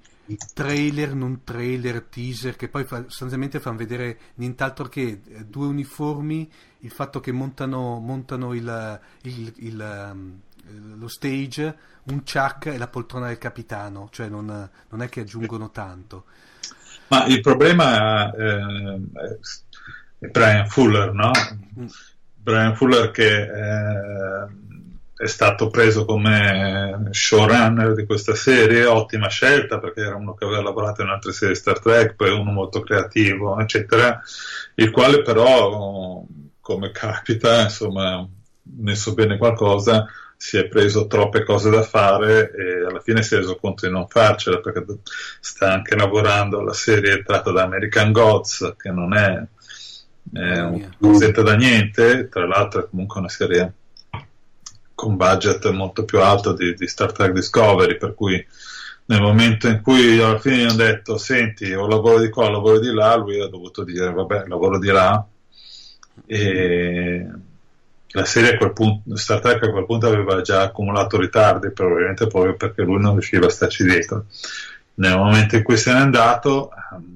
trailer, 0.53 1.13
non 1.13 1.43
trailer, 1.43 2.01
teaser, 2.01 2.55
che 2.55 2.67
poi 2.67 2.83
fa, 2.83 3.03
sostanzialmente 3.03 3.59
fanno 3.59 3.77
vedere 3.77 4.17
nient'altro 4.35 4.87
che 4.87 5.21
eh, 5.23 5.45
due 5.45 5.67
uniformi, 5.67 6.51
il 6.79 6.91
fatto 6.91 7.19
che 7.19 7.31
montano, 7.31 7.99
montano 7.99 8.53
il, 8.53 8.99
il, 9.21 9.53
il, 9.57 10.09
um, 10.11 10.39
lo 10.97 11.07
stage, 11.07 11.77
un 12.05 12.23
chuck 12.23 12.67
e 12.67 12.77
la 12.77 12.87
poltrona 12.87 13.27
del 13.27 13.37
capitano, 13.37 14.09
cioè 14.11 14.27
non, 14.27 14.69
non 14.89 15.01
è 15.01 15.09
che 15.09 15.21
aggiungono 15.21 15.69
tanto. 15.69 16.25
Ma 17.07 17.25
il 17.25 17.39
problema 17.41 18.33
eh, 18.33 18.99
Brian 20.17 20.67
Fuller, 20.67 21.13
no? 21.13 21.31
Brian 22.33 22.75
Fuller 22.75 23.11
che 23.11 23.41
eh, 23.41 24.47
è 25.17 25.27
stato 25.27 25.69
preso 25.69 26.03
come 26.05 27.07
showrunner 27.11 27.93
di 27.93 28.05
questa 28.05 28.35
serie, 28.35 28.85
ottima 28.85 29.29
scelta 29.29 29.79
perché 29.79 30.01
era 30.01 30.15
uno 30.15 30.33
che 30.33 30.45
aveva 30.45 30.61
lavorato 30.61 31.01
in 31.01 31.07
altre 31.07 31.31
serie 31.31 31.55
Star 31.55 31.79
Trek, 31.79 32.15
poi 32.15 32.31
uno 32.31 32.51
molto 32.51 32.81
creativo, 32.81 33.57
eccetera, 33.59 34.21
il 34.75 34.91
quale 34.91 35.21
però, 35.21 36.23
come 36.59 36.91
capita, 36.91 37.61
insomma, 37.61 38.27
ne 38.61 38.95
so 38.95 39.13
bene 39.13 39.37
qualcosa, 39.37 40.05
si 40.37 40.57
è 40.57 40.67
preso 40.67 41.07
troppe 41.07 41.43
cose 41.43 41.69
da 41.69 41.81
fare 41.81 42.51
e 42.51 42.85
alla 42.85 42.99
fine 42.99 43.23
si 43.23 43.35
è 43.35 43.37
reso 43.37 43.55
conto 43.55 43.85
di 43.85 43.91
non 43.91 44.07
farcela 44.07 44.59
perché 44.59 44.83
sta 45.39 45.71
anche 45.71 45.95
lavorando 45.95 46.59
alla 46.59 46.73
serie 46.73 47.23
tratta 47.23 47.51
da 47.51 47.63
American 47.63 48.11
Gods, 48.11 48.75
che 48.77 48.91
non 48.91 49.15
è, 49.15 49.41
è 50.33 50.59
un 50.59 50.89
cosetta 50.99 51.41
da 51.41 51.55
niente, 51.55 52.29
tra 52.29 52.45
l'altro 52.45 52.81
è 52.85 52.89
comunque 52.89 53.19
una 53.19 53.29
serie 53.29 53.73
con 54.93 55.17
budget 55.17 55.69
molto 55.71 56.05
più 56.05 56.21
alto 56.21 56.53
di, 56.53 56.73
di, 56.73 56.87
Star 56.87 57.11
Trek 57.11 57.31
Discovery, 57.31 57.97
per 57.97 58.13
cui 58.13 58.43
nel 59.07 59.21
momento 59.21 59.67
in 59.67 59.81
cui 59.81 60.19
alla 60.19 60.39
fine 60.39 60.57
gli 60.57 60.63
hanno 60.63 60.75
detto 60.75 61.17
senti 61.17 61.71
o 61.73 61.87
lavoro 61.87 62.19
di 62.19 62.29
qua 62.29 62.45
o 62.45 62.49
lavoro 62.49 62.79
di 62.79 62.91
là, 62.91 63.15
lui 63.15 63.39
ha 63.39 63.47
dovuto 63.47 63.83
dire 63.83 64.11
vabbè 64.11 64.45
lavoro 64.47 64.79
di 64.79 64.87
là 64.87 65.25
e 66.25 67.27
la 68.07 68.25
serie 68.25 68.53
a 68.53 68.57
quel 68.57 68.71
punto, 68.71 69.15
Star 69.17 69.41
Trek 69.41 69.63
a 69.63 69.71
quel 69.71 69.85
punto 69.85 70.07
aveva 70.07 70.41
già 70.41 70.61
accumulato 70.61 71.19
ritardi, 71.19 71.71
probabilmente 71.71 72.27
proprio 72.27 72.55
perché 72.55 72.81
lui 72.81 73.01
non 73.01 73.11
riusciva 73.11 73.47
a 73.47 73.49
starci 73.49 73.83
dietro. 73.83 74.25
Nel 74.95 75.17
momento 75.17 75.57
in 75.57 75.63
cui 75.63 75.75
se 75.75 75.91
n'è 75.91 75.99
andato, 75.99 76.71
ehm, 76.71 77.14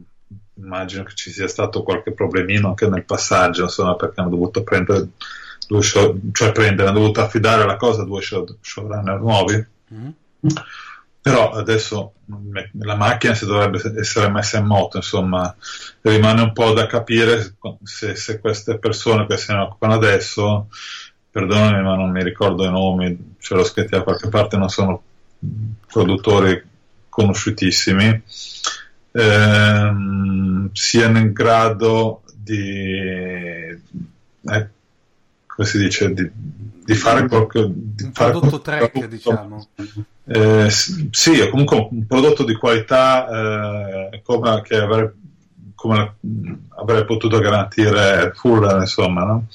immagino 0.61 1.03
che 1.03 1.13
ci 1.15 1.31
sia 1.31 1.47
stato 1.47 1.83
qualche 1.83 2.11
problemino 2.11 2.69
anche 2.69 2.87
nel 2.87 3.05
passaggio, 3.05 3.63
insomma, 3.63 3.95
perché 3.95 4.19
hanno 4.19 4.29
dovuto 4.29 4.63
prendere 4.63 5.09
due 5.67 5.81
show, 5.81 6.17
cioè 6.31 6.51
prendere, 6.51 6.89
hanno 6.89 6.99
dovuto 6.99 7.21
affidare 7.21 7.65
la 7.65 7.75
cosa 7.75 8.01
a 8.01 8.05
due 8.05 8.21
show, 8.21 8.45
showrunner 8.59 9.19
nuovi. 9.19 9.65
Mm-hmm. 9.93 10.09
Però 11.21 11.51
adesso 11.51 12.13
la 12.79 12.95
macchina 12.95 13.33
si 13.33 13.45
dovrebbe 13.45 13.81
essere 13.99 14.29
messa 14.29 14.57
in 14.57 14.65
moto, 14.65 14.97
insomma, 14.97 15.53
rimane 16.01 16.41
un 16.41 16.53
po' 16.53 16.71
da 16.71 16.87
capire 16.87 17.55
se, 17.83 18.15
se 18.15 18.39
queste 18.39 18.79
persone 18.79 19.27
che 19.27 19.35
se 19.37 19.53
ne 19.53 19.59
occupano 19.59 19.93
adesso, 19.93 20.67
perdonami 21.29 21.83
ma 21.83 21.95
non 21.95 22.09
mi 22.09 22.23
ricordo 22.23 22.65
i 22.65 22.71
nomi, 22.71 23.35
ce 23.39 23.53
l'ho 23.53 23.63
scritti 23.63 23.91
da 23.91 24.03
qualche 24.03 24.29
parte, 24.29 24.57
non 24.57 24.69
sono 24.69 25.03
produttori 25.87 26.63
conosciutissimi, 27.09 28.23
ehm, 29.19 30.69
siano 30.73 31.17
in 31.17 31.33
grado 31.33 32.21
di, 32.33 32.97
eh, 32.97 34.67
come 35.45 35.67
si 35.67 35.77
dice, 35.77 36.13
di, 36.13 36.29
di 36.85 36.93
fare 36.95 37.27
qualche... 37.27 37.69
Di 37.69 38.03
un 38.03 38.13
fare 38.13 38.31
prodotto 38.31 38.61
track, 38.61 39.07
diciamo. 39.07 39.67
Eh, 40.25 40.67
sì, 40.69 41.39
è 41.39 41.49
comunque 41.49 41.87
un 41.91 42.07
prodotto 42.07 42.43
di 42.43 42.55
qualità 42.55 44.09
eh, 44.09 44.21
come, 44.23 44.61
che 44.61 44.75
avrei, 44.75 45.09
come 45.75 46.15
avrei 46.75 47.05
potuto 47.05 47.39
garantire 47.39 48.31
Fuller, 48.35 48.79
insomma, 48.79 49.23
no? 49.23 49.47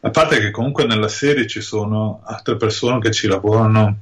A 0.00 0.10
parte 0.10 0.38
che 0.38 0.50
comunque 0.52 0.86
nella 0.86 1.08
serie 1.08 1.48
ci 1.48 1.60
sono 1.60 2.20
altre 2.24 2.56
persone 2.56 3.00
che 3.00 3.10
ci 3.10 3.26
lavorano 3.26 3.96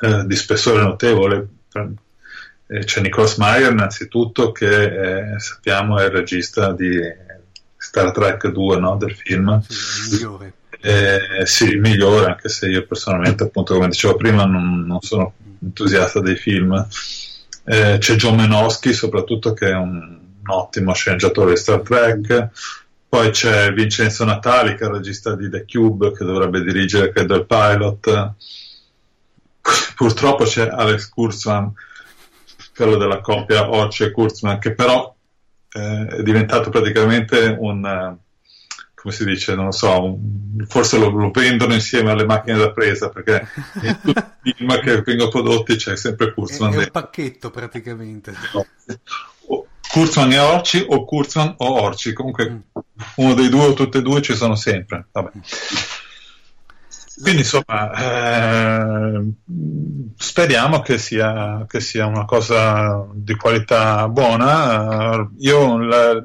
eh, 0.00 0.24
di 0.24 0.36
spessore 0.36 0.82
notevole. 0.82 1.48
Eh, 2.70 2.84
c'è 2.84 3.00
Nicholas 3.00 3.36
Meyer 3.36 3.72
innanzitutto 3.72 4.52
che 4.52 5.32
eh, 5.32 5.38
sappiamo 5.40 5.98
è 5.98 6.04
il 6.04 6.10
regista 6.10 6.72
di 6.72 7.00
Star 7.76 8.12
Trek 8.12 8.48
2 8.48 8.78
no? 8.78 8.96
del 8.96 9.14
film. 9.14 9.60
Sì, 9.66 9.72
il 9.72 10.10
migliore. 10.12 10.52
Eh, 10.80 11.46
sì, 11.46 11.76
migliore, 11.76 12.26
anche 12.26 12.48
se 12.48 12.68
io 12.68 12.86
personalmente, 12.86 13.44
appunto, 13.44 13.74
come 13.74 13.88
dicevo 13.88 14.16
prima, 14.16 14.44
non, 14.44 14.84
non 14.86 15.00
sono 15.00 15.32
entusiasta 15.62 16.20
dei 16.20 16.36
film. 16.36 16.86
Eh, 17.64 17.96
c'è 17.98 18.14
John 18.14 18.36
Menosky, 18.36 18.92
soprattutto, 18.92 19.54
che 19.54 19.70
è 19.70 19.74
un, 19.74 19.96
un, 19.96 20.50
ottimo 20.50 20.92
sceneggiatore 20.92 21.52
di 21.52 21.56
Star 21.56 21.80
Trek. 21.80 22.50
Poi 23.08 23.30
c'è 23.30 23.72
Vincenzo 23.72 24.24
Natali, 24.24 24.74
che 24.74 24.84
è 24.84 24.88
il 24.88 24.94
regista 24.94 25.34
di 25.34 25.48
The 25.48 25.64
Cube, 25.66 26.12
che 26.12 26.24
dovrebbe 26.24 26.62
dirigere, 26.62 27.10
credo, 27.10 27.34
il 27.34 27.46
pilot. 27.46 28.32
Purtroppo 29.96 30.44
c'è 30.44 30.68
Alex 30.68 31.08
Kurzman, 31.08 31.72
quello 32.78 32.96
della 32.96 33.20
coppia 33.20 33.68
Orce 33.68 34.04
e 34.04 34.10
Kurzman, 34.12 34.60
che 34.60 34.72
però 34.72 35.12
eh, 35.72 36.06
è 36.06 36.22
diventato 36.22 36.70
praticamente 36.70 37.56
un 37.58 38.16
come 38.94 39.14
si 39.14 39.24
dice, 39.24 39.54
non 39.54 39.66
lo 39.66 39.70
so, 39.70 40.18
forse 40.66 40.98
lo, 40.98 41.08
lo, 41.10 41.30
vendono 41.30 41.72
insieme 41.72 42.10
alle 42.10 42.24
macchine 42.24 42.58
da 42.58 42.72
presa 42.72 43.08
perché 43.08 43.46
in 43.82 43.98
tutti 44.02 44.24
i 44.42 44.54
film 44.56 44.80
che 44.80 45.02
vengono 45.02 45.30
prodotti 45.30 45.76
c'è 45.76 45.96
sempre 45.96 46.32
Kurzman. 46.32 46.72
È, 46.72 46.76
è 46.76 46.78
un 46.78 46.90
pacchetto 46.90 47.50
praticamente. 47.50 48.32
No. 48.52 48.66
Kurzman 49.90 50.32
e 50.32 50.38
Orci 50.38 50.84
o 50.86 51.04
Kurzman 51.04 51.54
o 51.58 51.80
Orci, 51.80 52.12
comunque 52.12 52.50
mm. 52.50 52.58
uno 53.16 53.34
dei 53.34 53.48
due 53.48 53.66
o 53.66 53.72
tutte 53.72 53.98
e 53.98 54.02
due 54.02 54.20
ci 54.20 54.34
sono 54.34 54.56
sempre. 54.56 55.06
Vabbè. 55.12 55.30
Quindi 57.20 57.40
insomma, 57.40 57.92
eh, 57.92 59.32
speriamo 60.16 60.80
che 60.80 60.98
sia, 60.98 61.64
che 61.68 61.80
sia, 61.80 62.06
una 62.06 62.24
cosa 62.24 63.06
di 63.12 63.34
qualità 63.34 64.08
buona. 64.08 65.28
io 65.38 65.78
la, 65.78 66.22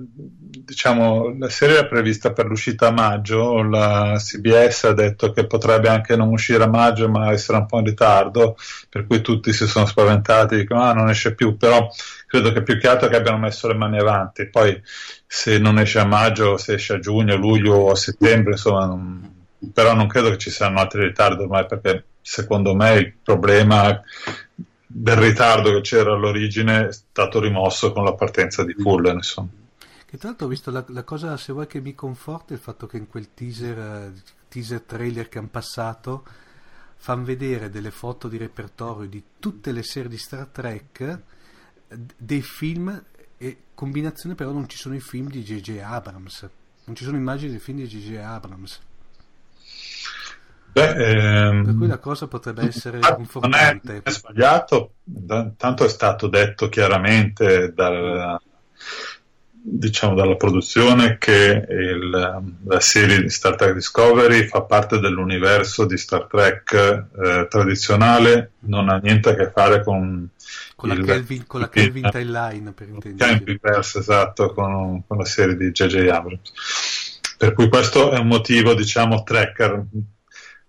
diciamo, 0.65 1.35
la 1.37 1.49
serie 1.49 1.77
era 1.77 1.87
prevista 1.87 2.31
per 2.31 2.45
l'uscita 2.45 2.87
a 2.87 2.91
maggio, 2.91 3.63
la 3.63 4.15
CBS 4.17 4.85
ha 4.85 4.93
detto 4.93 5.31
che 5.31 5.45
potrebbe 5.45 5.89
anche 5.89 6.15
non 6.15 6.29
uscire 6.29 6.63
a 6.63 6.67
maggio 6.67 7.09
ma 7.09 7.31
essere 7.31 7.57
un 7.57 7.65
po' 7.65 7.79
in 7.79 7.85
ritardo, 7.85 8.55
per 8.89 9.05
cui 9.05 9.21
tutti 9.21 9.51
si 9.51 9.67
sono 9.67 9.85
spaventati, 9.85 10.55
dicono 10.57 10.81
ah 10.83 10.93
non 10.93 11.09
esce 11.09 11.33
più, 11.35 11.57
però 11.57 11.89
credo 12.27 12.51
che 12.51 12.63
più 12.63 12.77
che 12.79 12.87
altro 12.87 13.09
che 13.09 13.15
abbiano 13.15 13.37
messo 13.39 13.67
le 13.67 13.75
mani 13.75 13.99
avanti, 13.99 14.47
poi 14.49 14.79
se 15.25 15.57
non 15.57 15.79
esce 15.79 15.99
a 15.99 16.05
maggio, 16.05 16.57
se 16.57 16.73
esce 16.73 16.93
a 16.93 16.99
giugno, 16.99 17.35
luglio 17.35 17.75
o 17.75 17.95
settembre, 17.95 18.51
insomma, 18.51 18.85
non, 18.85 19.32
però 19.71 19.93
non 19.93 20.07
credo 20.07 20.29
che 20.29 20.37
ci 20.37 20.49
siano 20.49 20.79
altri 20.79 21.05
ritardi 21.05 21.43
ormai 21.43 21.65
perché 21.65 22.05
secondo 22.21 22.73
me 22.73 22.93
il 22.93 23.13
problema 23.21 24.01
del 24.85 25.15
ritardo 25.15 25.71
che 25.73 25.81
c'era 25.81 26.13
all'origine 26.13 26.87
è 26.87 26.91
stato 26.91 27.39
rimosso 27.39 27.91
con 27.91 28.03
la 28.03 28.13
partenza 28.13 28.63
di 28.63 28.73
Fuller, 28.73 29.15
insomma. 29.15 29.49
E 30.09 30.17
tra 30.17 30.27
l'altro 30.27 30.45
ho 30.45 30.49
visto 30.49 30.69
la, 30.69 30.85
la, 30.89 31.03
cosa, 31.03 31.35
se 31.37 31.51
vuoi 31.51 31.65
che 31.65 31.81
mi 31.81 31.95
conforta, 31.95 32.53
il 32.53 32.59
fatto 32.59 32.85
che 32.85 32.97
in 32.97 33.07
quel 33.07 33.33
teaser, 33.33 34.13
teaser 34.47 34.81
trailer 34.81 35.27
che 35.27 35.39
hanno 35.39 35.47
passato 35.49 36.23
fanno 36.97 37.23
vedere 37.23 37.71
delle 37.71 37.89
foto 37.89 38.27
di 38.27 38.37
repertorio 38.37 39.09
di 39.09 39.23
tutte 39.39 39.71
le 39.71 39.81
serie 39.81 40.09
di 40.09 40.17
Star 40.17 40.45
Trek, 40.45 41.19
dei 42.15 42.43
film, 42.43 43.03
e 43.37 43.57
combinazione 43.73 44.35
però 44.35 44.51
non 44.51 44.69
ci 44.69 44.77
sono 44.77 44.93
i 44.95 45.01
film 45.01 45.29
di 45.29 45.41
J.J. 45.41 45.79
Abrams, 45.79 46.47
non 46.85 46.95
ci 46.95 47.03
sono 47.03 47.17
immagini 47.17 47.49
dei 47.49 47.59
film 47.59 47.79
di 47.79 47.87
J.J. 47.87 48.17
Abrams. 48.17 48.79
Beh, 50.73 51.47
ehm, 51.47 51.63
per 51.63 51.75
cui 51.75 51.87
la 51.87 51.99
cosa 51.99 52.27
potrebbe 52.27 52.67
essere 52.67 52.99
confortante. 52.99 53.79
Non 53.83 53.95
è, 53.97 54.01
è 54.03 54.09
sbagliato, 54.09 54.95
tanto 55.55 55.85
è 55.85 55.89
stato 55.89 56.27
detto 56.27 56.67
chiaramente 56.69 57.71
dal 57.73 58.39
diciamo 59.65 60.13
dalla 60.13 60.35
produzione 60.35 61.17
che 61.17 61.65
il, 61.69 62.09
la 62.65 62.79
serie 62.81 63.21
di 63.21 63.29
Star 63.29 63.55
Trek 63.55 63.73
Discovery 63.73 64.47
fa 64.47 64.63
parte 64.63 64.99
dell'universo 64.99 65.85
di 65.85 65.95
Star 65.95 66.27
Trek 66.27 66.73
eh, 66.73 67.47
tradizionale, 67.49 68.51
non 68.61 68.89
ha 68.89 68.97
niente 68.97 69.29
a 69.29 69.35
che 69.35 69.51
fare 69.51 69.81
con 69.81 70.29
con 70.75 70.91
il, 70.91 70.99
la 70.99 71.05
Kelvin, 71.05 71.47
con 71.47 71.61
la 71.61 71.69
Kelvin 71.69 72.09
Timeline 72.11 72.71
per 72.73 72.89
intendere. 72.89 73.59
esatto, 73.79 74.53
con, 74.53 75.03
con, 75.07 75.17
la 75.17 75.25
serie 75.25 75.55
di 75.55 75.71
J.J. 75.71 76.09
Abrams. 76.09 76.51
Per 77.37 77.53
cui 77.53 77.69
questo 77.69 78.11
è 78.11 78.17
un 78.17 78.27
motivo, 78.27 78.73
diciamo, 78.73 79.23
tracker. 79.23 79.85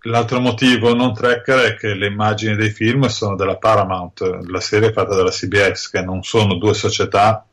L'altro 0.05 0.41
motivo 0.41 0.95
non 0.95 1.15
tracker 1.15 1.59
è 1.61 1.77
che 1.77 1.95
le 1.95 2.07
immagini 2.07 2.57
dei 2.57 2.71
film 2.71 3.07
sono 3.07 3.37
della 3.37 3.57
Paramount, 3.57 4.21
la 4.47 4.61
serie 4.61 4.91
è 4.91 4.93
fatta 4.93 5.15
dalla 5.15 5.31
CBS, 5.31 5.91
che 5.91 6.03
non 6.03 6.23
sono 6.23 6.57
due 6.57 6.75
società 6.75 7.47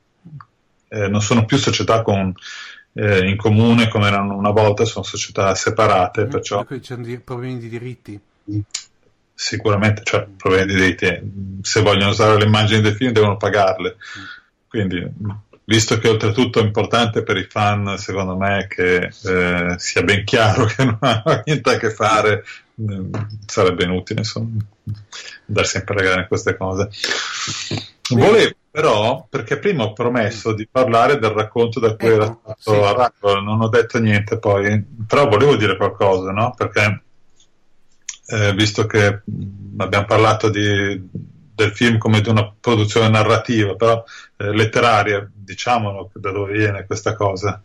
eh, 0.93 1.07
non 1.07 1.21
sono 1.21 1.45
più 1.45 1.57
società 1.57 2.01
con, 2.01 2.33
eh, 2.93 3.25
in 3.27 3.37
comune 3.37 3.87
come 3.87 4.07
erano 4.07 4.35
una 4.35 4.51
volta, 4.51 4.83
sono 4.83 5.05
società 5.05 5.55
separate. 5.55 6.25
Mm, 6.25 6.29
perciò... 6.29 6.63
Qui 6.65 6.81
c'è 6.81 6.97
problemi 7.19 7.59
di 7.59 7.69
diritti. 7.69 8.19
Sicuramente, 9.33 10.03
cioè 10.03 10.27
problemi 10.35 10.65
di 10.65 10.75
diritti. 10.75 11.59
Se 11.61 11.81
vogliono 11.81 12.09
usare 12.09 12.37
le 12.37 12.45
immagini 12.45 12.81
del 12.81 12.95
film 12.95 13.13
devono 13.13 13.37
pagarle. 13.37 13.95
Mm. 13.95 14.23
Quindi, 14.67 15.11
visto 15.71 15.97
che 15.97 16.09
oltretutto 16.09 16.59
è 16.59 16.63
importante 16.63 17.23
per 17.23 17.37
i 17.37 17.47
fan, 17.49 17.97
secondo 17.97 18.35
me, 18.35 18.67
che 18.67 19.09
eh, 19.23 19.75
sia 19.77 20.03
ben 20.03 20.25
chiaro 20.25 20.65
che 20.75 20.83
non 20.83 20.97
ha 20.99 21.41
niente 21.45 21.69
a 21.69 21.77
che 21.77 21.91
fare, 21.91 22.43
eh, 22.75 23.09
sarebbe 23.45 23.85
inutile 23.85 24.19
insomma, 24.19 24.59
sempre 25.63 25.93
a 25.93 25.95
pregare 25.95 26.27
queste 26.27 26.57
cose. 26.57 26.89
Volevo 28.09 28.55
però, 28.69 29.25
perché 29.29 29.59
prima 29.59 29.83
ho 29.83 29.93
promesso 29.93 30.53
di 30.53 30.67
parlare 30.69 31.19
del 31.19 31.31
racconto 31.31 31.79
da 31.79 31.95
cui 31.95 32.07
ecco, 32.07 32.15
era 32.15 32.37
stato 32.57 32.81
sì. 32.81 32.89
Aracolo, 32.89 33.41
non 33.41 33.61
ho 33.61 33.69
detto 33.69 33.99
niente 33.99 34.39
poi, 34.39 34.81
però 35.07 35.27
volevo 35.27 35.55
dire 35.55 35.77
qualcosa, 35.77 36.31
no? 36.31 36.53
Perché 36.55 37.03
eh, 38.27 38.53
visto 38.53 38.85
che 38.85 39.21
abbiamo 39.77 40.05
parlato 40.05 40.49
di, 40.49 41.09
del 41.61 41.75
film 41.75 41.97
come 41.97 42.21
di 42.21 42.29
una 42.29 42.51
produzione 42.59 43.09
narrativa, 43.09 43.75
però 43.75 44.03
eh, 44.37 44.53
letteraria, 44.53 45.29
diciamolo 45.33 46.09
da 46.13 46.31
dove 46.31 46.53
viene 46.53 46.85
questa 46.85 47.13
cosa. 47.13 47.61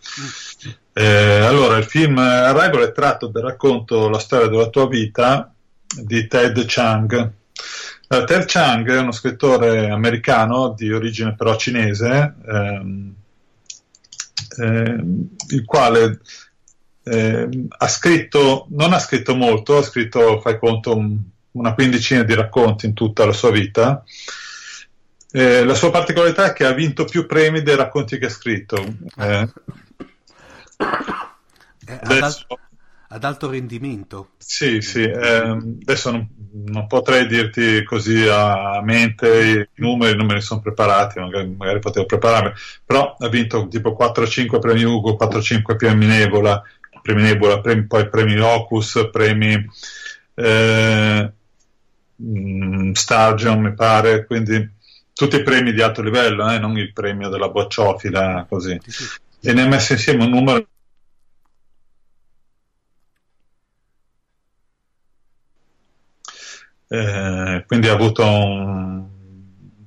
Eh, 0.92 1.40
allora, 1.40 1.76
il 1.76 1.84
film 1.84 2.18
Arrival 2.18 2.88
è 2.88 2.92
tratto 2.92 3.26
dal 3.28 3.42
racconto 3.42 4.08
La 4.08 4.18
storia 4.18 4.48
della 4.48 4.68
tua 4.68 4.88
vita 4.88 5.52
di 5.86 6.26
Ted 6.26 6.62
Chang. 6.66 7.32
Uh, 8.08 8.24
Ted 8.24 8.44
Chang 8.46 8.88
è 8.88 8.98
uno 8.98 9.12
scrittore 9.12 9.90
americano 9.90 10.74
di 10.76 10.92
origine 10.92 11.34
però 11.34 11.56
cinese, 11.56 12.34
ehm, 12.46 13.14
ehm, 14.58 15.28
il 15.48 15.64
quale 15.64 16.20
eh, 17.02 17.48
ha 17.68 17.88
scritto, 17.88 18.66
non 18.70 18.92
ha 18.92 18.98
scritto 18.98 19.34
molto, 19.34 19.78
ha 19.78 19.82
scritto, 19.82 20.40
fai 20.40 20.58
conto, 20.58 20.96
un, 20.96 21.18
una 21.56 21.74
quindicina 21.74 22.22
di 22.22 22.34
racconti 22.34 22.86
in 22.86 22.94
tutta 22.94 23.24
la 23.24 23.32
sua 23.32 23.50
vita. 23.50 24.04
Eh, 25.32 25.64
la 25.64 25.74
sua 25.74 25.90
particolarità 25.90 26.46
è 26.46 26.52
che 26.52 26.64
ha 26.64 26.72
vinto 26.72 27.04
più 27.04 27.26
premi 27.26 27.62
dei 27.62 27.76
racconti 27.76 28.18
che 28.18 28.26
ha 28.26 28.30
scritto. 28.30 28.76
Eh, 29.18 29.48
eh 31.86 32.00
adesso, 32.02 32.46
ad 33.08 33.24
alto 33.24 33.50
rendimento. 33.50 34.30
Sì, 34.38 34.80
sì, 34.80 35.02
eh, 35.02 35.56
adesso 35.82 36.10
non, 36.10 36.28
non, 36.66 36.86
potrei 36.86 37.26
dirti 37.26 37.82
così 37.84 38.26
a 38.28 38.80
mente 38.82 39.68
i 39.74 39.80
numeri, 39.80 40.16
non 40.16 40.26
me 40.26 40.34
ne 40.34 40.40
sono 40.40 40.60
preparati, 40.60 41.18
magari, 41.18 41.54
magari 41.56 41.78
potevo 41.78 42.06
prepararmi, 42.06 42.52
però 42.84 43.16
ha 43.18 43.28
vinto 43.28 43.68
tipo 43.68 43.96
4-5 43.98 44.58
premi 44.58 44.84
Ugo, 44.84 45.16
4-5 45.20 45.76
premi 45.76 46.06
Nebula, 46.06 46.62
premi 47.02 47.22
Nebula, 47.22 47.60
premi, 47.60 47.86
poi 47.86 48.08
premi 48.08 48.34
Locus, 48.34 49.08
premi 49.12 49.64
eh, 50.34 51.32
mm, 52.22 52.92
Stargion 52.92 53.60
mi 53.60 53.74
pare, 53.74 54.26
quindi 54.26 54.74
tutti 55.12 55.36
i 55.36 55.42
premi 55.42 55.72
di 55.72 55.82
alto 55.82 56.02
livello, 56.02 56.50
eh, 56.50 56.58
non 56.58 56.76
il 56.78 56.92
premio 56.92 57.28
della 57.28 57.48
bocciofila 57.48 58.46
così. 58.48 58.78
Sì, 58.84 58.90
sì. 58.90 59.18
E 59.42 59.52
ne 59.52 59.62
ha 59.62 59.66
messo 59.66 59.92
insieme 59.92 60.24
un 60.24 60.30
numero 60.30 60.66
Eh, 66.88 67.64
quindi 67.66 67.88
ha 67.88 67.92
avuto 67.92 68.24
un, 68.24 69.04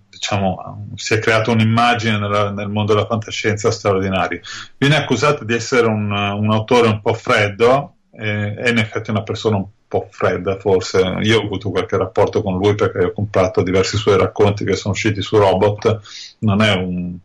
diciamo, 0.10 0.92
si 0.96 1.14
è 1.14 1.20
creata 1.20 1.52
un'immagine 1.52 2.18
nella, 2.18 2.52
nel 2.52 2.68
mondo 2.68 2.94
della 2.94 3.06
fantascienza 3.06 3.72
straordinaria. 3.72 4.42
Viene 4.78 4.96
accusato 4.98 5.44
di 5.46 5.54
essere 5.54 5.88
un, 5.88 6.12
un 6.12 6.52
autore 6.52 6.88
un 6.88 7.02
po' 7.02 7.14
freddo, 7.14 7.96
eh, 8.12 8.54
è 8.56 8.70
in 8.70 8.78
effetti 8.78 9.12
una 9.12 9.24
persona 9.24 9.58
un 9.58 9.68
po' 9.90 10.08
fredda 10.12 10.58
forse. 10.58 11.00
Io 11.22 11.40
ho 11.40 11.44
avuto 11.44 11.72
qualche 11.72 11.98
rapporto 11.98 12.42
con 12.42 12.58
lui 12.58 12.76
perché 12.76 13.06
ho 13.06 13.12
comprato 13.12 13.64
diversi 13.64 13.98
suoi 13.98 14.18
racconti 14.18 14.64
che 14.64 14.76
sono 14.76 14.94
usciti 14.94 15.22
su 15.22 15.36
Robot. 15.36 16.00
Non 16.40 16.62
è 16.62 16.74
un, 16.76 17.18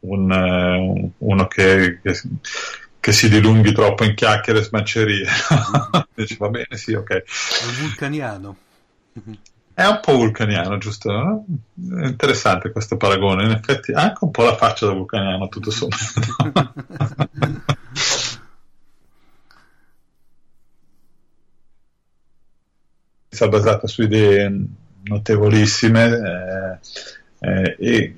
un, 0.00 0.30
uh, 0.30 1.12
uno 1.16 1.48
che, 1.48 1.98
che, 2.02 2.20
che, 3.00 3.12
si 3.12 3.28
dilunghi 3.28 3.72
troppo 3.72 4.04
in 4.04 4.14
chiacchiere 4.14 4.60
e 4.60 4.62
smancerie. 4.62 5.26
Dice 6.14 6.36
va 6.38 6.50
bene, 6.50 6.76
sì, 6.76 6.92
ok. 6.92 7.10
È 7.10 7.24
un 7.66 7.74
vulcaniano. 7.80 8.56
È 9.72 9.86
un 9.86 10.00
po' 10.02 10.12
vulcaniano, 10.12 10.76
giusto? 10.76 11.10
No? 11.10 11.46
Interessante 12.04 12.70
questo 12.70 12.98
paragone. 12.98 13.44
In 13.44 13.52
effetti 13.52 13.92
ha 13.92 14.02
anche 14.02 14.24
un 14.24 14.30
po' 14.30 14.44
la 14.44 14.56
faccia 14.56 14.84
da 14.84 14.92
vulcaniano, 14.92 15.48
tutto 15.48 15.70
sommato. 15.70 16.74
è 23.44 23.48
basata 23.48 23.86
su 23.86 24.02
idee 24.02 24.64
notevolissime 25.02 26.78
eh, 27.40 27.48
eh, 27.48 27.76
e 27.78 28.14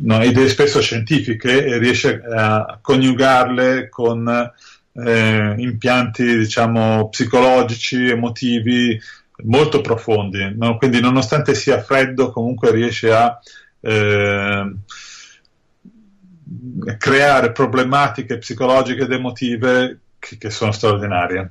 no, 0.00 0.22
idee 0.22 0.48
spesso 0.48 0.80
scientifiche 0.80 1.64
e 1.64 1.78
riesce 1.78 2.22
a 2.22 2.78
coniugarle 2.80 3.88
con 3.88 4.52
eh, 4.92 5.54
impianti 5.58 6.38
diciamo 6.38 7.08
psicologici, 7.08 8.08
emotivi 8.08 8.98
molto 9.44 9.80
profondi, 9.80 10.54
no? 10.56 10.78
quindi 10.78 11.00
nonostante 11.00 11.54
sia 11.54 11.82
freddo 11.82 12.30
comunque 12.30 12.72
riesce 12.72 13.12
a 13.12 13.38
eh, 13.80 14.74
creare 16.98 17.52
problematiche 17.52 18.38
psicologiche 18.38 19.02
ed 19.02 19.12
emotive 19.12 19.98
che, 20.18 20.38
che 20.38 20.50
sono 20.50 20.72
straordinarie. 20.72 21.50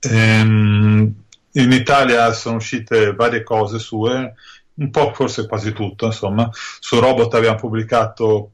Ehm, 0.00 1.14
in 1.52 1.72
Italia 1.72 2.32
sono 2.32 2.56
uscite 2.56 3.14
varie 3.14 3.42
cose 3.42 3.78
sue, 3.78 4.34
un 4.74 4.90
po' 4.90 5.12
forse 5.12 5.46
quasi 5.46 5.72
tutto, 5.72 6.06
insomma. 6.06 6.48
Su 6.52 7.00
Robot 7.00 7.34
abbiamo 7.34 7.58
pubblicato 7.58 8.52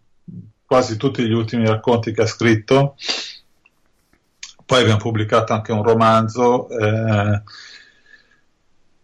quasi 0.64 0.96
tutti 0.96 1.24
gli 1.24 1.32
ultimi 1.32 1.66
racconti 1.66 2.12
che 2.12 2.22
ha 2.22 2.26
scritto, 2.26 2.96
poi 4.64 4.80
abbiamo 4.80 4.98
pubblicato 4.98 5.52
anche 5.52 5.72
un 5.72 5.82
romanzo 5.82 6.68
eh, 6.68 7.42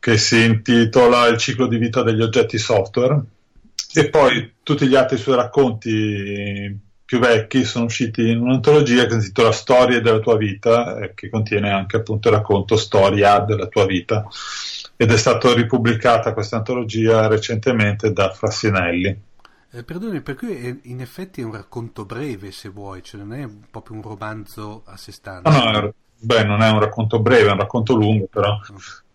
che 0.01 0.19
si 0.19 0.43
intitola 0.43 1.29
Il 1.29 1.39
ciclo 1.39 1.69
di 1.69 1.79
vita 1.79 2.03
degli 2.03 2.21
oggetti 2.21 2.59
software 2.59 3.23
e 3.95 4.11
poi 4.11 4.55
tutti 4.65 4.89
gli 4.89 4.97
altri 4.97 5.19
suoi 5.19 5.37
racconti 5.37 6.77
più 7.13 7.21
vecchi 7.21 7.65
sono 7.65 7.85
usciti 7.85 8.31
in 8.31 8.41
un'antologia 8.41 9.05
che 9.05 9.11
si 9.11 9.27
intitola 9.27 9.53
Storie 9.53 10.01
della 10.01 10.19
tua 10.19 10.39
vita 10.39 10.97
eh, 10.97 11.13
che 11.13 11.29
contiene 11.29 11.71
anche 11.71 11.99
appunto 11.99 12.31
il 12.31 12.37
racconto 12.37 12.75
Storia 12.79 13.39
della 13.41 13.67
tua 13.67 13.85
vita 13.85 14.27
ed 14.97 15.11
è 15.13 15.17
stata 15.19 15.53
ripubblicata 15.53 16.33
questa 16.33 16.57
antologia 16.57 17.27
recentemente 17.27 18.15
da 18.15 18.31
Frassinelli. 18.31 19.23
Eh, 19.73 19.83
perdoni, 19.85 20.23
per 20.23 20.37
cui 20.37 20.81
in 20.85 21.03
effetti 21.03 21.43
è 21.43 21.45
un 21.45 21.53
racconto 21.53 22.07
breve 22.07 22.51
se 22.51 22.71
vuoi, 22.71 23.03
cioè 23.03 23.21
non 23.21 23.35
è 23.35 23.47
proprio 23.71 23.97
un 23.97 24.03
romanzo 24.03 24.81
a 24.87 24.97
sé 24.97 25.13
stante. 25.13 25.51
No, 25.51 25.71
no, 25.71 25.93
beh, 26.19 26.45
non 26.45 26.63
è 26.63 26.71
un 26.71 26.81
racconto 26.81 27.21
breve, 27.21 27.51
è 27.51 27.53
un 27.53 27.59
racconto 27.59 27.95
lungo 27.95 28.27
però. 28.27 28.59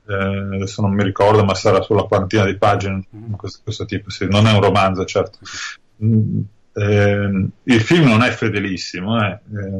Eh, 0.07 0.55
adesso 0.55 0.83
non 0.83 0.93
mi 0.93 1.03
ricordo, 1.03 1.43
ma 1.43 1.55
sarà 1.55 1.81
sulla 1.81 2.03
quarantina 2.03 2.45
di 2.45 2.57
pagine, 2.57 3.07
mm. 3.15 3.33
questo, 3.33 3.61
questo 3.63 3.85
tipo, 3.85 4.11
sì. 4.11 4.27
non 4.27 4.45
è 4.45 4.53
un 4.53 4.61
romanzo, 4.61 5.03
certo. 5.03 5.39
Mm, 6.03 6.41
eh, 6.77 7.47
il 7.63 7.81
film 7.81 8.07
non 8.07 8.21
è 8.21 8.29
fedelissimo, 8.31 9.19
eh. 9.23 9.31
eh. 9.31 9.39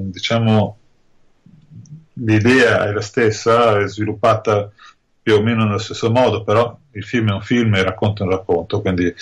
diciamo 0.09 0.77
l'idea 2.13 2.87
è 2.87 2.91
la 2.91 3.01
stessa, 3.01 3.79
è 3.79 3.87
sviluppata 3.87 4.71
più 5.21 5.35
o 5.35 5.41
meno 5.43 5.65
nello 5.65 5.77
stesso 5.77 6.09
modo, 6.09 6.43
però 6.43 6.75
il 6.91 7.03
film 7.03 7.29
è 7.29 7.33
un 7.33 7.41
film 7.41 7.75
e 7.75 7.83
è 7.83 7.99
un 7.99 8.29
racconto, 8.29 8.81
quindi 8.81 9.13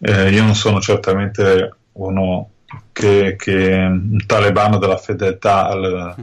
eh, 0.00 0.30
io 0.30 0.42
non 0.42 0.54
sono 0.54 0.80
certamente 0.80 1.74
uno 1.92 2.50
che, 2.92 3.36
che 3.36 3.74
un 3.74 4.22
talebano 4.26 4.78
della 4.78 4.96
fedeltà 4.96 5.66
al, 5.66 6.14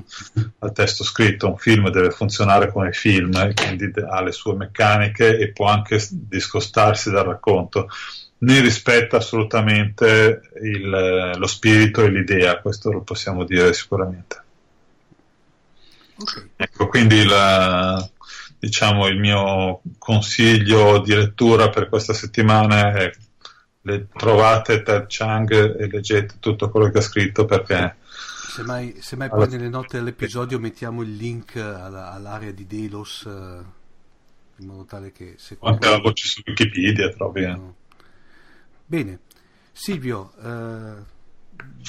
al, 0.60 0.72
testo 0.74 1.04
scritto. 1.04 1.48
Un 1.48 1.58
film 1.58 1.90
deve 1.90 2.12
funzionare 2.12 2.72
come 2.72 2.92
film, 2.92 3.34
eh, 3.36 3.54
quindi 3.54 3.92
ha 4.08 4.22
le 4.22 4.32
sue 4.32 4.56
meccaniche 4.56 5.38
e 5.38 5.52
può 5.52 5.68
anche 5.68 6.00
discostarsi 6.10 7.10
dal 7.12 7.26
racconto. 7.26 7.90
Ne 8.40 8.62
rispetta 8.62 9.18
assolutamente 9.18 10.42
il, 10.62 11.34
lo 11.36 11.48
spirito 11.48 12.04
e 12.04 12.10
l'idea, 12.10 12.60
questo 12.60 12.92
lo 12.92 13.02
possiamo 13.02 13.44
dire 13.44 13.74
sicuramente. 13.74 14.44
Okay. 16.20 16.50
Ecco, 16.56 16.88
quindi 16.88 17.24
la, 17.26 18.08
diciamo, 18.60 19.08
il 19.08 19.20
mio 19.20 19.82
consiglio 19.98 21.00
di 21.00 21.16
lettura 21.16 21.70
per 21.70 21.90
questa 21.90 22.14
settimana 22.14 22.94
è 22.94 23.12
le 23.82 24.08
trovate 24.12 24.84
Ted 24.84 25.06
Chang 25.08 25.52
e 25.80 25.88
leggete 25.88 26.36
tutto 26.40 26.70
quello 26.70 26.90
che 26.90 26.98
ha 26.98 27.02
scritto 27.02 27.46
perché 27.46 27.96
semmai, 28.58 28.96
semmai 29.00 29.30
allora, 29.30 29.48
poi 29.48 29.58
nelle 29.58 29.70
note 29.70 29.98
dell'episodio 29.98 30.60
mettiamo 30.60 31.04
il 31.04 31.16
link 31.16 31.56
alla, 31.56 32.12
all'area 32.12 32.52
di 32.52 32.66
Delos 32.66 33.24
eh, 33.26 33.30
in 34.58 34.68
modo 34.68 34.86
tale 34.86 35.12
che 35.12 35.36
se 35.38 35.58
qualcuno... 35.58 35.86
anche 35.86 35.98
la 35.98 36.02
voce 36.02 36.28
su 36.28 36.42
Wikipedia 36.46 37.10
trovi 37.10 37.44
eh. 37.44 37.48
no. 37.48 37.76
Bene 38.88 39.20
Silvio 39.72 40.34
eh, 40.42 41.16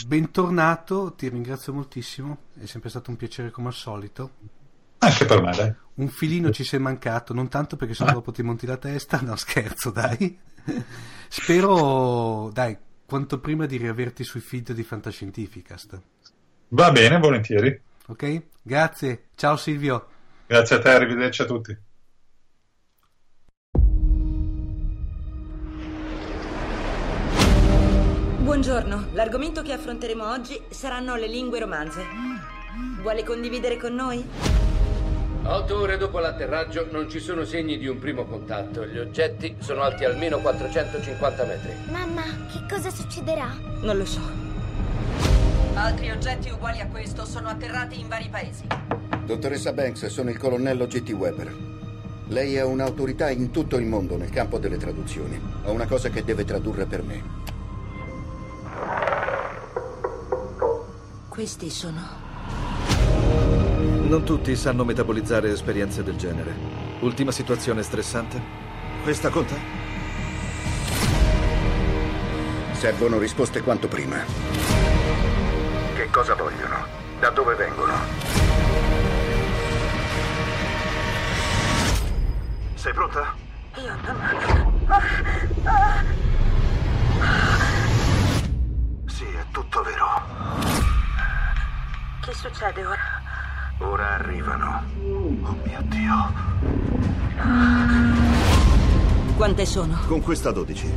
bentornato 0.06 1.14
ti 1.14 1.28
ringrazio 1.28 1.72
moltissimo 1.72 2.42
è 2.60 2.66
sempre 2.66 2.90
stato 2.90 3.10
un 3.10 3.16
piacere 3.16 3.50
come 3.50 3.68
al 3.68 3.74
solito 3.74 4.30
anche 4.98 5.24
per 5.24 5.40
me 5.40 5.52
dai 5.56 5.74
un 5.94 6.08
filino 6.08 6.50
ci 6.50 6.64
sei 6.64 6.78
mancato 6.78 7.32
non 7.32 7.48
tanto 7.48 7.76
perché 7.76 7.94
sennò 7.94 8.12
dopo 8.12 8.32
ti 8.32 8.42
monti 8.42 8.66
la 8.66 8.76
testa 8.76 9.20
no 9.22 9.34
scherzo 9.36 9.90
dai 9.90 10.38
Spero, 11.28 12.50
dai, 12.52 12.76
quanto 13.06 13.38
prima 13.38 13.66
di 13.66 13.76
riaverti 13.76 14.24
sui 14.24 14.40
feed 14.40 14.72
di 14.72 14.82
Fantascientificast. 14.82 16.00
Va 16.68 16.90
bene, 16.90 17.18
volentieri. 17.18 17.80
Ok, 18.06 18.42
grazie. 18.62 19.28
Ciao 19.34 19.56
Silvio. 19.56 20.08
Grazie 20.46 20.76
a 20.76 20.78
te, 20.80 20.90
arrivederci 20.90 21.42
a 21.42 21.46
tutti. 21.46 21.76
Buongiorno, 28.48 29.08
l'argomento 29.12 29.60
che 29.60 29.74
affronteremo 29.74 30.26
oggi 30.26 30.58
saranno 30.70 31.16
le 31.16 31.26
lingue 31.26 31.58
romanze. 31.58 32.02
Vuole 33.02 33.22
condividere 33.22 33.76
con 33.76 33.94
noi? 33.94 34.26
Otto 35.42 35.78
ore 35.78 35.98
dopo 35.98 36.18
l'atterraggio 36.18 36.88
non 36.90 37.10
ci 37.10 37.20
sono 37.20 37.44
segni 37.44 37.76
di 37.76 37.86
un 37.86 37.98
primo 37.98 38.24
contatto. 38.24 38.86
Gli 38.86 38.96
oggetti 38.96 39.56
sono 39.58 39.82
alti 39.82 40.04
almeno 40.04 40.38
450 40.38 41.44
metri. 41.44 41.72
Mamma, 41.90 42.22
che 42.50 42.64
cosa 42.66 42.88
succederà? 42.88 43.54
Non 43.82 43.98
lo 43.98 44.06
so. 44.06 44.22
Altri 45.74 46.10
oggetti 46.10 46.48
uguali 46.48 46.80
a 46.80 46.86
questo 46.86 47.26
sono 47.26 47.50
atterrati 47.50 48.00
in 48.00 48.08
vari 48.08 48.30
paesi. 48.30 48.66
Dottoressa 49.26 49.74
Banks, 49.74 50.06
sono 50.06 50.30
il 50.30 50.38
colonnello 50.38 50.86
G.T. 50.86 51.10
Weber. 51.10 51.54
Lei 52.28 52.54
è 52.54 52.64
un'autorità 52.64 53.28
in 53.28 53.50
tutto 53.50 53.76
il 53.76 53.84
mondo 53.84 54.16
nel 54.16 54.30
campo 54.30 54.58
delle 54.58 54.78
traduzioni. 54.78 55.38
Ho 55.64 55.72
una 55.72 55.86
cosa 55.86 56.08
che 56.08 56.24
deve 56.24 56.46
tradurre 56.46 56.86
per 56.86 57.02
me. 57.02 57.56
Questi 61.38 61.70
sono 61.70 62.00
non 64.08 64.24
tutti 64.24 64.56
sanno 64.56 64.82
metabolizzare 64.82 65.52
esperienze 65.52 66.02
del 66.02 66.16
genere. 66.16 66.52
Ultima 66.98 67.30
situazione 67.30 67.84
stressante? 67.84 68.42
Questa 69.04 69.30
conta? 69.30 69.54
Servono 72.72 73.18
risposte 73.18 73.62
quanto 73.62 73.86
prima. 73.86 74.16
Che 75.94 76.10
cosa 76.10 76.34
vogliono? 76.34 76.84
Da 77.20 77.30
dove 77.30 77.54
vengono? 77.54 77.94
Sei 82.74 82.92
pronta? 82.92 83.32
Io 83.76 83.96
non... 84.04 84.82
Sì, 89.06 89.24
è 89.24 89.44
tutto 89.52 89.82
vero. 89.82 91.07
Che 92.28 92.34
succede 92.34 92.84
ora? 92.84 93.22
Ora 93.78 94.10
arrivano. 94.10 94.82
Oh 95.44 95.56
mio 95.64 95.82
Dio. 95.84 96.30
Quante 99.34 99.64
sono? 99.64 99.98
Con 100.06 100.20
questa 100.20 100.50
12. 100.50 100.92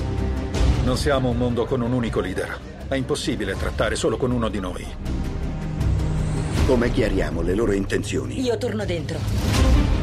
Non 0.84 0.98
siamo 0.98 1.30
un 1.30 1.38
mondo 1.38 1.64
con 1.64 1.80
un 1.80 1.94
unico 1.94 2.20
leader. 2.20 2.60
È 2.86 2.96
impossibile 2.96 3.56
trattare 3.56 3.96
solo 3.96 4.18
con 4.18 4.32
uno 4.32 4.50
di 4.50 4.60
noi. 4.60 4.86
Come 6.66 6.92
chiariamo 6.92 7.42
le 7.42 7.56
loro 7.56 7.72
intenzioni? 7.72 8.42
Io 8.42 8.58
torno 8.58 8.84
dentro. 8.84 9.18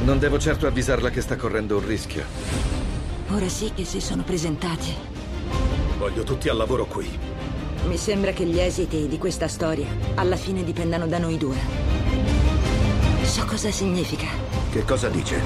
Non 0.04 0.18
devo 0.18 0.38
certo 0.38 0.66
avvisarla 0.66 1.10
che 1.10 1.20
sta 1.20 1.36
correndo 1.36 1.76
un 1.76 1.86
rischio. 1.86 2.24
Ora 3.32 3.48
sì 3.50 3.70
che 3.74 3.84
si 3.84 4.00
sono 4.00 4.22
presentati. 4.22 4.94
Voglio 5.98 6.22
tutti 6.22 6.48
al 6.48 6.56
lavoro 6.56 6.86
qui. 6.86 7.18
Mi 7.86 7.96
sembra 7.96 8.32
che 8.32 8.44
gli 8.44 8.60
esiti 8.60 9.08
di 9.08 9.18
questa 9.18 9.48
storia 9.48 9.86
alla 10.14 10.36
fine 10.36 10.64
dipendano 10.64 11.06
da 11.06 11.18
noi 11.18 11.38
due. 11.38 11.56
So 13.22 13.44
cosa 13.44 13.70
significa. 13.70 14.26
Che 14.70 14.84
cosa 14.84 15.08
dice? 15.08 15.40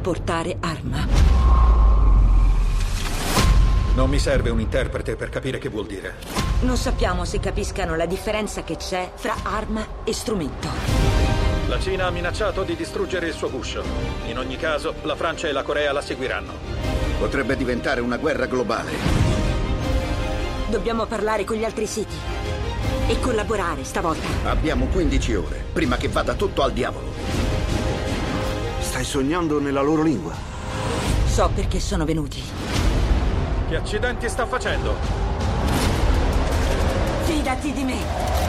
Portare 0.00 0.56
arma. 0.60 1.06
Non 3.94 4.10
mi 4.10 4.18
serve 4.18 4.50
un 4.50 4.60
interprete 4.60 5.14
per 5.14 5.28
capire 5.28 5.58
che 5.58 5.68
vuol 5.68 5.86
dire. 5.86 6.14
Non 6.62 6.76
sappiamo 6.76 7.24
se 7.24 7.38
capiscano 7.38 7.94
la 7.94 8.06
differenza 8.06 8.64
che 8.64 8.76
c'è 8.76 9.10
fra 9.14 9.36
arma 9.42 9.86
e 10.02 10.12
strumento. 10.12 10.68
La 11.68 11.78
Cina 11.78 12.06
ha 12.06 12.10
minacciato 12.10 12.62
di 12.62 12.74
distruggere 12.74 13.28
il 13.28 13.34
suo 13.34 13.50
guscio. 13.50 13.82
In 14.26 14.38
ogni 14.38 14.56
caso, 14.56 14.94
la 15.02 15.16
Francia 15.16 15.48
e 15.48 15.52
la 15.52 15.62
Corea 15.62 15.92
la 15.92 16.02
seguiranno. 16.02 16.52
Potrebbe 17.18 17.56
diventare 17.56 18.00
una 18.00 18.16
guerra 18.16 18.46
globale. 18.46 19.23
Dobbiamo 20.74 21.06
parlare 21.06 21.44
con 21.44 21.54
gli 21.54 21.62
altri 21.62 21.86
siti. 21.86 22.16
E 23.06 23.20
collaborare 23.20 23.84
stavolta. 23.84 24.26
Abbiamo 24.42 24.86
15 24.86 25.34
ore, 25.36 25.64
prima 25.72 25.96
che 25.96 26.08
vada 26.08 26.34
tutto 26.34 26.62
al 26.62 26.72
diavolo. 26.72 27.12
Stai 28.80 29.04
sognando 29.04 29.60
nella 29.60 29.82
loro 29.82 30.02
lingua? 30.02 30.34
So 31.26 31.48
perché 31.54 31.78
sono 31.78 32.04
venuti. 32.04 32.42
Che 33.68 33.76
accidenti 33.76 34.28
sta 34.28 34.46
facendo? 34.46 34.96
Fidati 37.22 37.72
di 37.72 37.84
me. 37.84 38.43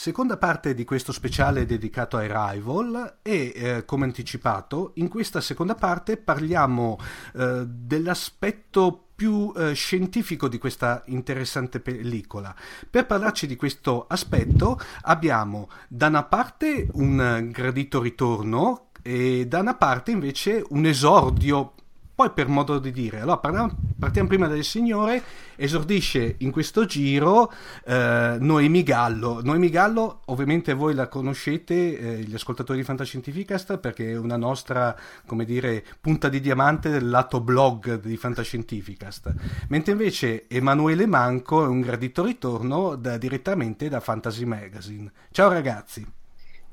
Seconda 0.00 0.38
parte 0.38 0.72
di 0.72 0.86
questo 0.86 1.12
speciale 1.12 1.66
dedicato 1.66 2.16
a 2.16 2.22
Arrival 2.22 3.18
e 3.20 3.52
eh, 3.54 3.84
come 3.84 4.06
anticipato 4.06 4.92
in 4.94 5.08
questa 5.08 5.42
seconda 5.42 5.74
parte 5.74 6.16
parliamo 6.16 6.96
eh, 7.34 7.66
dell'aspetto 7.66 9.08
più 9.14 9.52
eh, 9.54 9.74
scientifico 9.74 10.48
di 10.48 10.56
questa 10.56 11.02
interessante 11.08 11.80
pellicola. 11.80 12.56
Per 12.88 13.04
parlarci 13.04 13.46
di 13.46 13.56
questo 13.56 14.06
aspetto 14.08 14.80
abbiamo 15.02 15.68
da 15.86 16.06
una 16.06 16.22
parte 16.24 16.88
un 16.94 17.50
gradito 17.52 18.00
ritorno 18.00 18.86
e 19.02 19.46
da 19.46 19.58
una 19.58 19.74
parte 19.74 20.12
invece 20.12 20.64
un 20.70 20.86
esordio 20.86 21.74
poi 22.20 22.32
per 22.32 22.48
modo 22.48 22.78
di 22.78 22.92
dire, 22.92 23.20
allora 23.20 23.38
parliamo, 23.38 23.74
partiamo 23.98 24.28
prima 24.28 24.46
del 24.46 24.62
signore, 24.62 25.22
esordisce 25.56 26.34
in 26.40 26.50
questo 26.50 26.84
giro 26.84 27.50
eh, 27.86 28.36
Noemi 28.38 28.82
Gallo. 28.82 29.40
Noemi 29.42 29.70
Gallo 29.70 30.20
ovviamente 30.26 30.74
voi 30.74 30.92
la 30.92 31.08
conoscete, 31.08 31.98
eh, 31.98 32.16
gli 32.18 32.34
ascoltatori 32.34 32.80
di 32.80 32.84
Fantascientificast, 32.84 33.78
perché 33.78 34.10
è 34.10 34.18
una 34.18 34.36
nostra, 34.36 34.94
come 35.24 35.46
dire, 35.46 35.82
punta 35.98 36.28
di 36.28 36.40
diamante 36.40 36.90
del 36.90 37.08
lato 37.08 37.40
blog 37.40 37.98
di 37.98 38.18
Fantascientificast. 38.18 39.32
Mentre 39.68 39.92
invece 39.92 40.46
Emanuele 40.46 41.06
Manco 41.06 41.64
è 41.64 41.68
un 41.68 41.80
gradito 41.80 42.22
ritorno 42.22 42.96
da, 42.96 43.16
direttamente 43.16 43.88
da 43.88 44.00
Fantasy 44.00 44.44
Magazine. 44.44 45.10
Ciao 45.30 45.48
ragazzi. 45.48 46.06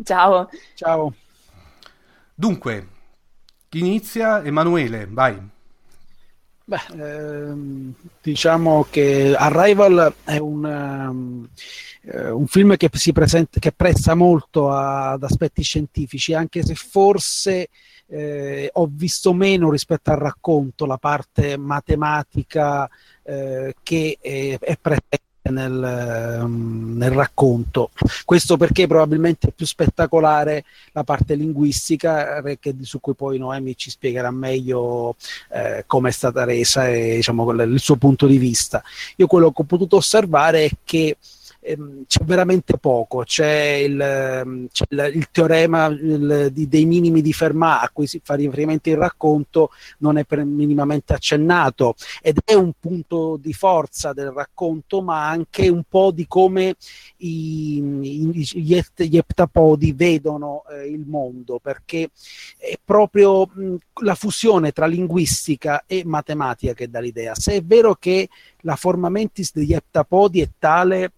Ciao. 0.04 0.50
Ciao. 0.74 1.14
Dunque, 2.36 2.96
inizia? 3.72 4.44
Emanuele, 4.44 5.08
vai. 5.10 5.40
Beh, 6.70 6.82
ehm, 7.00 7.94
diciamo 8.22 8.86
che 8.90 9.34
Arrival 9.38 10.14
è 10.26 10.38
un, 10.38 10.66
um, 10.66 11.48
un 12.34 12.48
film 12.48 12.76
che 12.76 12.90
si 12.92 13.14
presenta, 13.14 13.60
che 13.60 13.72
presta 13.72 14.16
molto 14.16 14.70
a, 14.70 15.12
ad 15.12 15.24
aspetti 15.24 15.64
scientifici, 15.64 16.34
anche 16.34 16.66
se 16.66 16.76
forse 16.76 17.70
eh, 18.08 18.70
ho 18.74 18.90
visto 18.92 19.34
meno 19.34 19.70
rispetto 19.70 20.12
al 20.12 20.18
racconto 20.18 20.86
la 20.86 20.98
parte 20.98 21.58
matematica 21.58 22.90
eh, 23.24 23.76
che 23.82 24.18
è, 24.22 24.58
è 24.60 24.78
presente 24.78 25.27
nel, 25.50 26.40
um, 26.42 26.96
nel, 26.98 27.12
racconto. 27.12 27.92
Questo 28.26 28.58
perché 28.58 28.88
probabilmente 28.88 29.48
è 29.48 29.52
più 29.52 29.66
spettacolare 29.66 30.64
la 30.92 31.04
parte 31.04 31.36
linguistica, 31.36 32.42
eh, 32.42 32.60
che, 32.60 32.76
su 32.82 33.00
cui 33.00 33.14
poi 33.14 33.38
Noemi 33.38 33.76
ci 33.76 33.90
spiegherà 33.90 34.32
meglio 34.32 35.16
eh, 35.52 35.84
come 35.88 36.10
è 36.10 36.12
stata 36.12 36.44
resa 36.44 36.88
e 36.88 37.16
diciamo, 37.16 37.52
il 37.52 37.80
suo 37.80 37.96
punto 37.96 38.28
di 38.28 38.38
vista. 38.38 38.84
Io 39.18 39.28
quello 39.28 39.52
che 39.52 39.62
ho 39.62 39.66
potuto 39.66 39.98
osservare 39.98 40.66
è 40.66 40.70
che 40.84 41.18
ehm, 41.68 42.06
c'è 42.08 42.24
veramente 42.24 42.78
poco, 42.78 43.24
c'è 43.24 43.82
il, 43.86 44.00
ehm, 44.00 44.68
c'è 44.72 44.86
il, 44.90 45.12
il 45.16 45.28
teorema 45.32 45.88
il, 45.88 46.50
di, 46.52 46.68
dei 46.68 46.86
minimi 46.86 47.22
di 47.22 47.34
Fermat 47.34 47.84
a 47.84 47.90
cui 47.92 48.08
si 48.08 48.22
fa 48.24 48.36
riferimento 48.36 48.90
il 48.90 48.98
racconto, 48.98 49.70
non 50.00 50.18
è 50.18 50.24
per, 50.26 50.44
minimamente 50.46 51.14
accennato 51.14 51.96
ed 52.22 52.40
è 52.44 52.54
un 52.54 52.72
punto 52.80 53.38
di 53.42 53.54
forza 53.54 54.14
del 54.14 54.32
racconto, 54.32 55.02
ma 55.02 55.28
anche 55.28 55.68
un 55.68 55.84
po' 55.88 56.12
di 56.12 56.26
come 56.28 56.76
i, 57.18 57.78
i, 57.78 58.50
gli, 58.62 58.82
gli 58.96 59.18
eptapodi 59.18 59.92
vedono 59.94 60.64
eh, 60.70 60.88
il 60.88 61.06
mondo, 61.06 61.60
perché 61.60 62.10
è 62.58 62.78
proprio 62.84 63.46
mh, 63.46 63.76
la 64.04 64.16
fusione 64.16 64.72
tra 64.72 64.86
linguistica 64.86 65.84
e 65.86 66.04
matematica 66.06 66.74
che 66.74 66.90
dà 66.90 67.00
l'idea. 67.00 67.36
Se 67.36 67.54
è 67.54 67.64
vero 67.64 67.96
che 67.96 68.30
la 68.62 68.76
forma 68.76 69.10
mentis 69.10 69.52
degli 69.54 69.74
eptapodi 69.74 70.42
è 70.42 70.50
tale 70.58 71.12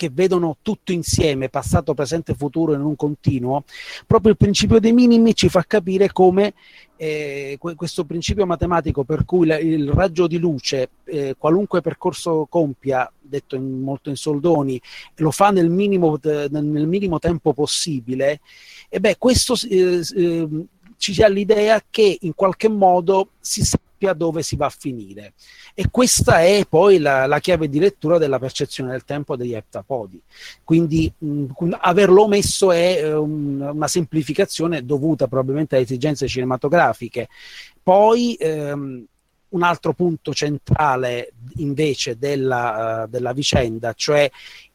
che 0.00 0.08
vedono 0.10 0.56
tutto 0.62 0.92
insieme, 0.92 1.50
passato, 1.50 1.92
presente 1.92 2.32
futuro 2.32 2.72
in 2.72 2.80
un 2.80 2.96
continuo, 2.96 3.64
proprio 4.06 4.30
il 4.30 4.38
principio 4.38 4.80
dei 4.80 4.94
minimi 4.94 5.34
ci 5.34 5.50
fa 5.50 5.62
capire 5.62 6.10
come 6.10 6.54
eh, 6.96 7.58
questo 7.76 8.06
principio 8.06 8.46
matematico 8.46 9.04
per 9.04 9.26
cui 9.26 9.46
la, 9.46 9.58
il 9.58 9.90
raggio 9.90 10.26
di 10.26 10.38
luce, 10.38 10.88
eh, 11.04 11.34
qualunque 11.36 11.82
percorso 11.82 12.46
compia, 12.48 13.12
detto 13.20 13.56
in, 13.56 13.82
molto 13.82 14.08
in 14.08 14.16
soldoni, 14.16 14.80
lo 15.16 15.30
fa 15.30 15.50
nel 15.50 15.68
minimo, 15.68 16.18
nel 16.22 16.86
minimo 16.86 17.18
tempo 17.18 17.52
possibile, 17.52 18.40
e 18.88 19.00
beh, 19.00 19.18
questo 19.18 19.54
eh, 19.68 20.00
eh 20.16 20.48
ci 20.96 21.14
dà 21.14 21.28
l'idea 21.28 21.82
che 21.88 22.18
in 22.20 22.34
qualche 22.34 22.68
modo 22.68 23.30
si 23.40 23.62
sappia 24.00 24.14
dove 24.14 24.42
si 24.42 24.56
va 24.56 24.66
a 24.66 24.70
finire. 24.76 25.34
E 25.74 25.90
questa 25.90 26.40
è 26.40 26.64
poi 26.68 26.98
la, 26.98 27.26
la 27.26 27.38
chiave 27.38 27.68
di 27.68 27.78
lettura 27.78 28.16
della 28.16 28.38
percezione 28.38 28.90
del 28.90 29.04
tempo 29.04 29.36
degli 29.36 29.54
heptapodi. 29.54 30.20
Quindi 30.64 31.12
mh, 31.18 31.76
averlo 31.80 32.22
omesso 32.22 32.72
è 32.72 33.14
um, 33.14 33.60
una 33.74 33.88
semplificazione 33.88 34.84
dovuta 34.84 35.28
probabilmente 35.28 35.76
a 35.76 35.80
esigenze 35.80 36.26
cinematografiche. 36.26 37.28
Poi 37.82 38.34
ehm, 38.34 39.04
un 39.50 39.62
altro 39.62 39.92
punto 39.94 40.32
centrale 40.32 41.32
invece 41.56 42.16
della, 42.16 43.04
uh, 43.04 43.08
della 43.10 43.32
vicenda, 43.32 43.92
cioè 43.94 44.30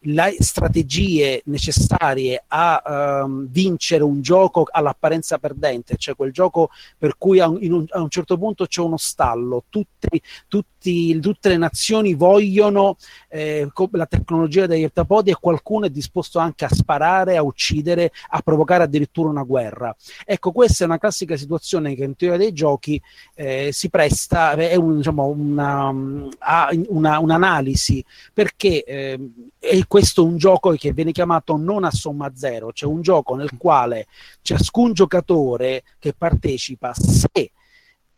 le 0.05 0.35
strategie 0.39 1.41
necessarie 1.45 2.43
a 2.47 3.21
um, 3.23 3.47
vincere 3.49 4.03
un 4.03 4.21
gioco 4.21 4.67
all'apparenza 4.69 5.37
perdente, 5.37 5.95
cioè 5.97 6.15
quel 6.15 6.31
gioco 6.31 6.69
per 6.97 7.15
cui 7.17 7.39
a 7.39 7.47
un, 7.47 7.85
a 7.89 8.01
un 8.01 8.09
certo 8.09 8.37
punto 8.37 8.65
c'è 8.65 8.81
uno 8.81 8.97
stallo, 8.97 9.63
tutti, 9.69 10.21
tutti, 10.47 11.19
tutte 11.19 11.49
le 11.49 11.57
nazioni 11.57 12.13
vogliono 12.13 12.97
eh, 13.29 13.67
la 13.91 14.05
tecnologia 14.05 14.65
degli 14.67 14.83
ottapodi 14.83 15.31
e 15.31 15.37
qualcuno 15.39 15.85
è 15.85 15.89
disposto 15.89 16.39
anche 16.39 16.65
a 16.65 16.69
sparare, 16.69 17.37
a 17.37 17.43
uccidere, 17.43 18.11
a 18.29 18.41
provocare 18.41 18.83
addirittura 18.83 19.29
una 19.29 19.43
guerra. 19.43 19.95
Ecco, 20.25 20.51
questa 20.51 20.83
è 20.83 20.87
una 20.87 20.97
classica 20.97 21.35
situazione 21.35 21.95
che 21.95 22.03
in 22.03 22.15
teoria 22.15 22.37
dei 22.37 22.53
giochi 22.53 23.01
eh, 23.33 23.69
si 23.71 23.89
presta, 23.89 24.53
è 24.53 24.75
un, 24.75 24.97
diciamo, 24.97 25.25
una, 25.25 25.89
una, 25.89 27.19
un'analisi, 27.19 28.03
perché 28.33 28.83
eh, 28.83 29.19
è 29.59 29.85
questo 29.95 30.25
un 30.25 30.35
gioco 30.35 30.71
che 30.71 30.91
viene 30.91 31.13
chiamato 31.13 31.55
non 31.55 31.85
a 31.85 31.89
somma 31.89 32.29
zero, 32.35 32.73
cioè 32.73 32.91
un 32.91 33.01
gioco 33.01 33.33
nel 33.33 33.51
quale 33.57 34.07
ciascun 34.41 34.91
giocatore 34.91 35.83
che 35.99 36.11
partecipa, 36.11 36.93
se 36.93 37.51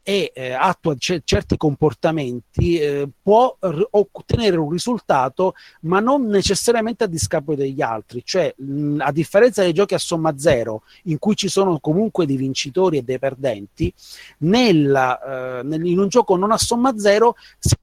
e 0.02 0.32
eh, 0.34 0.54
attua 0.54 0.96
c- 0.96 1.22
certi 1.24 1.56
comportamenti 1.56 2.80
eh, 2.80 3.08
può 3.22 3.56
r- 3.60 3.90
ottenere 3.92 4.58
un 4.58 4.72
risultato 4.72 5.54
ma 5.82 6.00
non 6.00 6.26
necessariamente 6.26 7.04
a 7.04 7.08
discapito 7.08 7.54
degli 7.54 7.84
altri. 7.84 8.24
Cioè 8.26 8.56
mh, 8.58 8.96
a 9.02 9.12
differenza 9.12 9.62
dei 9.62 9.74
giochi 9.74 9.94
a 9.94 10.00
somma 10.00 10.36
zero 10.36 10.82
in 11.04 11.20
cui 11.20 11.36
ci 11.36 11.48
sono 11.48 11.78
comunque 11.80 12.26
dei 12.26 12.38
vincitori 12.38 12.98
e 12.98 13.04
dei 13.04 13.20
perdenti 13.20 13.94
nella, 14.40 15.60
eh, 15.60 15.64
nel, 15.64 15.86
in 15.86 16.00
un 16.00 16.08
gioco 16.08 16.36
non 16.38 16.52
a 16.52 16.58
somma 16.58 16.98
zero 16.98 17.36
si 17.60 17.76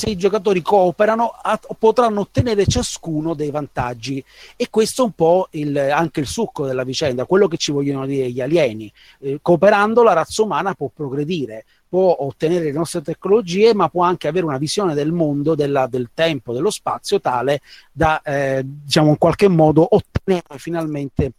se 0.00 0.08
i 0.08 0.16
giocatori 0.16 0.62
cooperano 0.62 1.28
a, 1.28 1.60
potranno 1.78 2.20
ottenere 2.20 2.64
ciascuno 2.64 3.34
dei 3.34 3.50
vantaggi 3.50 4.24
e 4.56 4.70
questo 4.70 5.02
è 5.02 5.04
un 5.04 5.12
po' 5.12 5.48
il, 5.50 5.76
anche 5.76 6.20
il 6.20 6.26
succo 6.26 6.64
della 6.64 6.84
vicenda, 6.84 7.26
quello 7.26 7.48
che 7.48 7.58
ci 7.58 7.70
vogliono 7.70 8.06
dire 8.06 8.30
gli 8.30 8.40
alieni. 8.40 8.90
Eh, 9.18 9.40
cooperando 9.42 10.02
la 10.02 10.14
razza 10.14 10.42
umana 10.42 10.72
può 10.72 10.88
progredire, 10.88 11.66
può 11.86 12.16
ottenere 12.18 12.64
le 12.64 12.72
nostre 12.72 13.02
tecnologie, 13.02 13.74
ma 13.74 13.90
può 13.90 14.02
anche 14.02 14.26
avere 14.26 14.46
una 14.46 14.56
visione 14.56 14.94
del 14.94 15.12
mondo, 15.12 15.54
della, 15.54 15.86
del 15.86 16.08
tempo, 16.14 16.54
dello 16.54 16.70
spazio 16.70 17.20
tale 17.20 17.60
da, 17.92 18.22
eh, 18.22 18.62
diciamo, 18.64 19.10
in 19.10 19.18
qualche 19.18 19.48
modo 19.48 19.86
ottenere 19.86 20.56
finalmente 20.56 21.32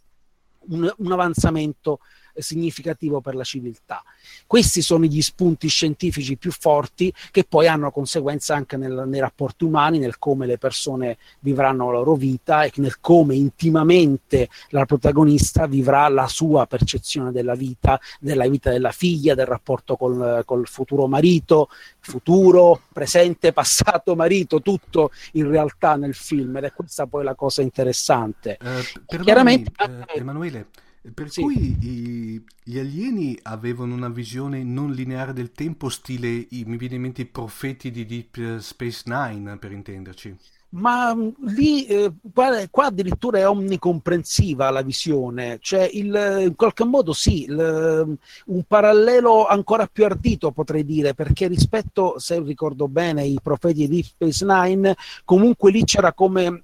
un, 0.68 0.88
un 0.98 1.10
avanzamento 1.10 1.98
significativo 2.34 3.20
per 3.20 3.34
la 3.34 3.44
civiltà. 3.44 4.02
Questi 4.46 4.82
sono 4.82 5.04
gli 5.04 5.22
spunti 5.22 5.68
scientifici 5.68 6.36
più 6.36 6.50
forti 6.52 7.12
che 7.30 7.44
poi 7.44 7.66
hanno 7.66 7.90
conseguenze 7.90 8.52
anche 8.52 8.76
nel, 8.76 9.04
nei 9.06 9.20
rapporti 9.20 9.64
umani, 9.64 9.98
nel 9.98 10.18
come 10.18 10.46
le 10.46 10.58
persone 10.58 11.18
vivranno 11.40 11.90
la 11.90 11.98
loro 11.98 12.14
vita 12.14 12.64
e 12.64 12.72
nel 12.76 13.00
come 13.00 13.34
intimamente 13.34 14.48
la 14.70 14.84
protagonista 14.84 15.66
vivrà 15.66 16.08
la 16.08 16.28
sua 16.28 16.66
percezione 16.66 17.32
della 17.32 17.54
vita, 17.54 18.00
della 18.20 18.48
vita 18.48 18.70
della 18.70 18.92
figlia, 18.92 19.34
del 19.34 19.46
rapporto 19.46 19.96
col, 19.96 20.42
col 20.44 20.66
futuro 20.66 21.06
marito, 21.06 21.68
futuro, 22.00 22.82
presente, 22.92 23.52
passato, 23.54 24.14
marito, 24.14 24.60
tutto 24.60 25.10
in 25.32 25.48
realtà 25.48 25.96
nel 25.96 26.14
film 26.14 26.56
ed 26.56 26.64
è 26.64 26.72
questa 26.72 27.06
poi 27.06 27.24
la 27.24 27.34
cosa 27.34 27.62
interessante. 27.62 28.58
Uh, 28.60 29.22
Chiaramente, 29.22 29.72
uh, 29.78 30.04
Emanuele, 30.18 30.66
per 31.14 31.30
sì. 31.30 31.42
cui 31.42 31.76
i, 31.80 32.44
gli 32.62 32.78
alieni 32.78 33.36
avevano 33.42 33.94
una 33.94 34.08
visione 34.08 34.62
non 34.62 34.92
lineare 34.92 35.32
del 35.32 35.50
tempo, 35.50 35.88
stile, 35.88 36.28
i, 36.28 36.64
mi 36.64 36.76
viene 36.76 36.94
in 36.94 37.02
mente 37.02 37.22
i 37.22 37.26
profeti 37.26 37.90
di 37.90 38.06
Deep 38.06 38.58
Space 38.58 39.02
Nine, 39.06 39.58
per 39.58 39.72
intenderci. 39.72 40.36
Ma 40.70 41.14
mm, 41.14 41.28
lì, 41.48 41.84
eh, 41.86 42.12
qua, 42.32 42.50
qua, 42.70 42.86
addirittura 42.86 43.38
è 43.38 43.48
omnicomprensiva 43.48 44.70
la 44.70 44.82
visione, 44.82 45.58
cioè 45.60 45.88
il, 45.92 46.44
in 46.46 46.54
qualche 46.56 46.84
modo 46.84 47.12
sì, 47.12 47.44
il, 47.44 48.18
un 48.46 48.62
parallelo 48.66 49.46
ancora 49.46 49.86
più 49.86 50.04
ardito 50.04 50.50
potrei 50.52 50.84
dire, 50.84 51.14
perché 51.14 51.48
rispetto, 51.48 52.18
se 52.18 52.40
ricordo 52.40 52.88
bene, 52.88 53.24
i 53.24 53.38
profeti 53.42 53.86
di 53.86 53.88
Deep 53.88 54.04
Space 54.04 54.46
Nine, 54.46 54.96
comunque 55.24 55.70
lì 55.70 55.84
c'era 55.84 56.12
come 56.14 56.62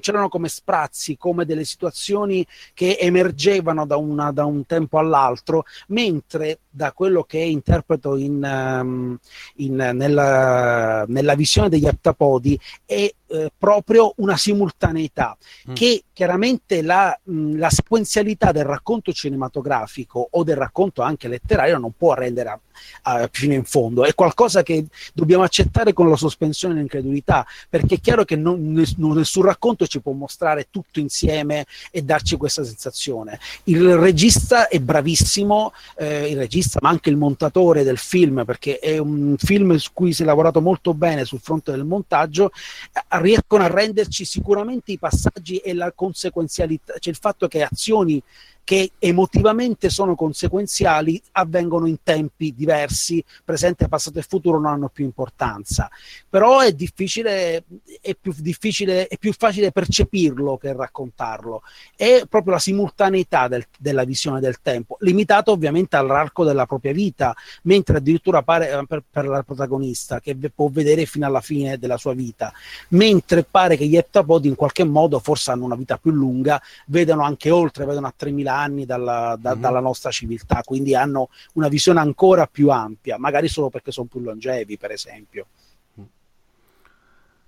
c'erano 0.00 0.28
come 0.28 0.48
sprazzi, 0.48 1.16
come 1.16 1.44
delle 1.44 1.64
situazioni 1.64 2.46
che 2.74 2.96
emergevano 3.00 3.86
da, 3.86 3.96
una, 3.96 4.30
da 4.32 4.44
un 4.44 4.66
tempo 4.66 4.98
all'altro, 4.98 5.64
mentre 5.88 6.60
da 6.70 6.92
quello 6.92 7.24
che 7.24 7.38
interpreto 7.38 8.16
in, 8.16 8.42
um, 8.42 9.18
in, 9.56 9.74
nella, 9.74 11.04
nella, 11.08 11.34
visione 11.34 11.68
degli 11.68 11.86
aptapodi 11.86 12.58
è 12.86 13.12
eh, 13.26 13.52
proprio 13.56 14.12
una 14.16 14.36
simultaneità 14.36 15.36
mm. 15.68 15.74
che 15.74 16.04
chiaramente 16.12 16.82
la, 16.82 17.18
mh, 17.22 17.58
la, 17.58 17.70
sequenzialità 17.70 18.52
del 18.52 18.64
racconto 18.64 19.12
cinematografico 19.12 20.28
o 20.30 20.44
del 20.44 20.56
racconto 20.56 21.02
anche 21.02 21.28
letterario 21.28 21.78
non 21.78 21.92
può 21.96 22.14
rendere 22.14 22.48
a, 22.48 22.60
a, 23.02 23.28
fino 23.32 23.54
in 23.54 23.64
fondo 23.64 24.04
è 24.04 24.14
qualcosa 24.14 24.62
che 24.62 24.86
dobbiamo 25.12 25.42
accettare 25.42 25.92
con 25.92 26.08
la 26.08 26.16
sospensione 26.16 26.74
dell'incredulità 26.74 27.44
perché 27.68 27.96
è 27.96 28.00
chiaro 28.00 28.24
che 28.24 28.36
non, 28.36 28.72
nessun, 28.72 29.12
nessun 29.12 29.42
racconto 29.42 29.69
ci 29.86 30.00
può 30.00 30.12
mostrare 30.12 30.68
tutto 30.70 31.00
insieme 31.00 31.66
e 31.90 32.02
darci 32.02 32.36
questa 32.36 32.64
sensazione. 32.64 33.38
Il 33.64 33.96
regista 33.96 34.68
è 34.68 34.78
bravissimo 34.78 35.72
eh, 35.96 36.28
il 36.30 36.36
regista 36.36 36.78
ma 36.82 36.88
anche 36.88 37.10
il 37.10 37.16
montatore 37.16 37.82
del 37.82 37.98
film, 37.98 38.44
perché 38.44 38.78
è 38.78 38.98
un 38.98 39.36
film 39.38 39.76
su 39.76 39.90
cui 39.92 40.12
si 40.12 40.22
è 40.22 40.24
lavorato 40.24 40.60
molto 40.60 40.94
bene 40.94 41.24
sul 41.24 41.40
fronte 41.40 41.70
del 41.70 41.84
montaggio, 41.84 42.50
riescono 43.08 43.64
a 43.64 43.68
renderci 43.68 44.24
sicuramente 44.24 44.92
i 44.92 44.98
passaggi 44.98 45.56
e 45.56 45.74
la 45.74 45.92
conseguenzialità, 45.92 46.94
cioè 46.98 47.12
il 47.12 47.18
fatto 47.20 47.48
che 47.48 47.62
azioni 47.62 48.22
che 48.64 48.92
emotivamente 48.98 49.90
sono 49.90 50.14
conseguenziali 50.14 51.20
avvengono 51.32 51.86
in 51.86 51.96
tempi 52.02 52.54
diversi, 52.54 53.22
presente, 53.44 53.88
passato 53.88 54.18
e 54.18 54.22
futuro 54.22 54.60
non 54.60 54.72
hanno 54.72 54.88
più 54.88 55.04
importanza. 55.04 55.90
Però 56.28 56.60
è 56.60 56.72
difficile, 56.72 57.64
è 58.00 58.14
più 58.14 58.32
difficile, 58.38 59.08
è 59.08 59.18
più 59.18 59.32
facile 59.32 59.72
percepirlo 59.72 60.56
che 60.56 60.72
raccontarlo. 60.72 61.62
È 61.96 62.24
proprio 62.28 62.54
la 62.54 62.58
simultaneità 62.60 63.48
del, 63.48 63.66
della 63.78 64.04
visione 64.04 64.40
del 64.40 64.60
tempo, 64.62 64.96
limitata 65.00 65.50
ovviamente 65.50 65.96
all'arco 65.96 66.44
della 66.44 66.66
propria 66.66 66.92
vita, 66.92 67.34
mentre 67.62 67.96
addirittura 67.96 68.42
pare 68.42 68.70
eh, 68.70 68.86
per, 68.86 69.02
per 69.10 69.26
la 69.26 69.42
protagonista 69.42 70.20
che 70.20 70.36
può 70.54 70.68
vedere 70.68 71.06
fino 71.06 71.26
alla 71.26 71.40
fine 71.40 71.78
della 71.78 71.96
sua 71.96 72.14
vita, 72.14 72.52
mentre 72.88 73.42
pare 73.42 73.76
che 73.76 73.86
gli 73.86 73.96
eptapodi 73.96 74.48
in 74.48 74.54
qualche 74.54 74.84
modo 74.84 75.18
forse 75.18 75.50
hanno 75.50 75.64
una 75.64 75.76
vita 75.76 75.96
più 75.98 76.12
lunga, 76.12 76.60
vedono 76.86 77.22
anche 77.24 77.50
oltre, 77.50 77.84
vedono 77.84 78.06
a 78.06 78.14
3000 78.16 78.49
anni 78.50 78.84
dalla, 78.84 79.36
da, 79.38 79.52
mm-hmm. 79.52 79.60
dalla 79.60 79.80
nostra 79.80 80.10
civiltà, 80.10 80.62
quindi 80.64 80.94
hanno 80.94 81.30
una 81.54 81.68
visione 81.68 82.00
ancora 82.00 82.46
più 82.46 82.70
ampia, 82.70 83.18
magari 83.18 83.48
solo 83.48 83.70
perché 83.70 83.92
sono 83.92 84.06
più 84.06 84.20
longevi, 84.20 84.76
per 84.76 84.90
esempio. 84.90 85.46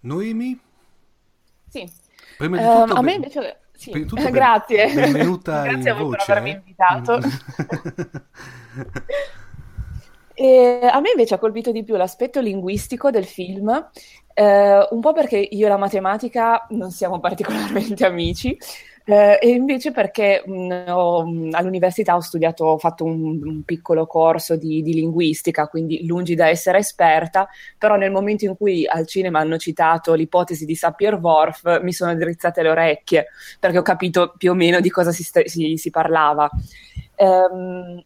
Noemi? 0.01 0.59
Sì. 1.69 1.91
Prima 2.39 2.57
di 2.57 2.63
tutto, 2.63 2.93
um, 2.93 2.99
a 2.99 3.03
me 3.03 3.15
invece... 3.15 3.59
Sì. 3.73 3.91
Tutto, 3.91 4.17
Grazie. 4.31 4.93
Benvenuta 4.93 5.63
Grazie 5.67 5.91
a 5.91 5.95
voi 5.95 6.05
voce, 6.05 6.25
per 6.25 6.37
avermi 6.37 6.51
eh? 6.51 6.55
invitato. 6.55 7.19
E 10.35 10.89
a 10.91 10.99
me 11.01 11.11
invece 11.11 11.35
ha 11.35 11.39
colpito 11.39 11.73
di 11.73 11.85
più 11.85 11.95
l'aspetto 11.95 12.41
linguistico 12.41 13.11
del 13.11 13.27
film, 13.27 13.91
eh, 14.33 14.89
un 14.91 15.01
po' 15.01 15.13
perché 15.13 15.37
io 15.37 15.67
e 15.67 15.69
la 15.69 15.77
matematica 15.77 16.67
non 16.71 16.91
siamo 16.91 17.21
particolarmente 17.21 18.07
amici, 18.07 18.57
eh, 19.05 19.39
e 19.41 19.49
invece 19.49 19.91
perché 19.91 20.43
mh, 20.45 20.53
mm, 20.53 20.89
ho, 20.89 21.27
mm, 21.27 21.51
all'università 21.53 22.15
ho 22.15 22.21
studiato, 22.21 22.65
ho 22.65 22.79
fatto 22.79 23.05
un, 23.05 23.41
un 23.43 23.63
piccolo 23.65 24.07
corso 24.07 24.57
di, 24.57 24.83
di, 24.83 24.95
linguistica, 24.95 25.67
quindi 25.67 26.07
lungi 26.07 26.35
da 26.35 26.49
essere 26.49 26.79
esperta, 26.79 27.49
però 27.79 27.97
nel 27.97 28.11
momento 28.11 28.45
in 28.45 28.57
cui 28.57 28.87
al 28.87 29.07
cinema 29.07 29.41
hanno 29.41 29.59
citato 29.59 30.15
l'ipotesi 30.15 30.65
di 30.65 30.75
Sapir-Whorf 30.75 31.81
mi 31.83 31.93
sono 31.93 32.15
drizzate 32.15 32.63
le 32.63 32.69
orecchie 32.69 33.27
perché 33.59 33.79
ho 33.79 33.83
capito 33.83 34.35
più 34.37 34.53
o 34.53 34.55
meno 34.55 34.81
di 34.81 34.91
cosa 34.91 35.11
si, 35.11 35.25
si, 35.47 35.77
si 35.77 35.91
parlava. 35.91 36.49
Um, 37.17 38.03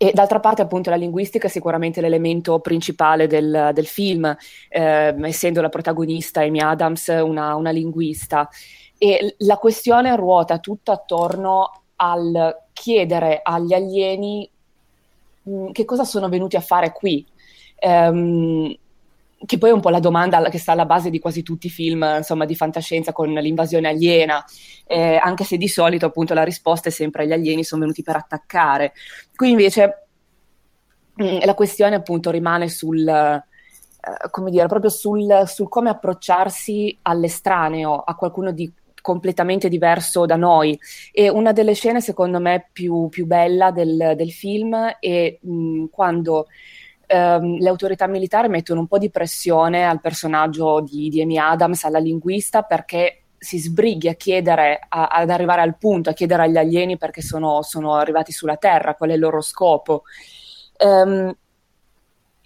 e 0.00 0.12
d'altra 0.14 0.38
parte, 0.38 0.62
appunto, 0.62 0.90
la 0.90 0.96
linguistica 0.96 1.48
è 1.48 1.50
sicuramente 1.50 2.00
l'elemento 2.00 2.60
principale 2.60 3.26
del, 3.26 3.70
del 3.74 3.86
film, 3.86 4.32
eh, 4.68 5.14
essendo 5.22 5.60
la 5.60 5.68
protagonista 5.68 6.42
Amy 6.42 6.60
Adams 6.60 7.08
una, 7.08 7.56
una 7.56 7.70
linguista. 7.70 8.48
E 8.98 9.36
la 9.38 9.56
questione 9.56 10.16
ruota 10.16 10.58
tutta 10.58 10.92
attorno 10.92 11.82
al 11.96 12.64
chiedere 12.72 13.40
agli 13.42 13.72
alieni 13.72 14.48
mh, 15.42 15.50
mm, 15.50 15.70
che 15.70 15.84
cosa 15.84 16.04
sono 16.04 16.28
venuti 16.28 16.56
a 16.56 16.60
fare 16.60 16.92
qui. 16.92 17.24
Um, 17.80 18.76
che 19.46 19.58
poi 19.58 19.70
è 19.70 19.72
un 19.72 19.80
po' 19.80 19.90
la 19.90 20.00
domanda 20.00 20.42
che 20.48 20.58
sta 20.58 20.72
alla 20.72 20.84
base 20.84 21.10
di 21.10 21.20
quasi 21.20 21.42
tutti 21.42 21.68
i 21.68 21.70
film 21.70 22.04
insomma, 22.16 22.44
di 22.44 22.56
fantascienza 22.56 23.12
con 23.12 23.32
l'invasione 23.32 23.88
aliena, 23.88 24.44
eh, 24.84 25.16
anche 25.22 25.44
se 25.44 25.56
di 25.56 25.68
solito 25.68 26.06
appunto 26.06 26.34
la 26.34 26.42
risposta 26.42 26.88
è 26.88 26.92
sempre 26.92 27.26
gli 27.26 27.32
alieni 27.32 27.62
sono 27.62 27.82
venuti 27.82 28.02
per 28.02 28.16
attaccare. 28.16 28.92
Qui 29.34 29.50
invece 29.50 30.06
mm, 31.22 31.38
la 31.44 31.54
questione 31.54 31.94
appunto 31.94 32.30
rimane 32.30 32.68
sul, 32.68 33.06
eh, 33.06 33.44
come 34.30 34.50
dire, 34.50 34.66
proprio 34.66 34.90
sul, 34.90 35.44
sul 35.46 35.68
come 35.68 35.90
approcciarsi 35.90 36.98
all'estraneo, 37.02 38.00
a 38.00 38.16
qualcuno 38.16 38.50
di 38.50 38.70
completamente 39.00 39.68
diverso 39.68 40.26
da 40.26 40.36
noi. 40.36 40.78
E 41.12 41.28
una 41.28 41.52
delle 41.52 41.74
scene, 41.74 42.00
secondo 42.00 42.40
me, 42.40 42.68
più, 42.72 43.08
più 43.08 43.26
bella 43.26 43.70
del, 43.70 44.14
del 44.16 44.32
film 44.32 44.76
è 44.98 45.38
mh, 45.40 45.84
quando 45.90 46.46
ehm, 47.06 47.58
le 47.58 47.68
autorità 47.68 48.06
militari 48.06 48.48
mettono 48.48 48.80
un 48.80 48.86
po' 48.86 48.98
di 48.98 49.10
pressione 49.10 49.86
al 49.86 50.00
personaggio 50.00 50.80
di, 50.80 51.08
di 51.08 51.22
Amy 51.22 51.38
Adams, 51.38 51.84
alla 51.84 51.98
linguista, 51.98 52.62
perché 52.62 53.22
si 53.38 53.58
sbrighi 53.58 54.08
a 54.08 54.14
chiedere, 54.14 54.80
a, 54.88 55.06
ad 55.06 55.30
arrivare 55.30 55.62
al 55.62 55.78
punto, 55.78 56.10
a 56.10 56.12
chiedere 56.12 56.42
agli 56.42 56.56
alieni 56.56 56.98
perché 56.98 57.22
sono, 57.22 57.62
sono 57.62 57.94
arrivati 57.94 58.32
sulla 58.32 58.56
Terra, 58.56 58.94
qual 58.94 59.10
è 59.10 59.14
il 59.14 59.20
loro 59.20 59.40
scopo. 59.40 60.02
Um, 60.78 61.34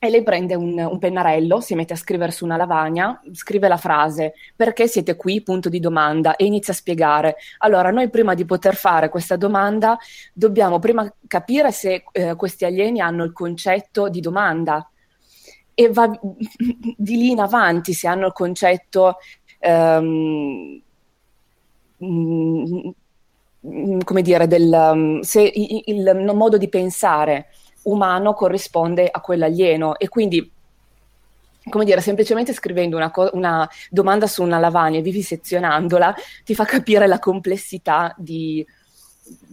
e 0.04 0.10
lei 0.10 0.24
prende 0.24 0.56
un, 0.56 0.76
un, 0.76 0.98
pennarello, 0.98 1.60
si 1.60 1.76
mette 1.76 1.92
a 1.92 1.96
scrivere 1.96 2.32
su 2.32 2.44
una 2.44 2.56
lavagna, 2.56 3.22
scrive 3.30 3.68
la 3.68 3.76
frase 3.76 4.34
perché 4.56 4.88
siete 4.88 5.14
qui, 5.14 5.42
punto 5.42 5.68
di 5.68 5.78
domanda, 5.78 6.34
e 6.34 6.44
inizia 6.44 6.72
a 6.72 6.76
spiegare. 6.76 7.36
Allora, 7.58 7.92
noi 7.92 8.10
prima 8.10 8.34
di 8.34 8.44
poter 8.44 8.74
fare 8.74 9.08
questa 9.08 9.36
domanda 9.36 9.96
dobbiamo 10.32 10.80
prima 10.80 11.08
capire 11.28 11.70
se 11.70 12.02
eh, 12.10 12.34
questi 12.34 12.64
alieni 12.64 12.98
hanno 13.00 13.22
il 13.22 13.32
concetto 13.32 14.08
di 14.08 14.18
domanda. 14.18 14.90
E 15.72 15.88
va 15.92 16.10
di 16.96 17.16
lì 17.16 17.30
in 17.30 17.38
avanti 17.38 17.92
se 17.92 18.08
hanno 18.08 18.26
il 18.26 18.32
concetto, 18.32 19.18
ehm, 19.60 20.82
mm, 22.04 22.90
come 24.02 24.22
dire, 24.22 24.48
del, 24.48 25.20
se 25.22 25.42
il, 25.42 25.82
il 25.84 26.32
modo 26.34 26.58
di 26.58 26.68
pensare 26.68 27.46
umano 27.84 28.34
corrisponde 28.34 29.08
a 29.10 29.20
quello 29.20 29.44
alieno 29.44 29.98
e 29.98 30.08
quindi 30.08 30.50
come 31.68 31.84
dire, 31.84 32.00
semplicemente 32.00 32.52
scrivendo 32.52 32.96
una, 32.96 33.10
co- 33.10 33.30
una, 33.34 33.68
domanda 33.88 34.26
su 34.26 34.42
una 34.42 34.58
lavagna 34.58 34.98
e 34.98 35.02
vivisezionandola 35.02 36.14
ti 36.44 36.54
fa 36.54 36.64
capire 36.64 37.06
la 37.06 37.20
complessità 37.20 38.12
di, 38.18 38.66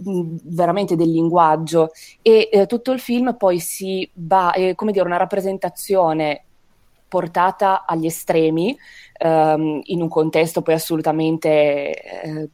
mm, 0.08 0.38
veramente 0.44 0.96
del 0.96 1.12
linguaggio. 1.12 1.92
E 2.22 2.50
eh, 2.52 2.66
tutto 2.66 2.92
il 2.92 3.00
film 3.00 3.36
poi 3.38 3.60
si 3.60 4.10
va, 4.14 4.52
è 4.52 4.74
come 4.74 4.92
dire, 4.92 5.06
una 5.06 5.18
rappresentazione 5.18 6.46
portata 7.08 7.86
agli 7.86 8.06
estremi 8.06 8.78
ehm, 9.20 9.82
in 9.84 10.02
un 10.02 10.08
contesto 10.08 10.62
poi 10.62 10.74
assolutamente 10.74 11.94
eh, 11.94 12.50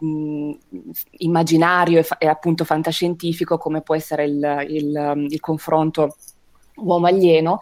immaginario 1.19 1.99
e, 1.99 2.03
fa- 2.03 2.17
e, 2.17 2.27
appunto 2.27 2.65
fantascientifico 2.65 3.57
come 3.57 3.81
può 3.81 3.95
essere 3.95 4.25
il, 4.25 4.65
il, 4.67 5.27
il 5.29 5.39
confronto 5.39 6.15
uomo-alieno. 6.75 7.59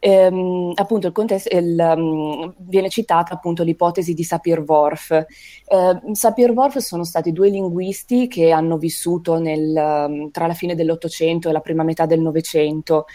Ehm, 0.00 0.72
appunto 0.74 1.10
contesto, 1.12 1.56
il, 1.56 1.78
um, 1.78 2.54
viene 2.58 2.90
citata 2.90 3.32
appunto 3.32 3.62
l'ipotesi 3.62 4.12
di 4.12 4.22
Sapir-Whorf. 4.22 5.12
Eh, 5.12 6.00
Sapir-Whorf 6.12 6.76
sono 6.76 7.04
stati 7.04 7.32
due 7.32 7.48
linguisti 7.48 8.28
che 8.28 8.50
hanno 8.50 8.76
vissuto 8.76 9.38
nel, 9.38 9.74
um, 9.74 10.30
tra 10.30 10.46
la 10.46 10.52
fine 10.52 10.74
dell'Ottocento 10.74 11.48
e 11.48 11.52
la 11.52 11.60
prima 11.60 11.84
metà 11.84 12.04
del 12.04 12.20
Novecento. 12.20 13.06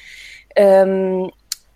Um, 0.55 1.29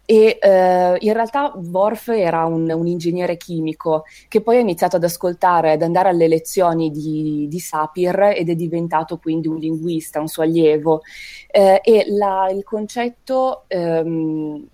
e 0.05 0.37
eh, 0.41 0.97
in 0.99 1.13
realtà 1.13 1.53
Worf 1.55 2.09
era 2.09 2.45
un, 2.45 2.69
un, 2.69 2.87
ingegnere 2.87 3.37
chimico 3.37 4.03
che 4.27 4.41
poi 4.41 4.57
ha 4.57 4.59
iniziato 4.59 4.97
ad 4.97 5.03
ascoltare, 5.03 5.71
ad 5.71 5.81
andare 5.81 6.09
alle 6.09 6.27
lezioni 6.27 6.91
di, 6.91 7.47
di 7.49 7.59
Sapir 7.59 8.33
ed 8.35 8.49
è 8.49 8.55
diventato 8.55 9.17
quindi 9.17 9.47
un 9.47 9.57
linguista, 9.57 10.19
un 10.19 10.27
suo 10.27 10.43
allievo. 10.43 11.03
Eh, 11.49 11.79
e 11.81 12.05
la, 12.09 12.49
il 12.51 12.63
concetto 12.63 13.63
ehm, 13.67 14.67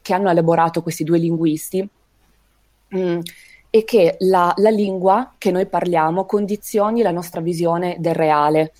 che 0.00 0.14
hanno 0.14 0.30
elaborato 0.30 0.82
questi 0.82 1.04
due 1.04 1.18
linguisti 1.18 1.86
mh, 2.88 2.98
mm, 2.98 3.20
è 3.68 3.84
che 3.84 4.16
la, 4.20 4.54
la, 4.56 4.70
lingua 4.70 5.34
che 5.36 5.50
noi 5.50 5.66
parliamo 5.66 6.24
condizioni 6.24 7.02
la 7.02 7.10
nostra 7.10 7.42
visione 7.42 7.96
del 7.98 8.14
reale. 8.14 8.72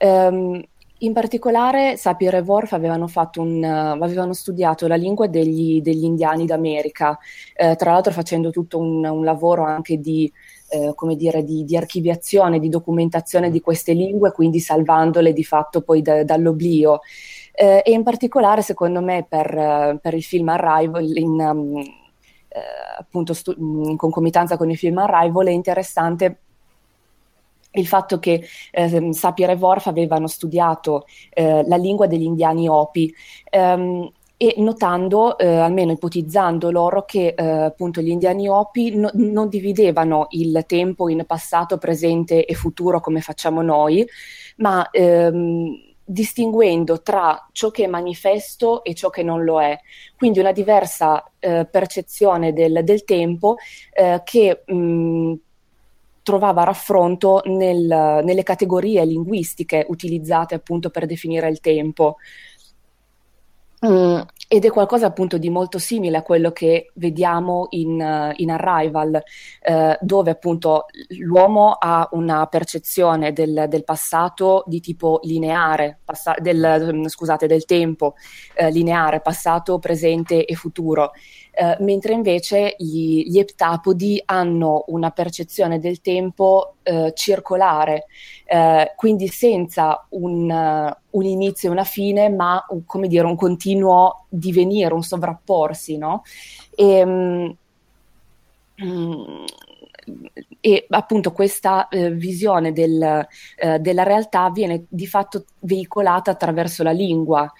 Um, 0.00 0.62
in 0.98 1.12
particolare 1.12 1.96
Sapir 1.96 2.34
e 2.34 2.40
Worf 2.40 2.72
avevano, 2.72 3.08
un, 3.36 3.64
avevano 3.64 4.32
studiato 4.32 4.86
la 4.88 4.96
lingua 4.96 5.26
degli, 5.28 5.80
degli 5.80 6.04
indiani 6.04 6.44
d'America, 6.44 7.16
eh, 7.54 7.76
tra 7.76 7.92
l'altro 7.92 8.12
facendo 8.12 8.50
tutto 8.50 8.78
un, 8.78 9.04
un 9.04 9.24
lavoro 9.24 9.64
anche 9.64 9.98
di, 9.98 10.32
eh, 10.70 10.92
come 10.94 11.14
dire, 11.14 11.44
di, 11.44 11.64
di, 11.64 11.76
archiviazione, 11.76 12.58
di 12.58 12.68
documentazione 12.68 13.50
di 13.50 13.60
queste 13.60 13.92
lingue, 13.92 14.32
quindi 14.32 14.58
salvandole 14.58 15.32
di 15.32 15.44
fatto 15.44 15.82
poi 15.82 16.02
da, 16.02 16.24
dall'oblio. 16.24 17.00
Eh, 17.52 17.82
e 17.84 17.92
in 17.92 18.02
particolare, 18.02 18.62
secondo 18.62 19.00
me, 19.00 19.24
per, 19.28 19.98
per 20.02 20.14
il 20.14 20.22
film 20.22 20.48
Arrival, 20.48 21.16
in, 21.16 21.40
um, 21.40 21.82
appunto 22.98 23.34
stu- 23.34 23.56
in 23.56 23.96
concomitanza 23.96 24.56
con 24.56 24.70
il 24.70 24.76
film 24.76 24.98
Arrival, 24.98 25.46
è 25.46 25.50
interessante 25.50 26.38
il 27.72 27.86
fatto 27.86 28.18
che 28.18 28.44
eh, 28.70 29.12
Sapir 29.12 29.50
e 29.50 29.54
Worf 29.54 29.86
avevano 29.86 30.26
studiato 30.26 31.06
eh, 31.30 31.66
la 31.66 31.76
lingua 31.76 32.06
degli 32.06 32.22
indiani 32.22 32.68
Opi 32.68 33.12
ehm, 33.50 34.10
e 34.40 34.54
notando, 34.58 35.36
eh, 35.36 35.46
almeno 35.56 35.90
ipotizzando 35.92 36.70
loro, 36.70 37.04
che 37.04 37.34
eh, 37.36 37.44
appunto 37.44 38.00
gli 38.00 38.08
indiani 38.08 38.48
Opi 38.48 38.94
no, 38.94 39.10
non 39.14 39.48
dividevano 39.48 40.28
il 40.30 40.62
tempo 40.66 41.08
in 41.08 41.24
passato, 41.26 41.76
presente 41.76 42.44
e 42.44 42.54
futuro 42.54 43.00
come 43.00 43.20
facciamo 43.20 43.62
noi, 43.62 44.06
ma 44.58 44.88
ehm, 44.90 45.86
distinguendo 46.04 47.02
tra 47.02 47.48
ciò 47.52 47.70
che 47.70 47.84
è 47.84 47.88
manifesto 47.88 48.82
e 48.84 48.94
ciò 48.94 49.10
che 49.10 49.24
non 49.24 49.42
lo 49.42 49.60
è. 49.60 49.76
Quindi 50.16 50.38
una 50.38 50.52
diversa 50.52 51.32
eh, 51.40 51.66
percezione 51.70 52.52
del, 52.52 52.82
del 52.84 53.04
tempo 53.04 53.56
eh, 53.92 54.22
che 54.24 54.62
mh, 54.64 55.34
trovava 56.28 56.62
raffronto 56.62 57.40
nel, 57.46 58.20
nelle 58.22 58.42
categorie 58.42 59.02
linguistiche 59.06 59.86
utilizzate 59.88 60.54
appunto 60.54 60.90
per 60.90 61.06
definire 61.06 61.48
il 61.48 61.58
tempo. 61.60 62.16
Mm, 63.86 64.18
ed 64.46 64.64
è 64.64 64.70
qualcosa 64.70 65.06
appunto 65.06 65.38
di 65.38 65.48
molto 65.48 65.78
simile 65.78 66.18
a 66.18 66.22
quello 66.22 66.50
che 66.50 66.90
vediamo 66.94 67.68
in, 67.70 68.32
in 68.36 68.50
Arrival, 68.50 69.22
eh, 69.62 69.98
dove 70.02 70.30
appunto 70.32 70.86
l'uomo 71.20 71.72
ha 71.72 72.06
una 72.12 72.44
percezione 72.46 73.32
del, 73.32 73.66
del 73.68 73.84
passato 73.84 74.64
di 74.66 74.80
tipo 74.80 75.20
lineare, 75.22 76.00
passa- 76.04 76.36
del, 76.38 77.04
scusate, 77.06 77.46
del 77.46 77.64
tempo 77.64 78.16
eh, 78.54 78.70
lineare, 78.70 79.20
passato, 79.20 79.78
presente 79.78 80.44
e 80.44 80.54
futuro. 80.56 81.12
Eh, 81.60 81.76
mentre 81.80 82.12
invece 82.12 82.76
gli, 82.78 83.28
gli, 83.28 83.36
eptapodi 83.36 84.22
hanno 84.26 84.84
una 84.88 85.10
percezione 85.10 85.80
del 85.80 86.00
tempo 86.00 86.74
eh, 86.84 87.10
circolare, 87.16 88.06
eh, 88.44 88.92
quindi 88.94 89.26
senza 89.26 90.06
un, 90.10 90.48
un, 91.10 91.24
inizio 91.24 91.68
e 91.68 91.72
una 91.72 91.82
fine, 91.82 92.28
ma 92.28 92.64
un, 92.68 92.84
come 92.84 93.08
dire, 93.08 93.26
un 93.26 93.34
continuo 93.34 94.26
divenire, 94.28 94.94
un 94.94 95.02
sovrapporsi, 95.02 95.98
no? 95.98 96.22
E, 96.76 97.02
um, 97.02 97.56
e 100.60 100.86
appunto 100.90 101.32
questa 101.32 101.88
eh, 101.88 102.12
visione 102.12 102.72
del, 102.72 103.26
eh, 103.56 103.80
della 103.80 104.04
realtà 104.04 104.48
viene 104.50 104.84
di 104.88 105.08
fatto 105.08 105.44
veicolata 105.58 106.30
attraverso 106.30 106.84
la 106.84 106.92
lingua 106.92 107.52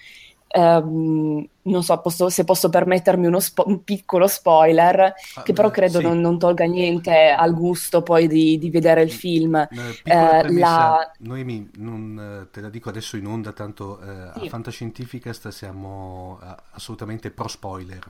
Um, 0.51 1.47
non 1.63 1.83
so 1.83 1.95
posso, 1.99 2.29
se 2.29 2.43
posso 2.43 2.69
permettermi 2.69 3.39
spo- 3.39 3.67
un 3.67 3.83
piccolo 3.83 4.27
spoiler, 4.27 5.13
ah, 5.35 5.43
che 5.43 5.53
però 5.53 5.69
credo 5.69 5.99
sì. 5.99 6.05
non, 6.05 6.19
non, 6.19 6.39
tolga 6.39 6.65
niente 6.65 7.29
al 7.29 7.53
gusto 7.53 8.01
poi 8.01 8.27
di, 8.27 8.57
di 8.57 8.69
vedere 8.71 9.03
il 9.03 9.11
film. 9.11 9.55
Eh, 10.03 10.51
la... 10.53 11.11
Noemi, 11.19 11.69
non, 11.75 12.47
te 12.51 12.61
la 12.61 12.69
dico 12.69 12.89
adesso 12.89 13.15
in 13.17 13.27
onda, 13.27 13.51
tanto 13.51 13.99
eh, 14.01 14.31
sì. 14.39 14.45
a 14.45 14.49
Fantascientificast 14.49 15.49
siamo 15.49 16.39
eh, 16.41 16.55
assolutamente 16.71 17.29
pro 17.29 17.47
spoiler. 17.47 18.07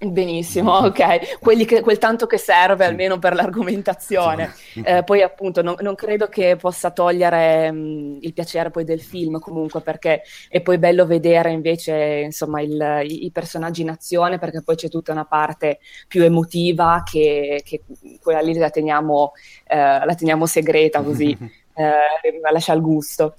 Benissimo, 0.00 0.74
ok, 0.74 1.38
che, 1.66 1.80
quel 1.80 1.98
tanto 1.98 2.26
che 2.26 2.38
serve 2.38 2.84
almeno 2.84 3.18
per 3.18 3.34
l'argomentazione. 3.34 4.54
Eh, 4.84 5.02
poi 5.02 5.22
appunto 5.22 5.60
non, 5.60 5.74
non, 5.80 5.96
credo 5.96 6.28
che 6.28 6.54
possa 6.54 6.92
togliere 6.92 7.72
mh, 7.72 8.18
il 8.20 8.32
piacere 8.32 8.70
poi 8.70 8.84
del 8.84 9.00
film 9.00 9.40
comunque 9.40 9.80
perché 9.80 10.22
è 10.48 10.60
poi 10.60 10.78
bello 10.78 11.04
vedere 11.04 11.50
invece 11.50 12.22
insomma 12.24 12.60
il, 12.60 13.00
i, 13.08 13.28
personaggi 13.32 13.82
in 13.82 13.90
azione 13.90 14.38
perché 14.38 14.62
poi 14.62 14.76
c'è 14.76 14.88
tutta 14.88 15.10
una 15.10 15.24
parte 15.24 15.80
più 16.06 16.22
emotiva 16.22 17.02
che, 17.04 17.62
che 17.64 17.82
quella 18.22 18.40
lì 18.40 18.54
la 18.54 18.70
teniamo, 18.70 19.32
eh, 19.66 19.76
la 19.76 20.14
teniamo 20.14 20.46
segreta 20.46 21.02
così 21.02 21.36
eh, 21.74 22.40
lascia 22.52 22.72
il 22.72 22.80
gusto. 22.80 23.34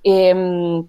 E, 0.00 0.32
mh, 0.32 0.88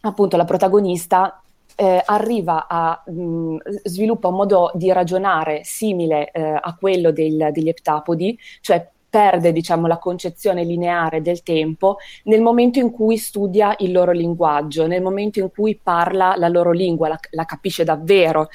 appunto 0.00 0.38
la 0.38 0.44
protagonista 0.44 1.43
eh, 1.76 2.02
arriva 2.04 2.66
a 2.68 3.02
mh, 3.06 3.12
mm, 3.12 3.56
sviluppa 3.84 4.28
un 4.28 4.34
modo 4.36 4.70
di 4.74 4.92
ragionare 4.92 5.62
simile 5.64 6.30
eh, 6.30 6.42
a 6.42 6.76
quello 6.78 7.10
del, 7.10 7.50
degli 7.52 7.68
eptapodi, 7.68 8.38
cioè 8.60 8.88
perde 9.14 9.52
diciamo, 9.52 9.86
la 9.86 9.98
concezione 9.98 10.64
lineare 10.64 11.22
del 11.22 11.44
tempo 11.44 11.98
nel 12.24 12.40
momento 12.40 12.80
in 12.80 12.90
cui 12.90 13.16
studia 13.16 13.76
il 13.78 13.92
loro 13.92 14.10
linguaggio, 14.10 14.88
nel 14.88 15.02
momento 15.02 15.38
in 15.38 15.52
cui 15.52 15.78
parla 15.80 16.34
la 16.36 16.48
loro 16.48 16.72
lingua, 16.72 17.06
la, 17.06 17.20
la 17.30 17.44
capisce 17.44 17.84
davvero. 17.84 18.48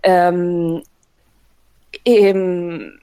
Um, 0.00 0.80
e, 2.02 2.30
um, 2.30 2.98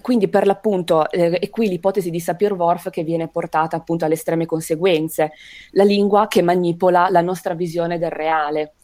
quindi 0.00 0.28
per 0.28 0.46
l'appunto 0.46 1.08
eh, 1.10 1.38
è 1.38 1.50
qui 1.50 1.68
l'ipotesi 1.68 2.10
di 2.10 2.18
Sapir-Whorf 2.18 2.90
che 2.90 3.04
viene 3.04 3.28
portata 3.28 3.76
appunto 3.76 4.04
alle 4.04 4.14
estreme 4.14 4.46
conseguenze, 4.46 5.32
la 5.70 5.84
lingua 5.84 6.26
che 6.26 6.42
manipola 6.42 7.08
la 7.10 7.20
nostra 7.20 7.54
visione 7.54 7.98
del 7.98 8.10
reale. 8.10 8.74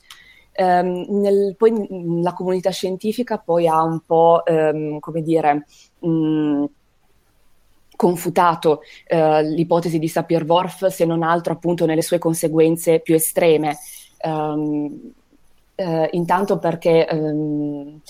Um, 0.56 1.06
nel, 1.20 1.54
poi 1.56 1.86
la 2.22 2.32
comunità 2.32 2.70
scientifica 2.70 3.38
poi 3.38 3.66
ha 3.66 3.82
un 3.82 4.00
po', 4.04 4.42
um, 4.46 4.98
come 4.98 5.22
dire, 5.22 5.66
mh, 6.00 6.64
confutato 7.96 8.80
uh, 9.08 9.40
l'ipotesi 9.42 9.98
di 9.98 10.08
Sapir-Whorf 10.08 10.86
se 10.86 11.04
non 11.04 11.22
altro 11.22 11.52
appunto 11.52 11.86
nelle 11.86 12.02
sue 12.02 12.18
conseguenze 12.18 13.00
più 13.00 13.14
estreme. 13.14 13.76
Um, 14.22 15.12
uh, 15.76 16.08
intanto 16.10 16.58
perché 16.58 17.06
un, 17.10 18.00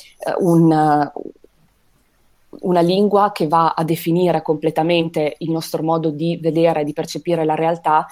una 2.61 2.81
lingua 2.81 3.33
che 3.33 3.47
va 3.47 3.75
a 3.75 3.85
definire 3.85 4.43
completamente 4.43 5.37
il 5.39 5.51
nostro 5.51 5.83
modo 5.83 6.11
di 6.11 6.39
vedere 6.41 6.81
e 6.81 6.85
di 6.85 6.93
percepire 6.93 7.45
la 7.45 7.55
realtà, 7.55 8.07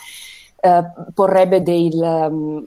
eh, 0.61 0.85
porrebbe 1.15 1.63
del, 1.63 1.95
um, 1.95 2.65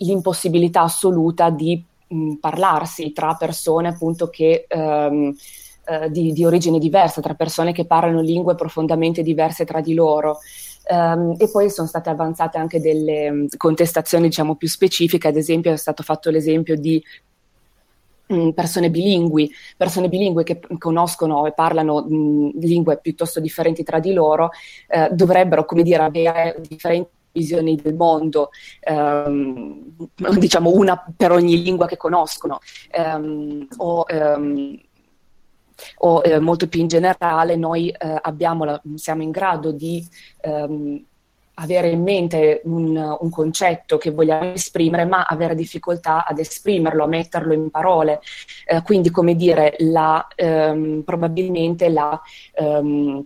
l'impossibilità 0.00 0.82
assoluta 0.82 1.50
di 1.50 1.82
um, 2.08 2.36
parlarsi 2.40 3.12
tra 3.12 3.34
persone 3.34 3.88
appunto 3.88 4.28
che 4.28 4.66
um, 4.74 5.34
di, 6.08 6.32
di, 6.32 6.46
origine 6.46 6.78
diversa, 6.78 7.20
tra 7.20 7.34
persone 7.34 7.72
che 7.72 7.84
parlano 7.84 8.22
lingue 8.22 8.54
profondamente 8.54 9.22
diverse 9.22 9.66
tra 9.66 9.82
di 9.82 9.92
loro. 9.92 10.38
Um, 10.88 11.34
e 11.36 11.50
poi 11.50 11.68
sono 11.68 11.86
state 11.86 12.08
avanzate 12.08 12.56
anche 12.56 12.80
delle 12.80 13.48
contestazioni 13.58 14.28
diciamo 14.28 14.54
più 14.54 14.66
specifiche, 14.66 15.28
ad 15.28 15.36
esempio 15.36 15.72
è 15.72 15.76
stato 15.76 16.02
fatto 16.02 16.30
l'esempio 16.30 16.74
di 16.76 17.02
Mm, 17.02 17.33
persone 18.54 18.90
bilingui, 18.90 19.50
persone 19.76 20.08
bilingui 20.08 20.44
che 20.44 20.60
conoscono 20.78 21.46
e 21.46 21.52
parlano 21.52 22.04
mh, 22.08 22.14
mm, 22.14 22.48
lingue 22.60 22.98
piuttosto 22.98 23.40
differenti 23.40 23.82
tra 23.82 23.98
di 23.98 24.12
loro, 24.12 24.50
eh, 24.88 25.08
dovrebbero, 25.12 25.64
come 25.64 25.82
dire, 25.82 26.02
avere 26.02 26.60
differenti 26.66 27.10
visioni 27.34 27.74
del 27.74 27.94
mondo, 27.94 28.50
ehm, 28.80 30.08
diciamo 30.38 30.70
una 30.70 31.04
per 31.16 31.32
ogni 31.32 31.62
lingua 31.62 31.86
che 31.86 31.96
conoscono, 31.96 32.60
ehm, 32.90 33.66
o, 33.78 34.04
ehm, 34.08 34.80
o 35.98 36.22
eh, 36.24 36.38
molto 36.38 36.68
più 36.68 36.80
in 36.80 36.86
generale 36.86 37.56
noi 37.56 37.90
eh, 37.90 38.20
la, 38.22 38.80
siamo 38.94 39.22
in 39.22 39.32
grado 39.32 39.72
di 39.72 40.06
ehm, 40.40 41.04
avere 41.54 41.88
in 41.88 42.02
mente 42.02 42.62
un, 42.64 42.96
un, 42.96 43.30
concetto 43.30 43.98
che 43.98 44.10
vogliamo 44.10 44.52
esprimere, 44.52 45.04
ma 45.04 45.24
avere 45.24 45.54
difficoltà 45.54 46.24
ad 46.26 46.38
esprimerlo, 46.38 47.04
a 47.04 47.08
metterlo 47.08 47.52
in 47.52 47.70
parole. 47.70 48.20
Eh, 48.66 48.82
quindi, 48.82 49.10
come 49.10 49.34
dire, 49.34 49.76
la, 49.78 50.26
ehm, 50.34 51.02
probabilmente 51.02 51.88
la, 51.88 52.20
ehm, 52.54 53.24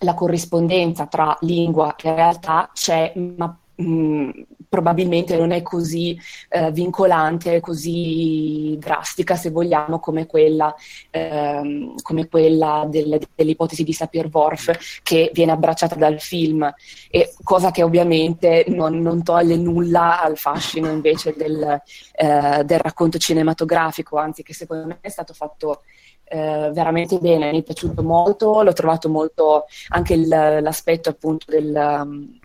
la 0.00 0.14
corrispondenza 0.14 1.06
tra 1.06 1.36
lingua 1.40 1.94
e 1.96 2.14
realtà 2.14 2.70
c'è, 2.72 3.12
ma 3.14 3.56
mh, 3.76 3.84
mm, 3.84 4.30
probabilmente 4.74 5.36
non 5.36 5.52
è 5.52 5.62
così 5.62 6.18
eh, 6.48 6.72
vincolante, 6.72 7.60
così 7.60 8.76
drastica, 8.80 9.36
se 9.36 9.50
vogliamo, 9.50 10.00
come 10.00 10.26
quella, 10.26 10.74
ehm, 11.10 11.94
come 12.02 12.26
quella 12.26 12.84
del, 12.88 13.20
dell'ipotesi 13.36 13.84
di 13.84 13.92
Sapir-Whorf 13.92 15.00
che 15.04 15.30
viene 15.32 15.52
abbracciata 15.52 15.94
dal 15.94 16.18
film, 16.18 16.68
e 17.08 17.32
cosa 17.44 17.70
che 17.70 17.84
ovviamente 17.84 18.64
non, 18.66 18.98
non 18.98 19.22
toglie 19.22 19.54
nulla 19.56 20.20
al 20.20 20.36
fascino 20.36 20.90
invece 20.90 21.34
del, 21.36 21.80
eh, 22.16 22.64
del, 22.64 22.80
racconto 22.80 23.18
cinematografico, 23.18 24.16
anzi 24.16 24.42
che 24.42 24.54
secondo 24.54 24.86
me 24.86 24.98
è 25.00 25.08
stato 25.08 25.34
fatto 25.34 25.82
eh, 26.24 26.70
veramente 26.72 27.18
bene, 27.18 27.52
mi 27.52 27.60
è 27.60 27.62
piaciuto 27.62 28.02
molto, 28.02 28.60
l'ho 28.60 28.72
trovato 28.72 29.08
molto 29.08 29.66
anche 29.90 30.14
il, 30.14 30.26
l'aspetto 30.26 31.10
appunto 31.10 31.46
del... 31.48 32.00
Um, 32.02 32.38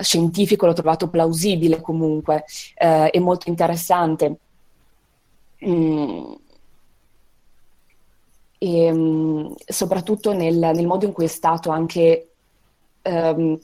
scientifico 0.00 0.66
l'ho 0.66 0.72
trovato 0.72 1.08
plausibile 1.08 1.80
comunque 1.80 2.44
eh, 2.76 3.10
e 3.12 3.20
molto 3.20 3.48
interessante. 3.48 4.36
Mm. 5.64 6.32
E, 8.60 8.90
um, 8.90 9.54
soprattutto 9.66 10.32
nel, 10.32 10.56
nel, 10.56 10.86
modo 10.86 11.04
in 11.04 11.12
cui 11.12 11.26
è 11.26 11.28
stato 11.28 11.70
anche 11.70 12.28
um, 13.02 13.56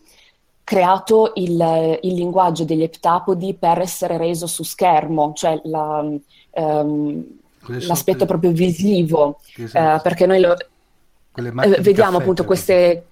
creato 0.63 1.33
il, 1.35 1.99
il, 2.03 2.15
linguaggio 2.15 2.65
degli 2.65 2.83
eptapodi 2.83 3.55
per 3.55 3.81
essere 3.81 4.17
reso 4.17 4.47
su 4.47 4.63
schermo, 4.63 5.33
cioè 5.35 5.61
la, 5.65 6.07
um, 6.51 7.25
l'aspetto 7.67 8.25
proprio 8.25 8.53
visivo, 8.53 9.41
uh, 9.57 10.01
perché 10.01 10.27
noi 10.27 10.41
lo, 10.41 10.55
eh, 10.57 11.81
vediamo 11.81 12.19
appunto 12.19 12.45
queste 12.45 13.05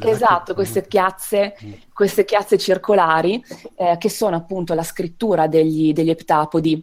Esatto, 0.00 0.54
queste 0.54 0.86
chiazze, 0.86 1.56
mm. 1.62 1.72
queste 1.92 2.24
chiazze 2.24 2.56
circolari 2.56 3.42
eh, 3.76 3.96
che 3.98 4.08
sono 4.08 4.36
appunto 4.36 4.74
la 4.74 4.82
scrittura 4.82 5.46
degli, 5.46 5.92
degli 5.92 6.08
eptapodi 6.08 6.82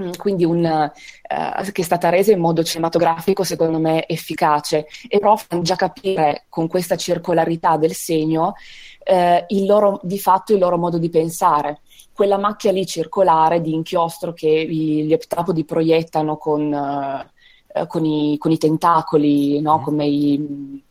mm, 0.00 0.10
quindi 0.18 0.44
un, 0.44 0.64
eh, 0.64 1.72
che 1.72 1.82
è 1.82 1.84
stata 1.84 2.08
resa 2.08 2.32
in 2.32 2.40
modo 2.40 2.64
cinematografico 2.64 3.44
secondo 3.44 3.78
me 3.78 4.06
efficace 4.08 4.86
e 5.08 5.18
però 5.18 5.36
fanno 5.36 5.62
già 5.62 5.76
capire 5.76 6.46
con 6.48 6.66
questa 6.66 6.96
circolarità 6.96 7.76
del 7.76 7.94
segno 7.94 8.54
eh, 9.04 9.44
il 9.48 9.64
loro, 9.64 10.00
di 10.02 10.18
fatto 10.18 10.52
il 10.52 10.58
loro 10.58 10.76
modo 10.76 10.98
di 10.98 11.08
pensare 11.08 11.80
quella 12.12 12.36
macchia 12.38 12.72
lì 12.72 12.84
circolare 12.84 13.60
di 13.60 13.72
inchiostro 13.72 14.32
che 14.32 14.48
i, 14.48 15.04
gli 15.04 15.12
eptapodi 15.12 15.64
proiettano 15.64 16.36
con, 16.36 16.72
eh, 16.72 17.86
con, 17.86 18.04
i, 18.04 18.36
con 18.38 18.50
i, 18.50 18.58
tentacoli 18.58 19.60
no? 19.60 19.78
mm. 19.78 19.82
come 19.82 20.06
i 20.06 20.84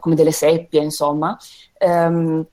come 0.00 0.14
delle 0.14 0.32
seppie, 0.32 0.82
insomma, 0.82 1.38
ehm, 1.78 2.44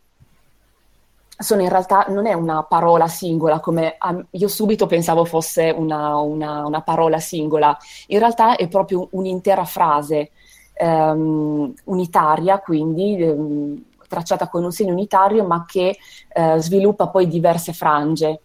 sono 1.35 1.61
in 1.61 1.69
realtà 1.69 2.05
non 2.09 2.25
è 2.25 2.33
una 2.33 2.63
parola 2.63 3.07
singola, 3.07 3.59
come 3.59 3.97
io 4.31 4.47
subito 4.47 4.85
pensavo 4.85 5.25
fosse 5.25 5.73
una, 5.75 6.17
una, 6.17 6.65
una 6.65 6.81
parola 6.81 7.19
singola, 7.19 7.77
in 8.07 8.19
realtà 8.19 8.55
è 8.55 8.67
proprio 8.67 9.07
un'intera 9.11 9.65
frase 9.65 10.31
ehm, 10.73 11.73
unitaria, 11.85 12.59
quindi 12.59 13.21
ehm, 13.21 13.83
tracciata 14.07 14.47
con 14.47 14.63
un 14.63 14.71
segno 14.71 14.93
unitario, 14.93 15.43
ma 15.43 15.65
che 15.67 15.97
eh, 16.29 16.57
sviluppa 16.59 17.07
poi 17.07 17.27
diverse 17.27 17.73
frange. 17.73 18.41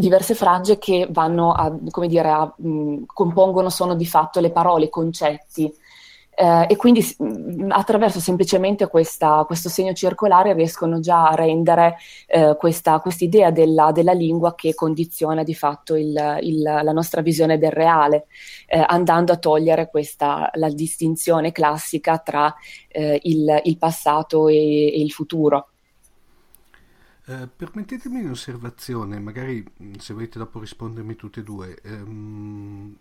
Diverse 0.00 0.34
frange 0.34 0.78
che 0.78 1.06
vanno 1.10 1.52
a, 1.52 1.72
come 1.90 2.08
dire, 2.08 2.30
a, 2.30 2.52
mh, 2.56 3.04
compongono, 3.06 3.70
sono 3.70 3.94
di 3.94 4.06
fatto 4.06 4.40
le 4.40 4.50
parole, 4.50 4.86
i 4.86 4.90
concetti. 4.90 5.72
Eh, 6.32 6.66
e 6.70 6.76
quindi 6.76 7.04
attraverso 7.68 8.18
semplicemente 8.18 8.86
questa, 8.86 9.44
questo 9.46 9.68
segno 9.68 9.92
circolare 9.92 10.54
riescono 10.54 10.98
già 11.00 11.28
a 11.28 11.34
rendere 11.34 11.96
eh, 12.26 12.56
questa 12.58 13.02
idea 13.18 13.50
della, 13.50 13.92
della, 13.92 14.12
lingua 14.12 14.54
che 14.54 14.72
condiziona 14.72 15.42
di 15.42 15.54
fatto 15.54 15.96
il, 15.96 16.38
il, 16.40 16.62
la 16.62 16.92
nostra 16.92 17.20
visione 17.20 17.58
del 17.58 17.72
reale, 17.72 18.26
eh, 18.66 18.82
andando 18.86 19.32
a 19.32 19.36
togliere 19.36 19.90
questa, 19.90 20.48
la 20.54 20.70
distinzione 20.70 21.52
classica 21.52 22.16
tra 22.18 22.54
eh, 22.88 23.20
il, 23.24 23.60
il, 23.64 23.76
passato 23.76 24.48
e, 24.48 24.54
e 24.54 25.00
il 25.00 25.10
futuro. 25.10 25.69
Eh, 27.26 27.48
permettetemi 27.54 28.22
un'osservazione, 28.24 29.18
magari 29.18 29.64
mm, 29.82 29.94
se 29.94 30.14
volete 30.14 30.38
dopo 30.38 30.58
rispondermi 30.58 31.16
tutte 31.16 31.40
e 31.40 31.42
due. 31.42 31.78
Ehm, 31.82 32.96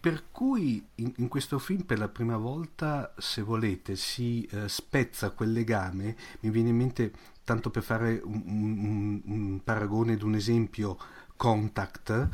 per 0.00 0.24
cui 0.30 0.84
in, 0.96 1.12
in, 1.16 1.28
questo 1.28 1.58
film 1.58 1.82
per 1.82 1.98
la 1.98 2.08
prima 2.08 2.36
volta, 2.36 3.12
se 3.18 3.42
volete, 3.42 3.96
si 3.96 4.44
eh, 4.50 4.68
spezza 4.68 5.30
quel 5.30 5.52
legame, 5.52 6.16
mi 6.40 6.50
viene 6.50 6.68
in 6.68 6.76
mente, 6.76 7.12
tanto 7.44 7.70
per 7.70 7.82
fare 7.82 8.20
un, 8.22 8.42
un, 8.46 9.22
un 9.24 9.60
paragone 9.64 10.12
ed 10.12 10.22
un 10.22 10.34
esempio, 10.34 10.96
Contact, 11.38 12.28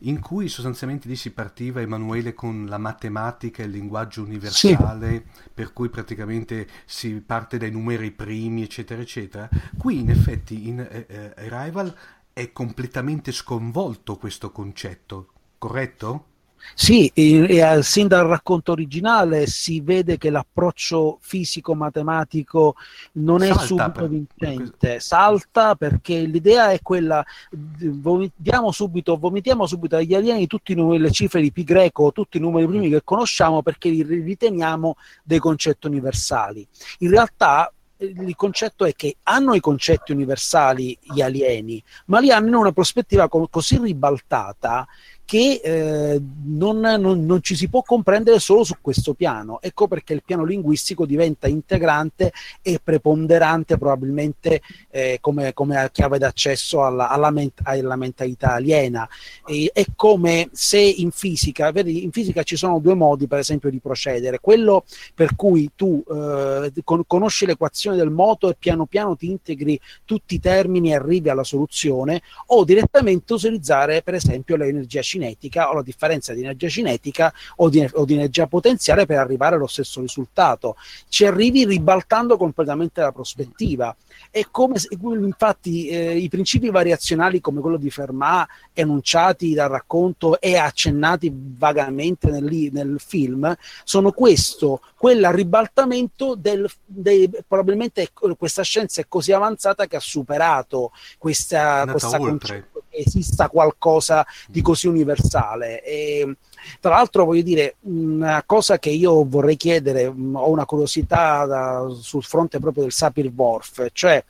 in 0.00 0.20
cui 0.20 0.48
sostanzialmente 0.48 1.08
lì 1.08 1.16
si 1.16 1.32
partiva 1.32 1.80
Emanuele 1.80 2.34
con 2.34 2.66
la 2.66 2.78
matematica 2.78 3.62
e 3.62 3.66
il 3.66 3.72
linguaggio 3.72 4.22
universale, 4.22 5.24
sì. 5.32 5.42
per 5.52 5.72
cui 5.72 5.88
praticamente 5.88 6.68
si 6.84 7.14
parte 7.22 7.56
dai 7.58 7.72
numeri 7.72 8.12
primi, 8.12 8.62
eccetera, 8.62 9.00
eccetera. 9.00 9.48
Qui 9.76 9.98
in 9.98 10.10
effetti 10.10 10.68
in 10.68 10.78
eh, 10.78 11.06
eh 11.08 11.48
Arrival 11.48 11.92
è 12.32 12.52
completamente 12.52 13.32
sconvolto 13.32 14.16
questo 14.16 14.52
concetto, 14.52 15.32
corretto? 15.58 16.26
Sì, 16.74 17.10
e, 17.14 17.56
e, 17.56 17.82
sin 17.82 18.06
dal 18.06 18.26
racconto 18.26 18.72
originale 18.72 19.46
si 19.46 19.80
vede 19.80 20.18
che 20.18 20.30
l'approccio 20.30 21.18
fisico-matematico 21.20 22.74
non 23.12 23.40
salta 23.40 23.62
è 23.62 23.66
subito 23.66 23.90
per... 23.92 24.08
vincente, 24.08 25.00
salta 25.00 25.74
perché 25.74 26.20
l'idea 26.20 26.70
è 26.70 26.80
quella, 26.82 27.24
vomitiamo 27.50 28.70
subito, 28.70 29.16
vomitiamo 29.16 29.66
subito 29.66 29.96
agli 29.96 30.14
alieni 30.14 30.46
tutte 30.46 30.74
le 30.74 31.10
cifre 31.10 31.40
di 31.40 31.52
pi 31.52 31.64
greco, 31.64 32.12
tutti 32.12 32.36
i 32.36 32.40
numeri 32.40 32.66
primi 32.66 32.88
che 32.88 33.02
conosciamo 33.04 33.62
perché 33.62 33.88
li 33.88 34.02
riteniamo 34.02 34.96
dei 35.22 35.38
concetti 35.38 35.86
universali. 35.86 36.66
In 36.98 37.10
realtà 37.10 37.72
il 38.00 38.34
concetto 38.34 38.84
è 38.84 38.94
che 38.94 39.16
hanno 39.24 39.54
i 39.54 39.60
concetti 39.60 40.12
universali 40.12 40.96
gli 41.00 41.20
alieni, 41.20 41.82
ma 42.06 42.18
li 42.18 42.30
hanno 42.30 42.48
in 42.48 42.54
una 42.54 42.72
prospettiva 42.72 43.28
co- 43.28 43.48
così 43.50 43.78
ribaltata 43.78 44.86
che 45.30 45.60
eh, 45.62 46.20
non, 46.46 46.80
non, 46.80 47.24
non, 47.24 47.40
ci 47.40 47.54
si 47.54 47.68
può 47.68 47.82
comprendere 47.82 48.40
solo 48.40 48.64
su 48.64 48.74
questo 48.80 49.14
piano. 49.14 49.60
Ecco 49.62 49.86
perché 49.86 50.12
il 50.12 50.24
piano 50.26 50.42
linguistico 50.42 51.06
diventa 51.06 51.46
integrante 51.46 52.32
e 52.60 52.80
preponderante 52.82 53.78
probabilmente 53.78 54.60
eh, 54.90 55.18
come, 55.20 55.52
come, 55.52 55.88
chiave 55.92 56.18
d'accesso 56.18 56.82
alla, 56.82 57.08
alla, 57.08 57.30
ment- 57.30 57.60
alla 57.62 57.94
mentalità 57.94 58.54
aliena. 58.54 59.08
E, 59.46 59.70
è 59.72 59.84
come 59.94 60.48
se 60.50 60.80
in 60.80 61.12
fisica, 61.12 61.70
vedi, 61.70 62.02
in 62.02 62.10
fisica 62.10 62.42
ci 62.42 62.56
sono 62.56 62.80
due 62.80 62.94
modi 62.94 63.28
per 63.28 63.38
esempio 63.38 63.70
di 63.70 63.78
procedere, 63.78 64.40
quello 64.40 64.82
per 65.14 65.36
cui 65.36 65.70
tu 65.76 66.02
eh, 66.10 66.72
con- 66.82 67.04
conosci 67.06 67.46
l'equazione 67.46 67.96
del 67.96 68.10
moto 68.10 68.50
e 68.50 68.56
piano 68.58 68.84
piano 68.84 69.14
ti 69.14 69.30
integri 69.30 69.80
tutti 70.04 70.34
i 70.34 70.40
termini 70.40 70.90
e 70.90 70.96
arrivi 70.96 71.28
alla 71.28 71.44
soluzione, 71.44 72.20
o 72.46 72.64
direttamente 72.64 73.32
utilizzare 73.32 74.02
per 74.02 74.14
esempio 74.14 74.56
l'energia 74.56 75.00
cinetica 75.02 75.18
cinetica 75.20 75.70
o 75.70 75.74
la 75.74 75.82
differenza 75.82 76.32
di 76.32 76.40
energia 76.40 76.68
cinetica 76.68 77.32
o 77.56 77.68
di, 77.68 77.86
o 77.92 78.04
di 78.04 78.14
energia 78.14 78.46
potenziale 78.46 79.04
per 79.04 79.18
arrivare 79.18 79.56
allo 79.56 79.66
stesso 79.66 80.00
risultato. 80.00 80.76
Ci 81.08 81.26
arrivi 81.26 81.66
ribaltando 81.66 82.36
completamente 82.36 83.00
la 83.00 83.12
prospettiva. 83.12 83.94
È 84.30 84.46
come 84.50 84.78
se, 84.78 84.88
infatti 84.90 85.88
eh, 85.88 86.16
i 86.16 86.28
principi 86.28 86.70
variazionali 86.70 87.40
come 87.40 87.60
quello 87.60 87.76
di 87.76 87.90
Fermat 87.90 88.48
enunciati 88.72 89.52
dal 89.52 89.68
racconto 89.68 90.40
e 90.40 90.56
accennati 90.56 91.32
vagamente 91.34 92.30
nel, 92.30 92.70
nel 92.72 93.00
film 93.04 93.54
sono 93.84 94.12
questo, 94.12 94.80
quel 95.00 95.26
ribaltamento 95.32 96.34
del, 96.34 96.70
dei, 96.84 97.26
probabilmente 97.48 98.10
questa 98.36 98.62
scienza 98.62 99.00
è 99.00 99.06
così 99.08 99.32
avanzata 99.32 99.86
che 99.86 99.96
ha 99.96 100.00
superato 100.00 100.92
questa, 101.16 101.86
questa 101.90 102.18
concetto 102.18 102.82
esista 102.90 103.48
qualcosa 103.48 104.26
di 104.46 104.60
così 104.60 104.88
universale. 104.88 105.82
E, 105.82 106.36
tra 106.80 106.90
l'altro, 106.90 107.24
voglio 107.24 107.40
dire, 107.40 107.76
una 107.84 108.42
cosa 108.44 108.78
che 108.78 108.90
io 108.90 109.26
vorrei 109.26 109.56
chiedere, 109.56 110.04
ho 110.04 110.50
una 110.50 110.66
curiosità 110.66 111.46
da, 111.46 111.86
sul 111.98 112.22
fronte 112.22 112.58
proprio 112.58 112.82
del 112.82 112.92
Sapir-Whorf, 112.92 113.86
cioè 113.94 114.22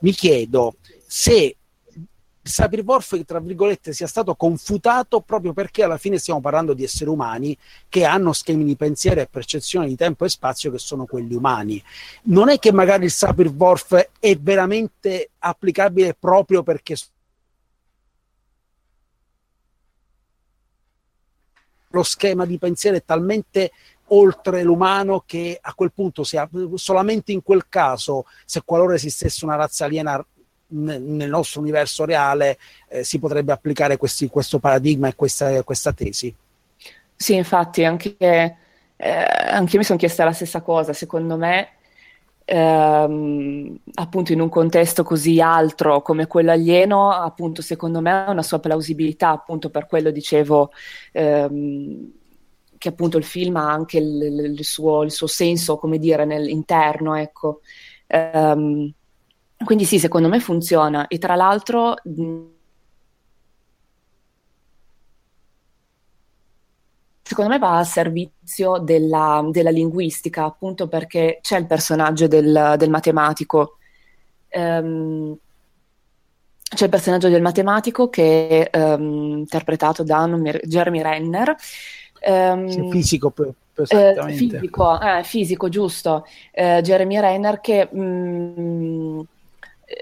mi 0.00 0.12
chiedo 0.12 0.74
se 1.06 1.56
Sapir-Whorf, 2.42 3.22
tra 3.24 3.38
virgolette, 3.38 3.92
sia 3.92 4.06
stato 4.06 4.34
confutato 4.34 5.20
proprio 5.20 5.52
perché 5.52 5.82
alla 5.82 5.98
fine 5.98 6.18
stiamo 6.18 6.40
parlando 6.40 6.72
di 6.72 6.84
esseri 6.84 7.10
umani 7.10 7.56
che 7.88 8.04
hanno 8.04 8.32
schemi 8.32 8.64
di 8.64 8.76
pensiero 8.76 9.20
e 9.20 9.26
percezione 9.26 9.86
di 9.86 9.96
tempo 9.96 10.24
e 10.24 10.30
spazio 10.30 10.70
che 10.70 10.78
sono 10.78 11.04
quelli 11.04 11.34
umani. 11.34 11.82
Non 12.24 12.48
è 12.48 12.58
che 12.58 12.72
magari 12.72 13.04
il 13.04 13.10
Sapir-Whorf 13.10 14.10
è 14.18 14.36
veramente 14.36 15.30
applicabile 15.38 16.14
proprio 16.18 16.62
perché 16.62 16.96
lo 21.92 22.02
schema 22.02 22.46
di 22.46 22.58
pensiero 22.58 22.96
è 22.96 23.04
talmente 23.04 23.72
oltre 24.12 24.62
l'umano 24.62 25.22
che 25.26 25.58
a 25.60 25.74
quel 25.74 25.92
punto 25.92 26.22
ha, 26.32 26.48
solamente 26.74 27.32
in 27.32 27.42
quel 27.42 27.68
caso, 27.68 28.24
se 28.44 28.62
qualora 28.64 28.94
esistesse 28.94 29.44
una 29.44 29.56
razza 29.56 29.84
aliena 29.84 30.24
nel 30.70 31.28
nostro 31.28 31.60
universo 31.60 32.04
reale, 32.04 32.58
eh, 32.88 33.04
si 33.04 33.18
potrebbe 33.18 33.52
applicare 33.52 33.96
questi, 33.96 34.28
questo 34.28 34.58
paradigma 34.58 35.08
e 35.08 35.14
questa, 35.14 35.62
questa, 35.62 35.92
tesi. 35.92 36.34
Sì, 37.14 37.34
infatti, 37.34 37.84
anche, 37.84 38.16
eh, 38.18 38.56
anche 38.96 39.72
io 39.72 39.78
mi 39.78 39.84
sono 39.84 39.98
chiesta 39.98 40.24
la 40.24 40.32
stessa 40.32 40.60
cosa. 40.60 40.92
Secondo 40.92 41.36
me, 41.36 41.68
ehm, 42.44 43.78
appunto, 43.94 44.32
in 44.32 44.40
un 44.40 44.48
contesto 44.48 45.02
così 45.02 45.40
altro 45.40 46.02
come 46.02 46.26
quello 46.26 46.52
alieno, 46.52 47.10
appunto, 47.10 47.62
secondo 47.62 48.00
me 48.00 48.10
ha 48.10 48.30
una 48.30 48.42
sua 48.42 48.60
plausibilità, 48.60 49.30
appunto, 49.30 49.70
per 49.70 49.86
quello 49.86 50.10
dicevo. 50.10 50.72
Ehm, 51.12 52.12
che 52.78 52.88
appunto 52.88 53.18
il 53.18 53.24
film 53.24 53.56
ha 53.56 53.70
anche 53.70 53.98
il, 53.98 54.22
il, 54.56 54.64
suo, 54.64 55.02
il 55.02 55.10
suo, 55.10 55.26
senso, 55.26 55.76
come 55.76 55.98
dire, 55.98 56.24
nell'interno, 56.24 57.14
ecco. 57.14 57.60
Um, 58.06 58.90
quindi 59.64 59.84
sì, 59.84 59.98
secondo 59.98 60.28
me 60.28 60.40
funziona. 60.40 61.06
E 61.06 61.18
tra 61.18 61.34
l'altro... 61.34 61.96
secondo 67.22 67.52
me 67.52 67.58
va 67.60 67.78
a 67.78 67.84
servizio 67.84 68.78
della, 68.78 69.46
della, 69.52 69.70
linguistica, 69.70 70.44
appunto 70.44 70.88
perché 70.88 71.38
c'è 71.40 71.58
il 71.58 71.66
personaggio 71.66 72.26
del, 72.26 72.74
del 72.76 72.90
matematico. 72.90 73.76
Um, 74.52 75.36
c'è 76.62 76.84
il 76.84 76.90
personaggio 76.90 77.28
del 77.28 77.40
matematico 77.40 78.08
che 78.08 78.68
è 78.68 78.76
um, 78.76 79.38
interpretato 79.38 80.02
da 80.02 80.26
Jeremy 80.64 81.02
Renner, 81.02 81.56
Um, 82.22 82.90
fisico, 82.90 83.32
eh, 83.88 84.14
fisico, 84.26 85.00
eh, 85.00 85.22
fisico, 85.24 85.68
giusto. 85.70 86.26
Eh, 86.52 86.80
Jeremy 86.82 87.18
Renner 87.18 87.60
che 87.60 87.88
mm, 87.94 89.20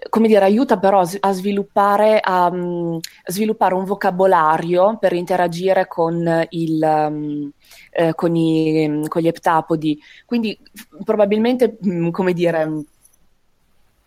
come 0.09 0.28
dire, 0.28 0.45
aiuta 0.45 0.78
però 0.78 1.03
a 1.20 1.32
sviluppare, 1.32 2.20
a, 2.20 2.47
um, 2.47 2.99
sviluppare, 3.26 3.74
un 3.74 3.84
vocabolario 3.84 4.99
per 4.99 5.12
interagire 5.12 5.86
con, 5.86 6.47
il, 6.51 6.80
um, 6.82 7.51
eh, 7.91 8.14
con, 8.14 8.34
i, 8.36 9.05
con 9.09 9.22
gli 9.22 9.28
eptapodi. 9.28 9.99
Quindi 10.26 10.59
probabilmente, 11.05 11.78
mm, 11.86 12.11
come 12.11 12.32
dire, 12.32 12.84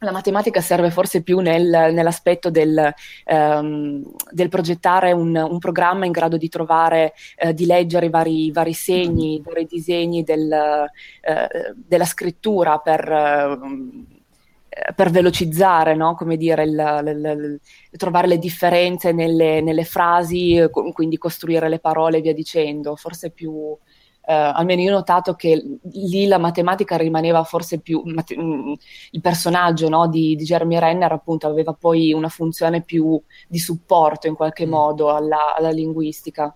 la 0.04 0.12
matematica 0.12 0.62
serve 0.62 0.90
forse 0.90 1.22
più 1.22 1.40
nel, 1.40 1.92
nell'aspetto 1.94 2.50
del, 2.50 2.92
um, 3.26 4.04
del 4.32 4.50
progettare 4.50 5.12
un, 5.12 5.36
un, 5.36 5.60
programma 5.60 6.06
in 6.06 6.12
grado 6.12 6.38
di 6.38 6.50
trovare, 6.50 7.14
uh, 7.44 7.52
di 7.52 7.68
leggere 7.68 8.08
i 8.08 8.10
vari, 8.10 8.52
vari 8.52 8.74
segni, 8.74 9.36
i 9.36 9.42
vari 9.44 9.68
disegni 9.68 10.24
del, 10.24 10.50
uh, 10.52 11.76
della 11.76 12.06
scrittura 12.06 12.80
per, 12.80 13.08
uh, 13.08 14.11
per 14.96 15.10
velocizzare, 15.10 15.96
no? 15.96 16.16
come 16.16 16.38
dire, 16.38 16.64
il, 16.64 17.04
il, 17.06 17.60
il, 17.92 17.98
trovare 17.98 18.28
le 18.28 18.40
differenze 18.40 19.12
nelle, 19.12 19.62
nelle 19.62 19.84
frasi, 19.84 20.68
quindi 20.94 21.18
costruire 21.18 21.70
le 21.70 21.80
parole 21.80 22.18
e 22.18 22.22
via 22.22 22.34
dicendo. 22.34 22.96
Forse 22.96 23.32
più 23.32 23.78
eh, 24.24 24.34
almeno 24.34 24.82
io 24.82 24.92
ho 24.92 24.96
notato 24.96 25.34
che 25.34 25.80
lì 25.82 26.28
la 26.28 26.38
matematica 26.38 26.96
rimaneva 26.96 27.44
forse 27.44 27.80
più 27.80 28.02
mate- 28.06 28.38
mm, 28.40 28.74
il 29.12 29.22
personaggio 29.22 29.90
no, 29.90 30.08
di, 30.08 30.36
di, 30.36 30.44
Jeremy 30.44 30.78
Renner 30.78 31.12
appunto 31.12 31.48
aveva 31.48 31.74
poi 31.74 32.14
una 32.14 32.30
funzione 32.30 32.82
più 32.84 33.20
di 33.48 33.58
supporto 33.58 34.28
in 34.28 34.36
qualche 34.36 34.66
mm. 34.68 34.70
modo 34.70 35.10
alla, 35.14 35.56
alla 35.56 35.72
linguistica. 35.72 36.56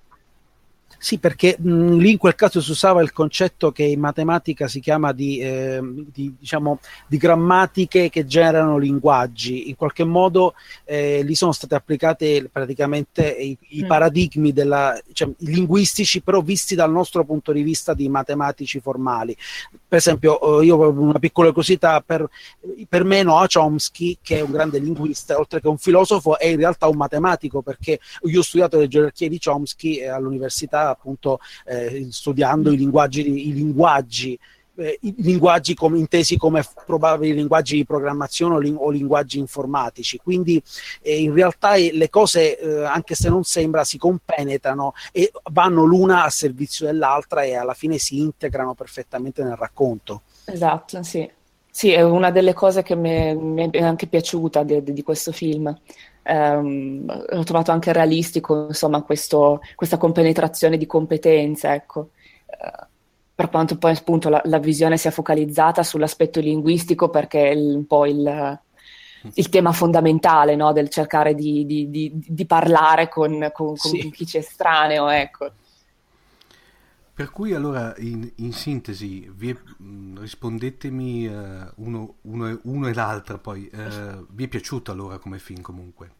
Sì, 0.97 1.19
perché 1.19 1.55
mh, 1.59 1.97
lì 1.97 2.11
in 2.11 2.17
quel 2.17 2.35
caso 2.35 2.61
si 2.61 2.71
usava 2.71 3.01
il 3.01 3.11
concetto 3.11 3.71
che 3.71 3.83
in 3.83 3.99
matematica 3.99 4.67
si 4.67 4.79
chiama 4.79 5.11
di, 5.11 5.39
eh, 5.39 5.79
di, 6.11 6.33
diciamo, 6.39 6.79
di 7.07 7.17
grammatiche 7.17 8.09
che 8.09 8.25
generano 8.25 8.77
linguaggi. 8.77 9.69
In 9.69 9.75
qualche 9.75 10.03
modo 10.03 10.53
eh, 10.83 11.21
lì 11.23 11.35
sono 11.35 11.51
state 11.51 11.75
applicate 11.75 12.49
praticamente 12.51 13.29
i, 13.29 13.57
i 13.69 13.83
mm. 13.83 13.87
paradigmi 13.87 14.53
della, 14.53 14.99
cioè, 15.13 15.29
linguistici, 15.39 16.21
però 16.21 16.41
visti 16.41 16.75
dal 16.75 16.91
nostro 16.91 17.23
punto 17.23 17.51
di 17.51 17.61
vista 17.61 17.93
di 17.93 18.07
matematici 18.09 18.79
formali. 18.79 19.35
Per 19.87 19.97
esempio, 19.97 20.61
eh, 20.61 20.65
io 20.65 20.77
ho 20.77 20.89
una 20.89 21.19
piccola 21.19 21.49
curiosità, 21.49 22.01
per, 22.01 22.27
per 22.87 23.03
me 23.03 23.23
Noah 23.23 23.47
Chomsky, 23.51 24.17
che 24.21 24.39
è 24.39 24.41
un 24.41 24.51
grande 24.51 24.79
linguista, 24.79 25.37
oltre 25.37 25.61
che 25.61 25.67
un 25.67 25.77
filosofo, 25.77 26.37
è 26.37 26.47
in 26.47 26.57
realtà 26.57 26.87
un 26.87 26.97
matematico, 26.97 27.61
perché 27.61 27.99
io 28.23 28.39
ho 28.39 28.43
studiato 28.43 28.79
le 28.79 28.87
gerarchie 28.87 29.29
di 29.29 29.39
Chomsky 29.39 30.03
all'università 30.05 30.84
appunto 30.89 31.39
eh, 31.65 32.07
studiando 32.09 32.71
i 32.71 32.77
linguaggi, 32.77 33.47
i 33.47 33.53
linguaggi 33.53 34.39
eh, 34.77 34.97
i 35.01 35.15
linguaggi 35.17 35.73
come, 35.73 35.97
intesi 35.97 36.37
come 36.37 36.63
probabili 36.85 37.33
linguaggi 37.33 37.75
di 37.75 37.85
programmazione 37.85 38.55
o, 38.55 38.59
ling- 38.59 38.77
o 38.79 38.89
linguaggi 38.89 39.39
informatici. 39.39 40.17
Quindi 40.17 40.61
eh, 41.01 41.21
in 41.21 41.33
realtà 41.33 41.75
eh, 41.75 41.91
le 41.93 42.09
cose, 42.09 42.59
eh, 42.59 42.83
anche 42.83 43.15
se 43.15 43.29
non 43.29 43.43
sembra, 43.43 43.83
si 43.83 43.97
compenetrano 43.97 44.93
e 45.11 45.31
vanno 45.51 45.83
l'una 45.83 46.23
a 46.23 46.29
servizio 46.29 46.85
dell'altra 46.85 47.43
e 47.43 47.55
alla 47.55 47.73
fine 47.73 47.97
si 47.97 48.19
integrano 48.19 48.73
perfettamente 48.73 49.43
nel 49.43 49.55
racconto. 49.55 50.23
Esatto, 50.45 51.01
sì. 51.03 51.29
Sì, 51.75 51.91
è 51.91 52.01
una 52.01 52.31
delle 52.31 52.53
cose 52.53 52.83
che 52.83 52.95
mi 52.95 53.69
è 53.69 53.81
anche 53.81 54.07
piaciuta 54.07 54.63
di, 54.63 54.81
di 54.81 55.03
questo 55.03 55.33
film. 55.33 55.77
Ehm, 56.25 57.25
ho 57.31 57.43
trovato 57.43 57.71
anche 57.71 57.93
realistico, 57.93 58.67
insomma, 58.67 59.01
questo, 59.03 59.61
questa 59.75 59.97
compenetrazione 59.97 60.77
di 60.77 60.85
competenze, 60.85 61.69
ecco. 61.69 62.09
Eh, 62.47 62.87
per 63.35 63.49
quanto 63.49 63.77
poi 63.77 63.91
appunto 63.91 64.29
la, 64.29 64.41
la, 64.45 64.59
visione 64.59 64.97
sia 64.97 65.11
focalizzata 65.11 65.83
sull'aspetto 65.83 66.39
linguistico, 66.39 67.09
perché 67.09 67.51
è 67.51 67.55
un 67.55 67.85
po' 67.85 68.05
il, 68.05 68.59
il 69.33 69.49
tema 69.49 69.73
fondamentale 69.73 70.55
no? 70.55 70.71
del 70.71 70.89
cercare 70.89 71.35
di, 71.35 71.65
di, 71.65 71.89
di, 71.89 72.11
di 72.13 72.45
parlare 72.45 73.09
con, 73.09 73.51
con, 73.53 73.75
con 73.75 73.77
sì. 73.77 74.09
chi 74.11 74.25
c'è 74.25 74.37
estraneo, 74.37 75.09
ecco. 75.09 75.51
Per 77.15 77.31
cui 77.31 77.53
allora, 77.53 77.95
in, 77.99 78.29
in 78.35 78.51
sintesi, 78.51 79.23
è, 79.23 79.55
rispondetemi 80.15 81.25
uh, 81.27 81.71
uno, 81.75 82.15
uno, 82.23 82.59
uno, 82.63 82.87
e 82.89 82.93
l'altro 82.93 83.39
poi, 83.39 83.71
uh, 83.71 84.25
vi 84.31 84.43
è 84.43 84.47
piaciuto 84.49 84.91
allora 84.91 85.17
come 85.17 85.39
film 85.39 85.61
comunque? 85.61 86.11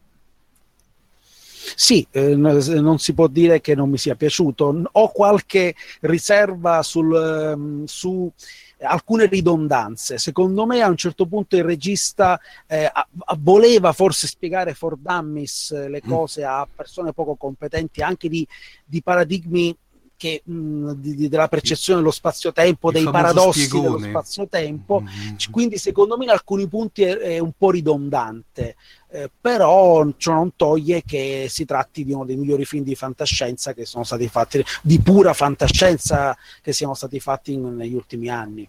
Sì, 1.74 2.06
eh, 2.12 2.34
non 2.34 2.98
si 2.98 3.12
può 3.12 3.26
dire 3.26 3.60
che 3.60 3.74
non 3.74 3.90
mi 3.90 3.98
sia 3.98 4.14
piaciuto. 4.14 4.84
Ho 4.90 5.12
qualche 5.12 5.74
riserva 6.00 6.82
sul, 6.82 7.12
um, 7.12 7.84
su 7.84 8.32
alcune 8.80 9.26
ridondanze. 9.26 10.16
Secondo 10.16 10.64
me 10.64 10.80
a 10.80 10.88
un 10.88 10.96
certo 10.96 11.26
punto 11.26 11.56
il 11.56 11.64
regista 11.64 12.40
eh, 12.66 12.90
voleva 13.38 13.92
forse 13.92 14.26
spiegare 14.26 14.72
for 14.72 14.96
dummies 14.96 15.72
eh, 15.72 15.90
le 15.90 16.00
mm. 16.04 16.08
cose 16.08 16.44
a 16.44 16.66
persone 16.72 17.12
poco 17.12 17.34
competenti 17.34 18.00
anche 18.00 18.30
di, 18.30 18.46
di 18.84 19.02
paradigmi 19.02 19.76
che, 20.16 20.42
mh, 20.44 20.92
di, 20.92 21.28
della 21.28 21.48
percezione 21.48 22.00
dello 22.00 22.10
spazio-tempo, 22.10 22.90
dei 22.90 23.04
paradossi 23.04 23.64
spiegone. 23.64 23.98
dello 23.98 24.08
spazio-tempo, 24.10 25.00
mm-hmm. 25.00 25.36
quindi 25.50 25.78
secondo 25.78 26.16
me 26.16 26.24
in 26.24 26.30
alcuni 26.30 26.66
punti 26.66 27.02
è, 27.02 27.16
è 27.16 27.38
un 27.38 27.52
po' 27.56 27.70
ridondante, 27.70 28.76
eh, 29.08 29.30
però 29.40 30.06
ciò 30.16 30.32
non 30.32 30.56
toglie 30.56 31.02
che 31.04 31.46
si 31.48 31.64
tratti 31.64 32.04
di 32.04 32.12
uno 32.12 32.24
dei 32.24 32.36
migliori 32.36 32.64
film 32.64 32.84
di 32.84 32.94
fantascienza 32.94 33.72
che 33.72 33.84
sono 33.84 34.04
stati 34.04 34.28
fatti, 34.28 34.64
di 34.82 35.00
pura 35.00 35.32
fantascienza 35.32 36.36
che 36.62 36.72
siano 36.72 36.94
stati 36.94 37.20
fatti 37.20 37.52
in, 37.52 37.76
negli 37.76 37.94
ultimi 37.94 38.28
anni. 38.28 38.68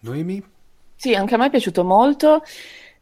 Noemi? 0.00 0.42
Sì, 0.96 1.14
anche 1.14 1.34
a 1.34 1.38
me 1.38 1.46
è 1.46 1.50
piaciuto 1.50 1.84
molto. 1.84 2.42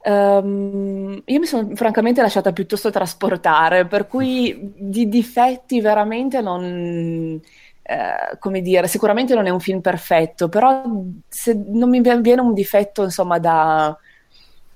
Um, 0.07 1.23
io 1.25 1.39
mi 1.39 1.47
sono 1.47 1.75
francamente 1.75 2.21
lasciata 2.21 2.53
piuttosto 2.53 2.91
trasportare, 2.91 3.87
per 3.87 4.07
cui 4.07 4.73
di 4.77 5.09
difetti 5.09 5.81
veramente 5.81 6.43
non 6.43 7.41
eh, 7.87 8.39
come 8.39 8.63
dire, 8.63 8.89
sicuramente 8.89 9.35
non 9.35 9.45
è 9.45 9.51
un 9.51 9.61
film 9.61 9.81
perfetto, 9.83 10.49
però 10.49 10.85
se 11.29 11.53
non 11.67 11.91
mi 11.91 12.01
viene 12.01 12.41
un 12.41 12.55
difetto, 12.55 13.03
insomma, 13.03 13.39
da, 13.39 13.95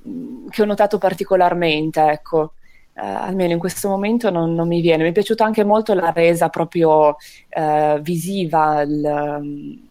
mm, 0.06 0.48
che 0.48 0.62
ho 0.62 0.66
notato 0.66 0.98
particolarmente, 0.98 2.02
ecco. 2.02 2.52
Uh, 2.98 3.00
almeno 3.04 3.52
in 3.52 3.60
questo 3.60 3.88
momento 3.88 4.28
non, 4.28 4.54
non, 4.54 4.66
mi 4.68 4.80
viene. 4.80 5.04
Mi 5.04 5.10
è 5.10 5.12
piaciuta 5.12 5.44
anche 5.44 5.64
molto 5.64 5.94
la 5.94 6.10
resa 6.10 6.48
proprio 6.48 7.16
uh, 7.54 8.00
visiva 8.00 8.82
il, 8.82 9.38
um, 9.40 9.88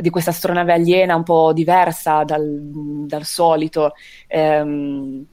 di 0.00 0.10
questa 0.10 0.30
astronave 0.30 0.72
aliena 0.72 1.14
un 1.14 1.22
po' 1.24 1.52
diversa 1.52 2.24
dal, 2.24 2.58
dal 3.06 3.24
solito, 3.24 3.92
um, 4.30 5.24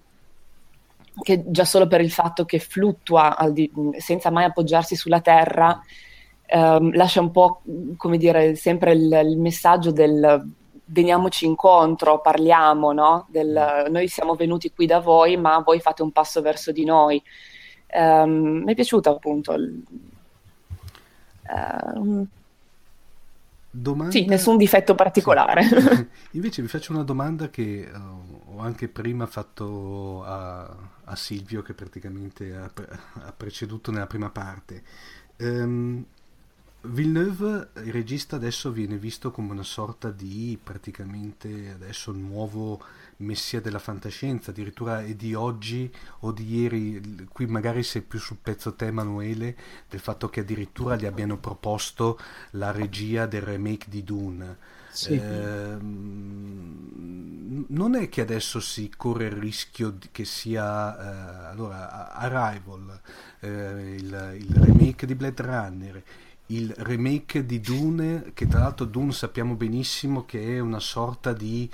che 1.23 1.43
già 1.47 1.65
solo 1.65 1.87
per 1.87 2.01
il 2.01 2.11
fatto 2.11 2.45
che 2.45 2.59
fluttua 2.59 3.35
di, 3.49 3.71
senza 3.97 4.29
mai 4.29 4.43
appoggiarsi 4.43 4.95
sulla 4.95 5.21
Terra 5.21 5.81
ehm, 6.51 6.93
lascia 6.95 7.21
un 7.21 7.31
po', 7.31 7.61
come 7.97 8.17
dire, 8.17 8.55
sempre 8.55 8.91
il, 8.91 9.21
il 9.23 9.37
messaggio 9.37 9.91
del 9.91 10.49
veniamoci 10.91 11.45
incontro, 11.45 12.19
parliamo, 12.19 12.91
no? 12.91 13.25
Del, 13.29 13.87
noi 13.89 14.07
siamo 14.07 14.35
venuti 14.35 14.71
qui 14.73 14.85
da 14.85 14.99
voi, 14.99 15.37
ma 15.37 15.59
voi 15.59 15.79
fate 15.79 16.01
un 16.01 16.11
passo 16.11 16.41
verso 16.41 16.71
di 16.71 16.83
noi. 16.83 17.21
Um, 17.93 18.63
mi 18.63 18.71
è 18.71 18.75
piaciuto 18.75 19.09
appunto. 19.09 19.53
Il, 19.53 19.83
uh, 21.47 22.27
domanda... 23.69 24.11
Sì, 24.11 24.25
nessun 24.25 24.57
difetto 24.57 24.93
particolare. 24.93 25.63
Sì. 25.63 26.07
Invece 26.31 26.61
vi 26.61 26.67
faccio 26.67 26.91
una 26.91 27.03
domanda 27.03 27.49
che 27.49 27.89
uh, 27.89 28.55
ho 28.55 28.59
anche 28.59 28.89
prima 28.89 29.25
fatto 29.27 30.23
a, 30.25 30.75
a 31.05 31.15
Silvio, 31.15 31.61
che 31.61 31.73
praticamente 31.73 32.53
ha, 32.53 32.69
ha, 33.25 33.33
preceduto 33.35 33.91
nella 33.91 34.07
prima 34.07 34.29
parte. 34.29 34.83
Um, 35.37 36.05
Villeneuve, 36.83 37.69
il 37.83 37.91
regista, 37.91 38.37
adesso 38.37 38.71
viene 38.71 38.97
visto 38.97 39.29
come 39.29 39.51
una 39.51 39.61
sorta 39.63 40.09
di 40.09 40.57
praticamente 40.61 41.71
adesso 41.75 42.11
nuovo 42.11 42.81
messia 43.17 43.61
della 43.61 43.77
fantascienza, 43.77 44.49
addirittura 44.49 45.03
è 45.03 45.13
di 45.13 45.35
oggi 45.35 45.93
o 46.21 46.31
di 46.31 46.55
ieri, 46.55 47.27
qui 47.31 47.45
magari 47.45 47.83
sei 47.83 48.01
più 48.01 48.17
sul 48.17 48.37
pezzo 48.41 48.73
te 48.73 48.87
Emanuele, 48.87 49.55
del 49.89 49.99
fatto 49.99 50.27
che 50.29 50.39
addirittura 50.39 50.95
gli 50.95 51.05
abbiano 51.05 51.37
proposto 51.37 52.17
la 52.51 52.71
regia 52.71 53.27
del 53.27 53.43
remake 53.43 53.85
di 53.87 54.03
Dune. 54.03 54.79
Sì. 54.89 55.13
Eh, 55.13 55.77
non 57.67 57.95
è 57.95 58.09
che 58.09 58.21
adesso 58.21 58.59
si 58.59 58.91
corre 58.97 59.27
il 59.27 59.31
rischio 59.31 59.97
che 60.11 60.25
sia 60.25 60.97
eh, 60.97 61.51
allora 61.51 62.11
Arrival, 62.13 62.99
eh, 63.39 63.95
il, 63.97 64.35
il 64.37 64.55
remake 64.55 65.05
di 65.05 65.15
Blade 65.15 65.41
Runner, 65.43 66.03
il 66.55 66.73
remake 66.77 67.45
di 67.45 67.59
Dune, 67.59 68.31
che 68.33 68.47
tra 68.47 68.59
l'altro 68.59 68.85
Dune 68.85 69.11
sappiamo 69.11 69.55
benissimo 69.55 70.25
che 70.25 70.55
è 70.55 70.59
una 70.59 70.79
sorta 70.79 71.33
di, 71.33 71.69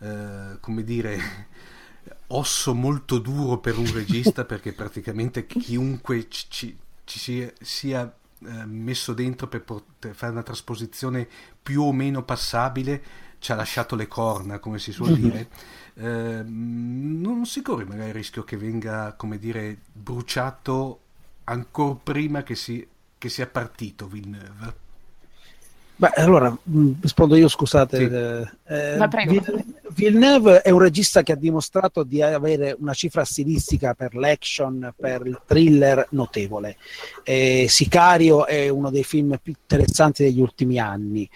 eh, 0.00 0.56
come 0.60 0.84
dire, 0.84 1.18
osso 2.28 2.74
molto 2.74 3.18
duro 3.18 3.58
per 3.58 3.78
un 3.78 3.90
regista 3.92 4.44
perché 4.46 4.72
praticamente 4.72 5.46
chiunque 5.46 6.28
ci, 6.28 6.46
ci, 6.48 6.78
ci 7.04 7.18
sia, 7.18 7.52
sia 7.60 8.12
eh, 8.46 8.64
messo 8.66 9.12
dentro 9.12 9.46
per 9.46 9.62
poter 9.62 10.14
fare 10.14 10.32
una 10.32 10.42
trasposizione 10.42 11.28
più 11.62 11.82
o 11.82 11.92
meno 11.92 12.22
passabile 12.22 13.02
ci 13.38 13.52
ha 13.52 13.56
lasciato 13.56 13.94
le 13.94 14.08
corna, 14.08 14.58
come 14.58 14.78
si 14.78 14.90
suol 14.90 15.18
dire. 15.18 15.48
Eh, 15.96 16.42
non 16.42 17.44
si 17.44 17.60
corre 17.60 17.84
magari 17.84 18.08
il 18.08 18.14
rischio 18.14 18.42
che 18.42 18.56
venga, 18.56 19.12
come 19.12 19.38
dire, 19.38 19.80
bruciato 19.92 21.00
ancora 21.44 21.94
prima 22.02 22.42
che 22.42 22.54
si 22.54 22.86
che 23.24 23.30
sia 23.30 23.46
partito 23.46 24.06
Villeneuve? 24.06 24.74
Beh, 25.96 26.12
allora 26.16 26.54
rispondo 27.00 27.36
io, 27.36 27.48
scusate. 27.48 27.96
Sì. 27.96 28.72
Eh, 28.74 28.96
Ma 28.98 29.08
prego. 29.08 29.32
Villeneuve 29.94 30.62
è 30.62 30.70
un 30.70 30.80
regista 30.80 31.22
che 31.22 31.32
ha 31.32 31.36
dimostrato 31.36 32.02
di 32.02 32.20
avere 32.20 32.76
una 32.80 32.94
cifra 32.94 33.24
stilistica 33.24 33.94
per 33.94 34.16
l'action, 34.16 34.92
per 34.96 35.22
il 35.24 35.40
thriller 35.46 36.08
notevole. 36.10 36.76
Eh, 37.22 37.66
Sicario 37.68 38.44
è 38.44 38.68
uno 38.68 38.90
dei 38.90 39.04
film 39.04 39.38
più 39.40 39.54
interessanti 39.56 40.24
degli 40.24 40.40
ultimi 40.40 40.80
anni. 40.80 41.28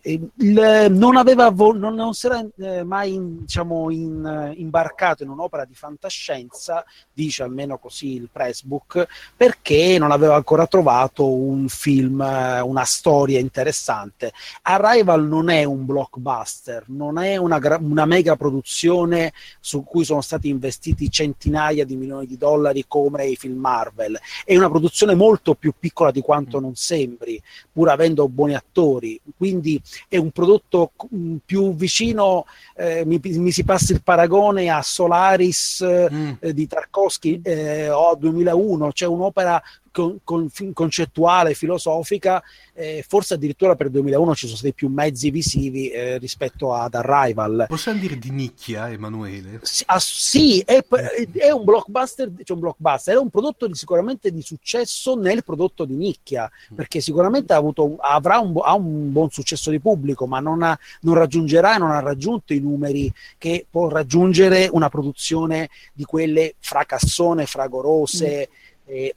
Eh, 0.00 0.18
il, 0.38 0.86
non, 0.90 1.16
aveva, 1.16 1.50
non, 1.50 1.94
non 1.94 2.14
si 2.14 2.26
era 2.26 2.42
eh, 2.58 2.84
mai 2.84 3.12
in, 3.12 3.40
diciamo, 3.40 3.90
in, 3.90 4.54
imbarcato 4.56 5.22
in 5.22 5.28
un'opera 5.28 5.66
di 5.66 5.74
fantascienza, 5.74 6.84
dice 7.12 7.42
almeno 7.42 7.76
così 7.76 8.14
il 8.14 8.30
pressbook, 8.32 9.06
perché 9.36 9.98
non 9.98 10.10
aveva 10.10 10.36
ancora 10.36 10.66
trovato 10.66 11.30
un 11.30 11.68
film, 11.68 12.22
eh, 12.22 12.60
una 12.60 12.84
storia 12.84 13.38
interessante. 13.38 14.32
Arrival 14.62 15.26
non 15.26 15.50
è 15.50 15.64
un 15.64 15.84
blockbuster, 15.84 16.84
non 16.86 17.18
è 17.18 17.36
una, 17.36 17.60
una 17.78 18.04
mega 18.06 18.36
produzione 18.36 19.32
su 19.60 19.84
cui 19.84 20.04
sono 20.04 20.20
stati 20.20 20.48
investiti 20.48 21.10
centinaia 21.10 21.84
di 21.84 21.96
milioni 21.96 22.26
di 22.26 22.36
dollari 22.36 22.84
come 22.86 23.26
i 23.26 23.36
film 23.36 23.58
Marvel. 23.58 24.18
È 24.44 24.56
una 24.56 24.70
produzione 24.70 25.14
molto 25.14 25.54
più 25.54 25.74
piccola 25.78 26.10
di 26.10 26.20
quanto 26.20 26.60
non 26.60 26.74
sembri, 26.74 27.40
pur 27.72 27.90
avendo 27.90 28.28
buoni 28.28 28.54
attori. 28.54 29.20
Quindi 29.36 29.80
è 30.08 30.16
un 30.16 30.30
prodotto 30.30 30.92
mm, 31.14 31.36
più 31.44 31.74
vicino, 31.74 32.46
eh, 32.76 33.04
mi, 33.04 33.20
mi, 33.22 33.50
si 33.50 33.64
passi 33.64 33.92
il 33.92 34.02
paragone 34.02 34.68
a 34.70 34.82
Solaris 34.82 35.84
mm. 35.84 36.32
eh, 36.40 36.54
di 36.54 36.66
Tarkovsky 36.66 37.40
eh, 37.42 37.90
o 37.90 38.10
a 38.10 38.16
2001, 38.16 38.92
cioè 38.92 39.08
un'opera 39.08 39.62
con, 39.96 40.18
con, 40.22 40.50
concettuale, 40.74 41.54
filosofica, 41.54 42.42
eh, 42.74 43.02
forse 43.08 43.32
addirittura 43.34 43.76
per 43.76 43.88
2001 43.88 44.34
ci 44.34 44.44
sono 44.44 44.58
stati 44.58 44.74
più 44.74 44.88
mezzi 44.88 45.30
visivi 45.30 45.88
eh, 45.88 46.18
rispetto 46.18 46.74
ad 46.74 46.94
Arrival. 46.94 47.64
Possiamo 47.66 47.98
dire 47.98 48.18
di 48.18 48.30
nicchia, 48.30 48.90
Emanuele? 48.90 49.60
Sì, 49.62 49.84
ah, 49.86 49.98
sì 49.98 50.60
è, 50.60 50.84
è, 51.32 51.50
un 51.50 51.64
blockbuster, 51.64 52.30
cioè 52.44 52.56
un 52.56 52.60
blockbuster, 52.60 53.14
è 53.14 53.18
un 53.18 53.30
prodotto 53.30 53.66
di, 53.66 53.74
sicuramente 53.74 54.30
di 54.30 54.42
successo 54.42 55.16
nel 55.16 55.42
prodotto 55.42 55.86
di 55.86 55.94
nicchia, 55.94 56.50
mm. 56.72 56.76
perché 56.76 57.00
sicuramente 57.00 57.54
ha, 57.54 57.56
avuto, 57.56 57.96
avrà 57.98 58.38
un, 58.38 58.52
ha 58.62 58.74
un 58.74 59.10
buon 59.12 59.30
successo 59.30 59.70
di 59.70 59.80
pubblico, 59.80 60.26
ma 60.26 60.40
non, 60.40 60.62
ha, 60.62 60.78
non 61.02 61.14
raggiungerà 61.14 61.76
e 61.76 61.78
non 61.78 61.90
ha 61.90 62.00
raggiunto 62.00 62.52
i 62.52 62.60
numeri 62.60 63.10
che 63.38 63.64
può 63.70 63.88
raggiungere 63.88 64.68
una 64.70 64.90
produzione 64.90 65.70
di 65.94 66.04
quelle 66.04 66.56
fracassone, 66.58 67.46
fragorose. 67.46 68.48
Mm. 68.50 68.94
Eh, 68.94 69.14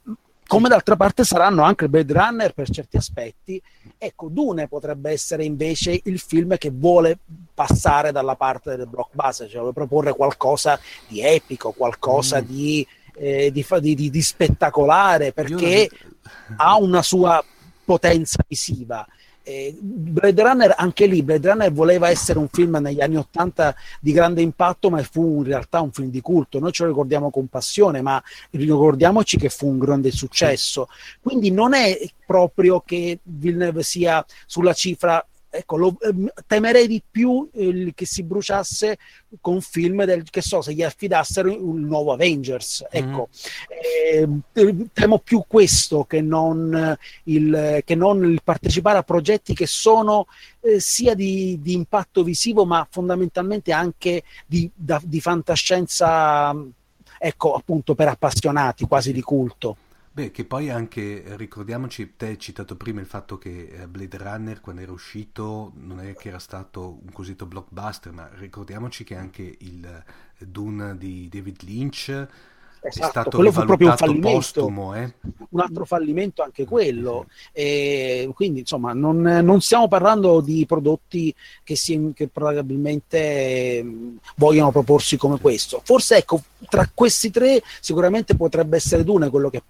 come 0.50 0.68
d'altra 0.68 0.96
parte 0.96 1.22
saranno 1.22 1.62
anche 1.62 1.88
Blade 1.88 2.12
Runner 2.12 2.52
per 2.52 2.68
certi 2.68 2.96
aspetti. 2.96 3.62
Ecco, 3.96 4.26
Dune 4.28 4.66
potrebbe 4.66 5.12
essere 5.12 5.44
invece 5.44 6.00
il 6.02 6.18
film 6.18 6.56
che 6.56 6.72
vuole 6.74 7.18
passare 7.54 8.10
dalla 8.10 8.34
parte 8.34 8.74
del 8.74 8.88
blockbuster, 8.88 9.48
cioè 9.48 9.58
vuole 9.60 9.72
proporre 9.72 10.12
qualcosa 10.12 10.76
di 11.06 11.20
epico, 11.20 11.70
qualcosa 11.70 12.42
mm. 12.42 12.44
di 12.44 12.84
eh, 13.14 13.52
di, 13.52 13.64
di, 13.94 14.10
di, 14.10 14.22
spettacolare 14.22 15.32
perché 15.32 15.88
ha 16.56 16.76
una 16.78 17.02
sua 17.02 17.44
potenza 17.84 18.42
visiva. 18.48 19.06
Eh, 19.50 19.76
Blade 19.80 20.42
Runner, 20.42 20.74
anche 20.76 21.06
lì, 21.06 21.24
Blade 21.24 21.50
Runner 21.50 21.72
voleva 21.72 22.08
essere 22.08 22.38
un 22.38 22.46
film 22.48 22.76
negli 22.76 23.00
anni 23.00 23.16
Ottanta 23.16 23.74
di 24.00 24.12
grande 24.12 24.42
impatto, 24.42 24.90
ma 24.90 25.02
fu 25.02 25.38
in 25.38 25.44
realtà 25.44 25.80
un 25.80 25.90
film 25.90 26.08
di 26.08 26.20
culto. 26.20 26.60
Noi 26.60 26.70
ce 26.70 26.84
lo 26.84 26.90
ricordiamo 26.90 27.30
con 27.30 27.48
passione, 27.48 28.00
ma 28.00 28.22
ricordiamoci 28.50 29.36
che 29.36 29.48
fu 29.48 29.66
un 29.66 29.78
grande 29.78 30.12
successo. 30.12 30.86
Quindi 31.20 31.50
non 31.50 31.74
è 31.74 31.98
proprio 32.24 32.80
che 32.80 33.18
Villeneuve 33.24 33.82
sia 33.82 34.24
sulla 34.46 34.72
cifra 34.72 35.24
ecco, 35.50 35.76
lo, 35.76 35.96
ehm, 36.00 36.30
temerei 36.46 36.86
di 36.86 37.02
più 37.08 37.48
eh, 37.52 37.92
che 37.94 38.06
si 38.06 38.22
bruciasse 38.22 38.98
con 39.40 39.60
film 39.60 40.04
del, 40.04 40.22
che 40.30 40.40
so, 40.40 40.62
se 40.62 40.72
gli 40.72 40.82
affidassero 40.82 41.50
un 41.50 41.80
nuovo 41.82 42.12
Avengers, 42.12 42.86
ecco, 42.88 43.28
mm. 44.24 44.38
eh, 44.52 44.86
temo 44.92 45.18
più 45.18 45.44
questo 45.46 46.04
che 46.04 46.20
non, 46.20 46.96
il, 47.24 47.82
che 47.84 47.94
non 47.94 48.24
il 48.24 48.40
partecipare 48.42 48.98
a 48.98 49.02
progetti 49.02 49.52
che 49.54 49.66
sono 49.66 50.26
eh, 50.60 50.78
sia 50.78 51.14
di, 51.14 51.58
di, 51.60 51.74
impatto 51.74 52.22
visivo 52.22 52.64
ma 52.64 52.86
fondamentalmente 52.88 53.72
anche 53.72 54.22
di, 54.46 54.70
da, 54.72 55.00
di 55.02 55.20
fantascienza, 55.20 56.54
ecco, 57.18 57.54
appunto 57.54 57.94
per 57.94 58.08
appassionati, 58.08 58.86
quasi 58.86 59.12
di 59.12 59.22
culto. 59.22 59.76
Beh, 60.20 60.32
che 60.32 60.44
poi 60.44 60.68
anche, 60.68 61.24
ricordiamoci, 61.38 62.14
te 62.14 62.26
hai 62.26 62.38
citato 62.38 62.76
prima 62.76 63.00
il 63.00 63.06
fatto 63.06 63.38
che 63.38 63.68
eh, 63.68 63.88
Blade 63.88 64.18
Runner 64.18 64.60
quando 64.60 64.82
era 64.82 64.92
uscito 64.92 65.72
non 65.76 65.98
è 65.98 66.14
che 66.14 66.28
era 66.28 66.38
stato 66.38 66.98
un 67.02 67.10
cosiddetto 67.10 67.46
blockbuster, 67.46 68.12
ma 68.12 68.28
ricordiamoci 68.34 69.02
che 69.02 69.16
anche 69.16 69.56
il 69.60 69.82
eh, 69.82 70.46
Dune 70.46 70.98
di 70.98 71.26
David 71.30 71.62
Lynch 71.62 72.28
Esatto, 72.82 73.06
è 73.06 73.10
stato 73.10 73.30
quello 73.36 73.52
fu 73.52 73.64
proprio 73.64 73.90
un 73.90 73.96
fallimento, 73.96 74.30
postumo, 74.30 74.94
eh? 74.94 75.12
un 75.50 75.60
altro 75.60 75.84
fallimento 75.84 76.42
anche 76.42 76.64
quello. 76.64 77.26
E 77.52 78.30
quindi, 78.34 78.60
insomma, 78.60 78.94
non, 78.94 79.20
non, 79.20 79.60
stiamo 79.60 79.86
parlando 79.86 80.40
di 80.40 80.64
prodotti 80.66 81.34
che, 81.62 81.76
si, 81.76 82.12
che 82.14 82.28
probabilmente 82.28 83.84
vogliono 84.36 84.70
proporsi 84.70 85.18
come 85.18 85.38
questo. 85.38 85.82
Forse, 85.84 86.16
ecco, 86.16 86.42
tra 86.70 86.90
questi 86.92 87.30
tre, 87.30 87.62
sicuramente 87.80 88.34
potrebbe 88.34 88.76
essere 88.76 89.04
Dune 89.04 89.28
quello 89.28 89.50
che 89.50 89.62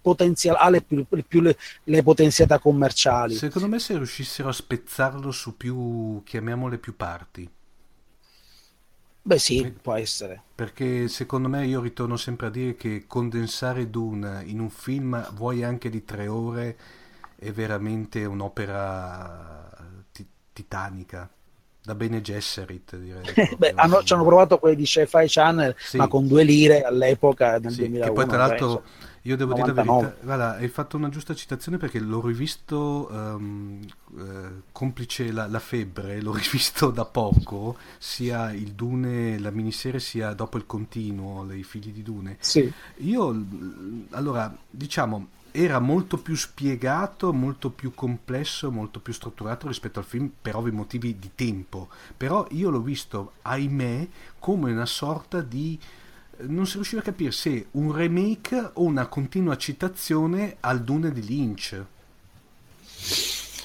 ha 0.57 0.69
le, 0.71 0.83
più, 0.83 1.05
più 1.27 1.41
le, 1.41 1.57
le 1.85 2.03
potenzialità 2.05 2.61
commerciali. 2.61 3.35
Secondo 3.35 3.67
me, 3.67 3.81
se 3.81 3.97
riuscissero 3.97 4.49
a 4.49 4.53
spezzarlo 4.53 5.33
su 5.33 5.57
più, 5.57 6.23
chiamiamole 6.25 6.79
più 6.79 6.95
parti 6.95 7.51
Beh 9.23 9.39
sì, 9.39 9.75
può 9.81 9.95
essere. 9.95 10.43
Perché 10.55 11.09
secondo 11.09 11.49
me 11.49 11.67
io 11.67 11.81
ritorno 11.81 12.17
sempre 12.17 12.47
a 12.47 12.51
dire 12.51 12.75
che 12.75 13.05
condensare 13.07 13.91
Dune 13.91 14.43
in 14.47 14.61
un 14.61 14.71
film, 14.71 15.35
vuoi 15.35 15.63
anche 15.63 15.91
di 15.91 16.05
tre 16.05 16.27
ore, 16.27 16.77
è 17.37 17.51
veramente 17.53 18.25
un'opera 18.25 19.71
t- 20.13 20.25
titanica. 20.53 21.29
Da 21.83 21.95
bene 21.95 22.21
Gesserit 22.21 22.97
direi. 22.97 23.23
Beh, 23.57 23.73
hanno, 23.75 24.03
ci 24.03 24.13
hanno 24.13 24.25
provato 24.25 24.59
quelli 24.59 24.77
di 24.77 24.85
Sci-Fi 24.85 25.25
Channel, 25.27 25.75
sì. 25.79 25.97
ma 25.97 26.09
con 26.09 26.27
due 26.27 26.43
lire 26.43 26.83
all'epoca 26.83 27.59
nel 27.59 27.73
sì, 27.73 27.79
2001. 27.79 28.07
Che 28.07 28.13
poi 28.13 28.27
tra 28.27 28.37
l'altro... 28.37 28.69
Cioè, 28.69 29.09
io 29.23 29.37
devo 29.37 29.55
99. 29.55 29.83
dire 29.83 29.85
la 29.85 30.03
verità, 30.03 30.25
guarda, 30.25 30.57
hai 30.57 30.69
fatto 30.69 30.97
una 30.97 31.11
giusta 31.11 31.35
citazione 31.35 31.77
perché 31.77 32.01
l'ho 32.01 32.25
rivisto, 32.25 33.09
um, 33.11 33.81
eh, 34.17 34.63
complice 34.73 35.31
la, 35.31 35.47
la, 35.47 35.59
febbre, 35.59 36.23
l'ho 36.23 36.33
rivisto 36.35 36.91
da 36.91 37.05
poco, 37.05 37.77
sia 37.99 38.53
il 38.53 38.73
Dune, 38.73 39.39
la 39.39 39.51
miniserie, 39.51 40.01
sia 40.01 40.33
dopo 40.33 40.57
il 40.57 40.65
continuo, 40.65 41.51
i 41.53 41.65
figli 41.65 41.93
di 41.93 42.03
Dune. 42.03 42.39
Sì. 42.41 42.73
Io, 42.99 43.45
allora, 44.11 44.57
diciamo, 44.71 45.29
era 45.53 45.81
molto 45.81 46.17
più 46.17 46.35
spiegato, 46.35 47.33
molto 47.33 47.71
più 47.71 47.93
complesso, 47.95 48.71
molto 48.71 49.01
più 49.01 49.13
strutturato 49.13 49.67
rispetto 49.67 49.99
al 49.99 50.05
film 50.05 50.31
per 50.41 50.57
ovvi 50.57 50.71
motivi 50.71 51.19
di 51.19 51.33
tempo. 51.35 51.89
Però 52.17 52.47
io 52.51 52.71
l'ho 52.71 52.81
visto, 52.81 53.33
ahimè, 53.43 54.09
come 54.39 54.73
una 54.73 54.87
sorta 54.87 55.41
di 55.41 55.79
non 56.47 56.67
si 56.67 56.75
riusciva 56.75 57.01
a 57.01 57.05
capire 57.05 57.33
se 57.33 57.67
un 57.73 57.93
remake 57.93 58.71
o 58.75 58.83
una 58.83 59.07
continua 59.07 59.57
citazione 59.57 60.57
al 60.61 60.83
Dune 60.83 61.13
di 61.13 61.25
Lynch. 61.25 61.85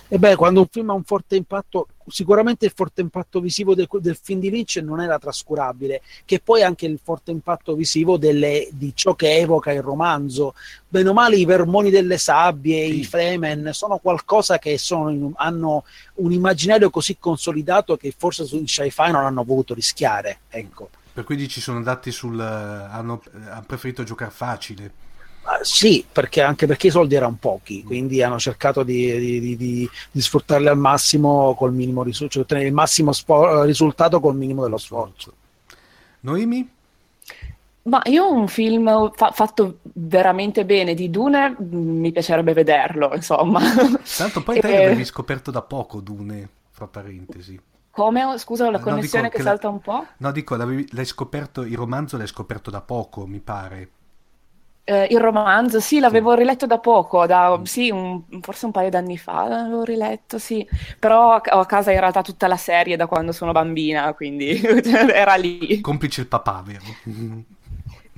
E 0.08 0.20
beh, 0.20 0.36
quando 0.36 0.60
un 0.60 0.68
film 0.70 0.92
ha 0.92 0.94
un 0.94 1.04
forte 1.04 1.36
impatto, 1.36 1.88
sicuramente 2.08 2.66
il 2.66 2.74
forte 2.76 3.02
impatto 3.02 3.40
visivo 3.40 3.74
del, 3.74 3.88
del 4.00 4.16
film 4.22 4.40
di 4.40 4.52
Lynch 4.52 4.76
non 4.78 5.02
era 5.02 5.18
trascurabile, 5.18 6.02
che 6.26 6.40
poi 6.40 6.62
anche 6.62 6.86
il 6.86 7.00
forte 7.02 7.32
impatto 7.32 7.74
visivo 7.74 8.16
delle, 8.18 8.68
di 8.72 8.92
ciò 8.94 9.16
che 9.16 9.38
evoca 9.38 9.72
il 9.74 9.82
romanzo. 9.82 10.54
Bene 10.88 11.10
o 11.10 11.14
male, 11.14 11.38
i 11.38 11.46
vermoni 11.46 11.90
delle 11.90 12.20
sabbie, 12.20 12.86
sì. 12.86 13.00
i 13.00 13.04
Fremen, 13.04 13.72
sono 13.74 13.98
qualcosa 13.98 14.60
che 14.60 14.78
sono 14.78 15.32
hanno 15.38 15.84
un 16.16 16.32
immaginario 16.32 16.92
così 16.92 17.18
consolidato 17.18 17.98
che 17.98 18.14
forse 18.16 18.46
su 18.46 18.64
sci-fi 18.64 19.12
non 19.12 19.26
hanno 19.26 19.44
voluto 19.44 19.74
rischiare. 19.74 20.42
Ecco. 20.50 20.90
Per 21.16 21.24
cui 21.24 21.48
ci 21.48 21.62
sono 21.62 21.78
andati 21.78 22.12
sul... 22.12 22.38
hanno, 22.38 23.24
hanno 23.32 23.64
preferito 23.66 24.04
giocare 24.04 24.32
facile. 24.32 24.92
Uh, 25.44 25.64
sì, 25.64 26.04
perché 26.12 26.42
anche 26.42 26.66
perché 26.66 26.88
i 26.88 26.92
soldi 26.92 27.16
erano 27.16 27.38
pochi, 27.40 27.84
quindi 27.84 28.22
hanno 28.22 28.38
cercato 28.38 28.84
di, 28.84 29.40
di, 29.40 29.56
di, 29.56 29.90
di 30.12 30.22
sfruttarli 30.22 30.68
al 30.68 30.78
massimo 30.78 31.54
col 31.54 31.72
minimo 31.72 32.04
risultato, 32.04 32.34
cioè 32.34 32.44
ottenere 32.44 32.68
il 32.68 32.74
massimo 32.74 33.14
spo- 33.14 33.64
risultato 33.64 34.20
col 34.20 34.36
minimo 34.36 34.64
dello 34.64 34.78
sforzo. 34.78 35.34
Noemi? 36.20 36.70
Ma 37.84 38.02
io 38.06 38.30
un 38.30 38.50
film 38.50 39.12
fa- 39.14 39.32
fatto 39.32 39.78
veramente 39.94 40.66
bene 40.66 40.96
di 40.96 41.10
Dune 41.10 41.56
mm, 41.62 42.00
mi 42.00 42.12
piacerebbe 42.12 42.52
vederlo, 42.52 43.14
insomma. 43.14 43.62
Tanto 44.18 44.44
poi 44.44 44.60
te 44.60 44.68
e... 44.76 44.84
l'avevi 44.84 45.06
scoperto 45.06 45.50
da 45.50 45.62
poco 45.62 46.02
Dune, 46.02 46.50
fra 46.72 46.88
parentesi. 46.88 47.58
Come? 47.96 48.38
Scusa, 48.38 48.70
la 48.70 48.80
connessione 48.80 49.24
no, 49.24 49.30
che, 49.30 49.38
che 49.38 49.44
salta 49.44 49.70
un 49.70 49.80
po'? 49.80 50.06
No, 50.18 50.32
dico, 50.34 50.58
l'hai 50.58 51.06
scoperto, 51.06 51.62
il 51.62 51.78
romanzo 51.78 52.18
l'hai 52.18 52.28
scoperto 52.28 52.70
da 52.70 52.82
poco, 52.82 53.26
mi 53.26 53.40
pare. 53.40 53.90
Eh, 54.84 55.08
il 55.12 55.20
romanzo, 55.22 55.80
sì, 55.80 56.00
l'avevo 56.00 56.32
sì. 56.32 56.40
riletto 56.40 56.66
da 56.66 56.80
poco, 56.80 57.26
da, 57.26 57.58
mm. 57.58 57.64
sì, 57.64 57.90
un, 57.90 58.22
forse 58.42 58.66
un 58.66 58.74
paio 58.74 58.90
d'anni 58.90 59.18
fa 59.18 59.48
l'avevo 59.48 59.86
riletto, 59.86 60.38
sì. 60.40 60.68
Però 61.00 61.36
ho 61.36 61.60
a 61.60 61.66
casa 61.66 61.94
in 61.94 62.02
realtà 62.02 62.22
tutta 62.22 62.48
la 62.48 62.58
serie 62.58 62.98
da 62.98 63.08
quando 63.08 63.32
sono 63.32 63.54
bambina, 63.54 64.14
quindi 64.14 64.60
era 64.84 65.36
lì. 65.36 65.80
Complice 65.80 66.20
il 66.20 66.28
papà, 66.28 66.64
vero? 66.66 66.84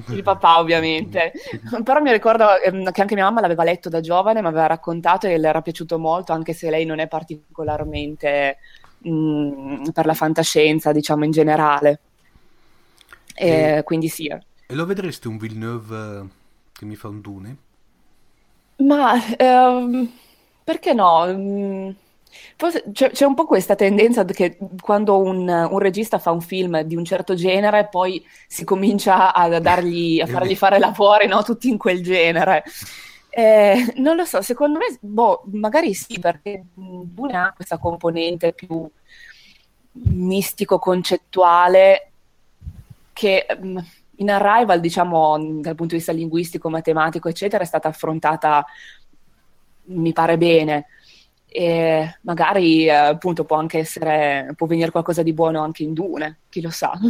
il 0.10 0.22
papà 0.22 0.60
ovviamente 0.60 1.32
però 1.84 2.00
mi 2.02 2.12
ricordo 2.12 2.62
ehm, 2.62 2.92
che 2.92 3.02
anche 3.02 3.16
mia 3.16 3.24
mamma 3.24 3.42
l'aveva 3.42 3.64
letto 3.64 3.90
da 3.90 4.00
giovane 4.00 4.42
mi 4.42 4.48
aveva 4.48 4.68
raccontato 4.68 5.26
e 5.26 5.40
le 5.40 5.48
era 5.48 5.64
piaciuto 5.64 5.98
molto 5.98 6.34
anche 6.34 6.54
se 6.54 6.70
lei 6.70 6.86
non 6.86 7.00
è 7.00 7.08
particolarmente 7.08 8.60
mh, 9.10 9.92
per 9.92 10.06
la 10.06 10.14
fantascienza, 10.14 10.92
diciamo 10.92 11.26
in 11.26 11.32
generale. 11.32 12.00
E, 13.34 13.78
e, 13.78 13.84
quindi 13.84 14.08
sì. 14.08 14.28
E 14.28 14.42
lo 14.76 14.86
vedresti 14.86 15.28
un 15.28 15.38
Villeneuve 15.38 15.96
eh, 15.96 16.28
che 16.74 16.86
mi 16.86 16.96
fa 16.96 17.08
un 17.08 17.22
Dune? 17.22 17.58
Ma 18.78 19.14
ehm, 19.38 20.12
perché 20.64 20.94
no? 20.94 21.96
Forse 22.56 22.84
c'è, 22.92 23.12
c'è, 23.12 23.26
un 23.26 23.34
po' 23.34 23.46
questa 23.46 23.76
tendenza 23.76 24.26
che 24.26 24.58
quando 24.82 25.20
un, 25.20 25.48
un, 25.48 25.80
regista 25.80 26.20
fa 26.20 26.32
un 26.32 26.42
film 26.42 26.82
di 26.82 26.96
un 26.96 27.06
certo 27.06 27.34
genere, 27.36 27.88
poi 27.90 28.24
si 28.48 28.64
comincia 28.64 29.34
a, 29.34 29.60
dargli, 29.60 30.20
a 30.20 30.26
fargli 30.28 30.56
fare 30.56 30.78
lavori 30.80 31.28
no? 31.28 31.42
tutti 31.44 31.70
in 31.70 31.78
quel 31.78 32.04
genere. 32.04 32.64
Eh, 33.30 33.94
non 33.98 34.16
lo 34.16 34.26
so, 34.26 34.42
secondo 34.42 34.80
me, 34.80 34.98
boh, 35.00 35.44
magari 35.52 35.94
sì, 35.94 36.20
perché 36.20 36.66
Dune 36.74 37.38
ha 37.38 37.54
questa 37.56 37.78
componente 37.78 38.54
più 38.54 38.90
mistico-concettuale 40.04 42.12
che 43.14 43.46
mm, 43.56 43.78
in 44.18 44.32
Arrival, 44.32 44.80
diciamo, 44.80 45.38
dal 45.38 45.76
punto 45.76 45.94
di 45.94 45.98
vista 45.98 46.12
linguistico, 46.12 46.70
matematico, 46.70 47.30
eccetera, 47.30 47.64
è 47.64 47.68
stata 47.68 47.88
affrontata, 47.88 48.66
mi 49.86 50.14
pare 50.14 50.38
bene. 50.38 50.88
E 51.46 52.18
magari 52.22 52.90
appunto 52.90 53.46
può 53.46 53.58
anche 53.58 53.80
essere, 53.80 54.54
può 54.56 54.68
venire 54.68 54.92
qualcosa 54.92 55.24
di 55.24 55.34
buono 55.34 55.62
anche 55.62 55.84
in 55.84 55.94
Dune, 55.94 56.40
chi 56.50 56.62
lo 56.62 56.70
sa. 56.70 56.94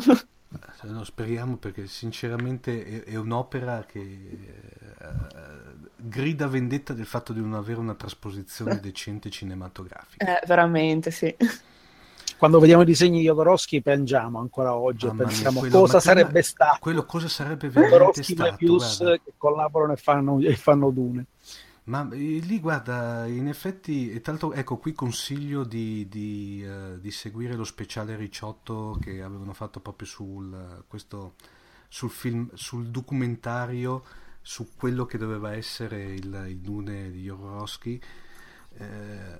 No, 0.83 1.03
speriamo 1.03 1.57
perché 1.57 1.87
sinceramente 1.87 3.03
è, 3.03 3.11
è 3.11 3.15
un'opera 3.17 3.83
che 3.85 4.29
uh, 4.99 5.87
grida 5.97 6.47
vendetta 6.47 6.93
del 6.93 7.05
fatto 7.05 7.33
di 7.33 7.41
non 7.41 7.53
avere 7.53 7.79
una 7.79 7.95
trasposizione 7.95 8.79
decente 8.79 9.29
cinematografica. 9.29 10.39
Eh, 10.39 10.47
veramente, 10.47 11.11
sì. 11.11 11.35
Quando 12.37 12.59
vediamo 12.59 12.83
i 12.83 12.85
disegni 12.85 13.19
di 13.19 13.25
Jodorowsky 13.25 13.81
piangiamo 13.81 14.39
ancora 14.39 14.75
oggi 14.75 15.07
Mamma 15.07 15.23
pensiamo 15.23 15.61
mia, 15.61 15.71
cosa 15.71 15.99
sarebbe 15.99 16.43
stato. 16.43 16.77
Quello 16.79 17.05
cosa 17.05 17.27
sarebbe 17.27 17.69
veramente 17.69 18.21
stato. 18.21 18.55
Pius 18.55 18.97
che 19.23 19.33
collaborano 19.37 19.93
e 19.93 19.97
fanno, 19.97 20.39
e 20.39 20.55
fanno 20.55 20.91
Dune. 20.91 21.25
Ma 21.85 22.07
eh, 22.11 22.15
lì 22.15 22.59
guarda, 22.59 23.25
in 23.25 23.47
effetti, 23.47 24.11
e 24.11 24.21
tanto 24.21 24.53
ecco 24.53 24.77
qui 24.77 24.93
consiglio 24.93 25.63
di, 25.63 26.07
di, 26.09 26.63
uh, 26.63 26.99
di, 26.99 27.11
seguire 27.11 27.55
lo 27.55 27.63
speciale 27.63 28.15
Ricciotto 28.15 28.97
che 29.01 29.21
avevano 29.21 29.53
fatto 29.53 29.79
proprio 29.79 30.07
sul, 30.07 30.83
questo, 30.87 31.35
sul, 31.87 32.09
film, 32.09 32.49
sul 32.53 32.89
documentario 32.89 34.03
su 34.41 34.75
quello 34.75 35.05
che 35.05 35.17
doveva 35.17 35.53
essere 35.55 36.13
il, 36.13 36.45
il 36.47 36.57
Dune 36.59 37.09
di 37.09 37.23
Jodorowsky 37.23 37.99
eh, 38.79 39.37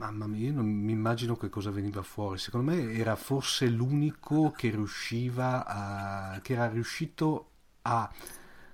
mamma 0.00 0.26
mia, 0.26 0.48
io 0.48 0.54
non 0.54 0.66
mi 0.66 0.92
immagino 0.92 1.36
che 1.36 1.48
cosa 1.48 1.70
veniva 1.70 2.02
fuori. 2.02 2.38
Secondo 2.38 2.72
me 2.72 2.92
era 2.92 3.16
forse 3.16 3.66
l'unico 3.68 4.50
che 4.50 4.70
riusciva 4.70 5.66
a. 5.66 6.40
che 6.40 6.52
era 6.52 6.68
riuscito 6.68 7.50
a 7.82 8.10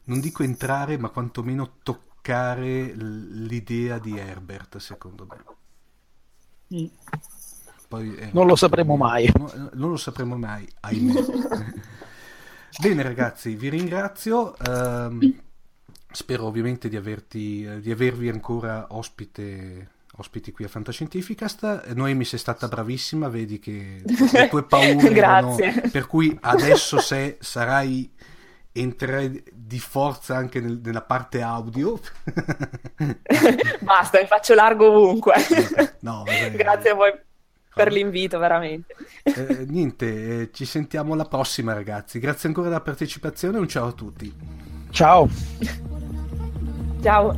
non 0.05 0.21
dico 0.21 0.43
entrare, 0.43 0.99
ma 0.99 1.09
quantomeno 1.09 1.79
toccare 1.83 2.93
l'idea 2.95 3.99
di 3.99 4.17
Herbert, 4.17 4.77
secondo 4.79 5.27
me. 5.29 6.79
Mm. 6.79 6.87
Poi, 7.89 8.15
eh, 8.17 8.31
non 8.33 8.47
lo 8.47 8.57
sapremo 8.57 8.97
mai. 8.97 9.31
No, 9.37 9.71
non 9.75 9.91
lo 9.91 9.97
sapremo 9.97 10.37
mai, 10.37 10.69
ahimè. 10.81 11.25
Bene 12.81 13.03
ragazzi, 13.03 13.55
vi 13.55 13.69
ringrazio. 13.69 14.55
Uh, 14.59 15.45
spero 16.11 16.45
ovviamente 16.45 16.89
di, 16.89 16.97
averti, 16.97 17.81
di 17.81 17.91
avervi 17.91 18.29
ancora 18.29 18.87
ospite 18.91 19.95
ospiti 20.19 20.53
qui 20.53 20.65
a 20.65 20.69
Fantascientificast. 20.69 21.93
Noemi 21.93 22.25
sei 22.25 22.39
stata 22.39 22.69
bravissima, 22.69 23.29
vedi 23.29 23.59
che 23.59 24.03
le 24.05 24.49
tue 24.49 24.65
paure 24.67 25.11
erano, 25.11 25.57
per 25.91 26.07
cui 26.07 26.37
adesso 26.41 26.99
se 27.01 27.37
sarai 27.41 28.11
entrerai 28.73 29.43
di 29.53 29.79
forza 29.79 30.37
anche 30.37 30.61
nel, 30.61 30.81
nella 30.83 31.03
parte 31.03 31.43
audio. 31.43 31.99
Basta, 33.81 34.21
mi 34.21 34.27
faccio 34.27 34.55
largo 34.55 34.91
ovunque. 34.91 35.35
No, 36.01 36.25
Grazie 36.53 36.91
a 36.91 36.95
voi 36.95 37.13
per 37.75 37.93
l'invito, 37.93 38.39
veramente. 38.39 38.95
Eh, 39.23 39.65
niente, 39.69 40.41
eh, 40.41 40.51
ci 40.53 40.65
sentiamo 40.65 41.15
alla 41.15 41.27
prossima, 41.27 41.73
ragazzi. 41.73 42.19
Grazie 42.19 42.49
ancora 42.49 42.69
della 42.69 42.81
partecipazione 42.81 43.57
e 43.57 43.61
un 43.61 43.69
ciao 43.69 43.89
a 43.89 43.93
tutti. 43.93 44.35
Ciao. 44.91 45.96
Ciao. 47.07 47.31